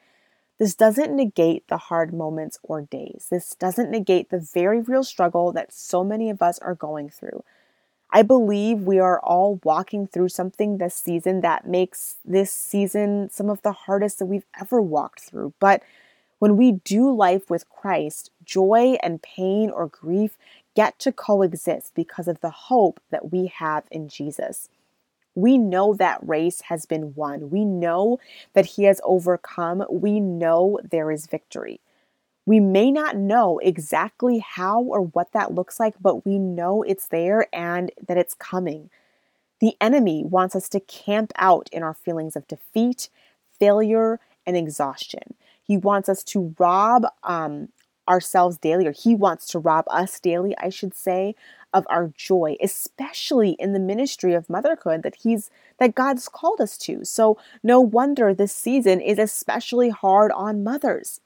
This 0.60 0.76
doesn't 0.76 1.16
negate 1.16 1.68
the 1.68 1.78
hard 1.78 2.14
moments 2.14 2.60
or 2.64 2.82
days. 2.82 3.28
This 3.30 3.56
doesn't 3.56 3.90
negate 3.90 4.30
the 4.30 4.40
very 4.40 4.82
real 4.82 5.04
struggle 5.04 5.52
that 5.54 5.74
so 5.74 6.04
many 6.04 6.30
of 6.30 6.42
us 6.42 6.60
are 6.60 6.76
going 6.76 7.10
through. 7.10 7.44
I 8.16 8.22
believe 8.22 8.82
we 8.82 9.00
are 9.00 9.20
all 9.22 9.60
walking 9.64 10.06
through 10.06 10.30
something 10.30 10.78
this 10.78 10.94
season 10.94 11.42
that 11.42 11.68
makes 11.68 12.18
this 12.24 12.52
season 12.52 13.32
some 13.32 13.50
of 13.50 13.64
the 13.64 13.72
hardest 13.72 14.20
that 14.20 14.28
we've 14.28 14.46
ever 14.62 14.80
walked 14.80 15.22
through. 15.22 15.54
But 15.60 15.82
when 16.38 16.56
we 16.56 16.74
do 16.74 17.12
life 17.12 17.50
with 17.50 17.68
Christ, 17.70 18.30
joy 18.46 18.98
and 19.02 19.24
pain 19.24 19.72
or 19.72 19.88
grief 19.88 20.38
get 20.76 21.00
to 21.00 21.12
coexist 21.12 21.96
because 21.96 22.28
of 22.28 22.40
the 22.42 22.52
hope 22.52 23.00
that 23.10 23.32
we 23.32 23.48
have 23.48 23.86
in 23.90 24.10
Jesus. 24.10 24.70
We 25.34 25.58
know 25.58 25.96
that 25.96 26.20
race 26.22 26.62
has 26.62 26.86
been 26.86 27.16
won. 27.16 27.50
We 27.50 27.66
know 27.66 28.20
that 28.54 28.68
he 28.68 28.84
has 28.84 29.02
overcome. 29.04 29.86
We 29.90 30.20
know 30.20 30.80
there 30.84 31.10
is 31.10 31.26
victory. 31.26 31.80
We 32.46 32.60
may 32.60 32.92
not 32.92 33.16
know 33.16 33.60
exactly 33.60 34.40
how 34.40 34.82
or 34.82 35.02
what 35.02 35.32
that 35.32 35.54
looks 35.54 35.80
like, 35.80 35.96
but 36.02 36.26
we 36.26 36.38
know 36.40 36.84
it's 36.84 37.08
there 37.08 37.48
and 37.54 37.92
that 38.06 38.18
it's 38.18 38.34
coming. 38.34 38.90
The 39.60 39.76
enemy 39.80 40.24
wants 40.26 40.56
us 40.56 40.68
to 40.70 40.82
camp 40.82 41.32
out 41.38 41.70
in 41.72 41.84
our 41.84 41.94
feelings 41.94 42.36
of 42.36 42.48
defeat, 42.48 43.10
failure, 43.60 44.20
and 44.46 44.58
exhaustion. 44.58 45.36
He 45.62 45.78
wants 45.78 46.10
us 46.10 46.22
to 46.26 46.54
rob 46.60 47.06
um, 47.24 47.70
ourselves 48.10 48.58
daily, 48.58 48.86
or 48.88 48.92
He 48.92 49.16
wants 49.16 49.48
to 49.48 49.60
rob 49.60 49.86
us 49.88 50.20
daily, 50.20 50.54
I 50.58 50.68
should 50.68 50.94
say, 50.94 51.36
of 51.74 51.88
our 51.90 52.12
joy, 52.14 52.58
especially 52.62 53.52
in 53.52 53.72
the 53.72 53.80
ministry 53.80 54.34
of 54.34 54.50
motherhood 54.50 55.04
that 55.04 55.16
He's 55.24 55.50
that 55.80 55.96
God's 55.96 56.28
called 56.28 56.60
us 56.60 56.78
to. 56.80 57.06
So 57.06 57.38
no 57.64 57.80
wonder 57.80 58.34
this 58.34 58.54
season 58.54 59.00
is 59.00 59.18
especially 59.18 59.90
hard 59.90 60.32
on 60.34 60.64
mothers. 60.64 61.22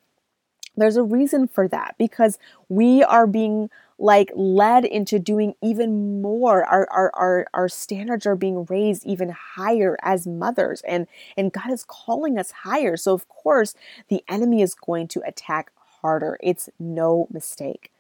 There's 0.77 0.95
a 0.95 1.03
reason 1.03 1.47
for 1.47 1.67
that 1.67 1.95
because 1.97 2.37
we 2.69 3.03
are 3.03 3.27
being 3.27 3.69
like 3.99 4.31
led 4.35 4.85
into 4.85 5.17
doing 5.17 5.55
even 5.61 6.21
more. 6.21 6.63
Our, 6.63 6.87
our, 6.91 7.11
our, 7.15 7.47
our 7.53 7.67
standards 7.67 8.27
are 8.27 8.35
being 8.35 8.65
raised 8.65 9.05
even 9.05 9.29
higher 9.29 9.97
as 10.03 10.27
mothers 10.27 10.81
and, 10.87 11.07
and 11.35 11.51
God 11.51 11.71
is 11.71 11.83
calling 11.83 12.37
us 12.37 12.51
higher. 12.51 12.95
So 12.95 13.13
of 13.13 13.27
course 13.27 13.73
the 14.07 14.23
enemy 14.29 14.61
is 14.61 14.75
going 14.75 15.07
to 15.09 15.21
attack 15.25 15.71
harder. 16.01 16.37
It's 16.41 16.69
no 16.79 17.27
mistake. 17.31 17.91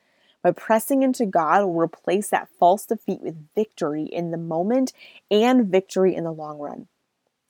But 0.43 0.55
pressing 0.55 1.01
into 1.01 1.25
God 1.25 1.65
will 1.65 1.79
replace 1.79 2.29
that 2.29 2.47
false 2.59 2.85
defeat 2.85 3.21
with 3.21 3.53
victory 3.55 4.03
in 4.03 4.29
the 4.29 4.37
moment 4.37 4.93
and 5.31 5.67
victory 5.67 6.15
in 6.15 6.23
the 6.23 6.31
long 6.31 6.59
run. 6.59 6.87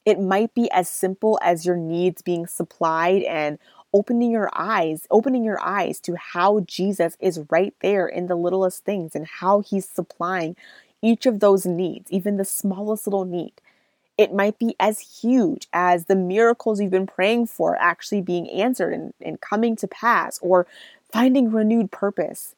It 0.05 0.21
might 0.21 0.53
be 0.53 0.71
as 0.71 0.89
simple 0.89 1.37
as 1.43 1.65
your 1.65 1.75
needs 1.75 2.21
being 2.21 2.47
supplied 2.47 3.23
and 3.23 3.59
opening 3.93 4.31
your 4.31 4.49
eyes, 4.53 5.07
opening 5.09 5.43
your 5.43 5.59
eyes 5.61 5.99
to 6.01 6.15
how 6.15 6.61
Jesus 6.61 7.17
is 7.19 7.41
right 7.49 7.73
there 7.81 8.07
in 8.07 8.27
the 8.27 8.35
littlest 8.35 8.83
things 8.83 9.15
and 9.15 9.27
how 9.27 9.61
he's 9.61 9.87
supplying 9.87 10.55
each 11.01 11.25
of 11.25 11.39
those 11.39 11.65
needs, 11.65 12.11
even 12.11 12.37
the 12.37 12.45
smallest 12.45 13.07
little 13.07 13.25
need. 13.25 13.53
It 14.17 14.33
might 14.33 14.57
be 14.57 14.75
as 14.79 15.21
huge 15.21 15.67
as 15.71 16.05
the 16.05 16.15
miracles 16.15 16.81
you've 16.81 16.91
been 16.91 17.05
praying 17.07 17.47
for 17.47 17.75
actually 17.75 18.21
being 18.21 18.49
answered 18.49 18.93
and, 18.93 19.13
and 19.21 19.39
coming 19.39 19.75
to 19.77 19.87
pass 19.87 20.39
or 20.41 20.65
finding 21.11 21.51
renewed 21.51 21.91
purpose. 21.91 22.55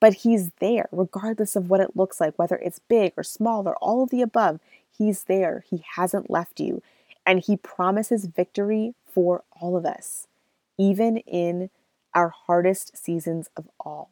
But 0.00 0.14
He's 0.14 0.50
there, 0.58 0.88
regardless 0.92 1.56
of 1.56 1.70
what 1.70 1.80
it 1.80 1.96
looks 1.96 2.20
like, 2.20 2.38
whether 2.38 2.56
it's 2.56 2.78
big 2.78 3.14
or 3.16 3.22
small 3.22 3.66
or 3.66 3.76
all 3.76 4.02
of 4.02 4.10
the 4.10 4.20
above. 4.20 4.60
He's 4.96 5.24
there. 5.24 5.64
He 5.70 5.82
hasn't 5.96 6.30
left 6.30 6.60
you. 6.60 6.82
And 7.24 7.40
He 7.40 7.56
promises 7.56 8.26
victory 8.26 8.94
for 9.06 9.44
all 9.60 9.76
of 9.76 9.86
us, 9.86 10.26
even 10.82 11.18
in 11.18 11.70
our 12.14 12.30
hardest 12.30 12.96
seasons 12.96 13.48
of 13.56 13.68
all. 13.80 14.10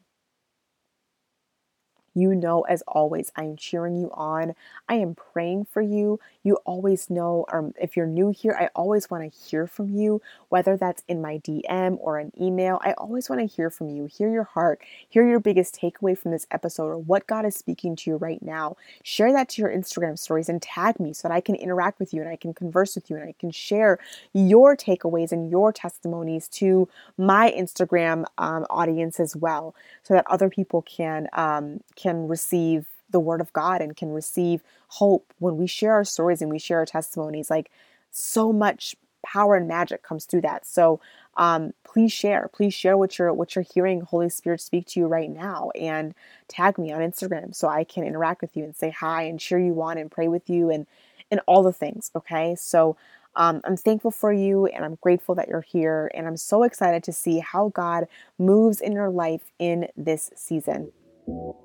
You 2.15 2.35
know, 2.35 2.63
as 2.63 2.83
always, 2.89 3.31
I 3.37 3.45
am 3.45 3.57
cheering 3.57 3.97
you 3.97 4.11
on. 4.15 4.55
I 4.89 4.95
am 4.95 5.15
praying 5.15 5.67
for 5.67 5.81
you. 5.83 6.19
You 6.43 6.57
always 6.65 7.11
know, 7.11 7.45
or 7.53 7.73
if 7.81 7.97
you're 7.97 8.07
new 8.07 8.31
here, 8.31 8.57
I 8.59 8.69
always 8.75 9.11
want 9.11 9.31
to 9.31 9.39
hear 9.39 9.67
from 9.67 9.95
you, 9.95 10.23
whether 10.49 10.77
that's 10.77 11.03
in 11.09 11.21
my 11.21 11.39
DM 11.39 11.99
or 12.01 12.19
an 12.19 12.33
email. 12.41 12.81
I 12.83 12.93
always 12.93 13.29
want 13.29 13.41
to 13.41 13.47
hear 13.47 13.71
from 13.71 13.91
you, 13.91 14.07
hear 14.07 14.31
your 14.31 14.45
heart, 14.45 14.81
hear 15.09 15.29
your 15.29 15.41
biggest 15.41 15.79
takeaway 15.79 16.17
from 16.17 16.31
this 16.31 16.47
episode 16.51 16.87
or 16.87 16.99
what 16.99 17.27
God 17.27 17.45
is 17.45 17.55
speaking 17.55 17.97
to 17.97 18.11
you 18.11 18.17
right 18.17 18.43
now. 18.43 18.77
Share 19.03 19.33
that 19.33 19.49
to 19.51 19.63
your 19.63 19.71
Instagram 19.71 20.19
stories 20.19 20.49
and 20.49 20.63
tag 20.63 20.99
me 20.99 21.13
so 21.13 21.29
that 21.29 21.35
I 21.35 21.41
can 21.41 21.55
interact 21.55 21.99
with 22.01 22.15
you 22.15 22.21
and 22.21 22.31
I 22.31 22.37
can 22.37 22.55
converse 22.55 22.95
with 22.95 23.11
you 23.11 23.17
and 23.17 23.29
I 23.29 23.35
can 23.39 23.51
share 23.51 23.99
your 24.33 24.77
takeaways 24.77 25.33
and 25.33 25.51
your 25.51 25.73
testimonies 25.73 26.49
to 26.49 26.89
my 27.19 27.53
Instagram 27.57 28.25
um, 28.39 28.67
audience 28.71 29.21
as 29.21 29.37
well 29.37 29.75
so 30.03 30.15
that 30.15 30.27
other 30.29 30.49
people 30.49 30.83
can. 30.83 31.29
Um, 31.33 31.81
can 31.97 32.29
receive 32.29 32.87
the 33.11 33.21
word 33.21 33.41
of 33.41 33.53
God 33.53 33.81
and 33.81 33.97
can 33.97 34.13
receive 34.13 34.63
hope 34.89 35.33
when 35.39 35.57
we 35.57 35.67
share 35.67 35.93
our 35.93 36.05
stories 36.05 36.43
and 36.43 36.51
we 36.51 36.59
share 36.59 36.79
our 36.79 36.87
testimonies. 36.87 37.51
Like 37.51 37.71
so 38.11 38.53
much 38.53 38.97
power 39.23 39.55
and 39.55 39.69
magic 39.69 40.03
comes 40.03 40.25
through 40.25 40.41
that. 40.43 40.67
So 40.67 41.01
um, 41.37 41.73
please 41.85 42.13
share. 42.13 42.51
Please 42.53 42.75
share 42.75 42.97
what 42.97 43.19
you're 43.19 43.33
what 43.33 43.55
you're 43.55 43.65
hearing 43.75 44.01
Holy 44.01 44.29
Spirit 44.29 44.61
speak 44.61 44.87
to 44.89 45.01
you 45.01 45.07
right 45.07 45.31
now 45.31 45.71
and 45.79 46.15
tag 46.49 46.79
me 46.79 46.93
on 46.93 47.01
Instagram 47.01 47.55
so 47.55 47.69
I 47.69 47.85
can 47.85 48.05
interact 48.05 48.43
with 48.43 48.57
you 48.57 48.65
and 48.65 48.75
say 48.75 48.91
hi 48.91 49.23
and 49.23 49.39
cheer 49.39 49.59
you 49.59 49.81
on 49.83 49.99
and 49.99 50.11
pray 50.11 50.29
with 50.29 50.51
you 50.51 50.71
and 50.71 50.87
and 51.31 51.41
all 51.47 51.63
the 51.63 51.73
things. 51.73 52.11
Okay. 52.17 52.57
So 52.57 52.97
um, 53.37 53.61
I'm 53.65 53.77
thankful 53.77 54.11
for 54.11 54.33
you 54.33 54.67
and 54.67 54.85
I'm 54.85 54.99
grateful 55.01 55.35
that 55.37 55.49
you're 55.49 55.61
here. 55.61 56.11
And 56.15 56.27
I'm 56.27 56.37
so 56.37 56.65
excited 56.65 57.05
to 57.05 57.13
see 57.13 57.39
how 57.39 57.69
God 57.69 58.09
moves 58.39 58.81
in 58.81 58.93
your 58.93 59.11
life 59.11 59.53
in 59.59 59.89
this 59.97 60.31
season. 60.35 60.93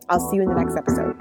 I'll 0.10 0.20
see 0.30 0.38
you 0.38 0.44
in 0.44 0.50
the 0.50 0.56
next 0.56 0.76
episode. 0.78 1.16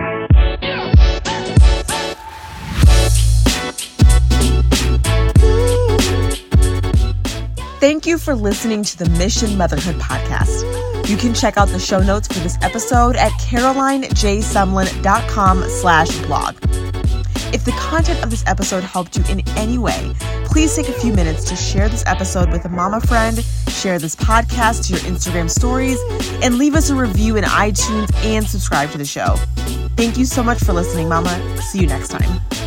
Thank 7.80 8.07
you 8.07 8.16
for 8.16 8.34
listening 8.34 8.82
to 8.82 8.97
the 8.97 9.11
Mission 9.11 9.59
Motherhood 9.59 9.97
Podcast. 9.97 10.64
You 11.07 11.18
can 11.18 11.34
check 11.34 11.59
out 11.59 11.68
the 11.68 11.78
show 11.78 12.01
notes 12.01 12.28
for 12.28 12.38
this 12.38 12.57
episode 12.62 13.14
at 13.14 13.30
carolinejsumlin.com 13.32 15.64
slash 15.68 16.18
blog. 16.20 16.57
If 17.53 17.64
the 17.64 17.72
content 17.72 18.22
of 18.22 18.30
this 18.30 18.45
episode 18.47 18.82
helped 18.82 19.16
you 19.16 19.24
in 19.28 19.47
any 19.51 19.78
way, 19.78 20.12
please 20.45 20.74
take 20.74 20.89
a 20.89 20.93
few 20.93 21.12
minutes 21.12 21.45
to 21.49 21.57
share 21.57 21.89
this 21.89 22.05
episode 22.07 22.51
with 22.51 22.64
a 22.64 22.68
mama 22.68 23.01
friend, 23.01 23.43
share 23.68 23.99
this 23.99 24.16
podcast 24.16 24.87
to 24.87 24.93
your 24.95 25.03
Instagram 25.03 25.51
stories, 25.51 25.99
and 26.43 26.59
leave 26.59 26.74
us 26.74 26.91
a 26.91 26.95
review 26.95 27.37
in 27.37 27.45
iTunes 27.45 28.14
and 28.24 28.47
subscribe 28.47 28.91
to 28.91 28.99
the 28.99 29.05
show. 29.05 29.37
Thank 29.97 30.18
you 30.18 30.24
so 30.24 30.43
much 30.43 30.59
for 30.59 30.72
listening, 30.72 31.09
Mama. 31.09 31.61
See 31.61 31.80
you 31.80 31.87
next 31.87 32.09
time. 32.09 32.64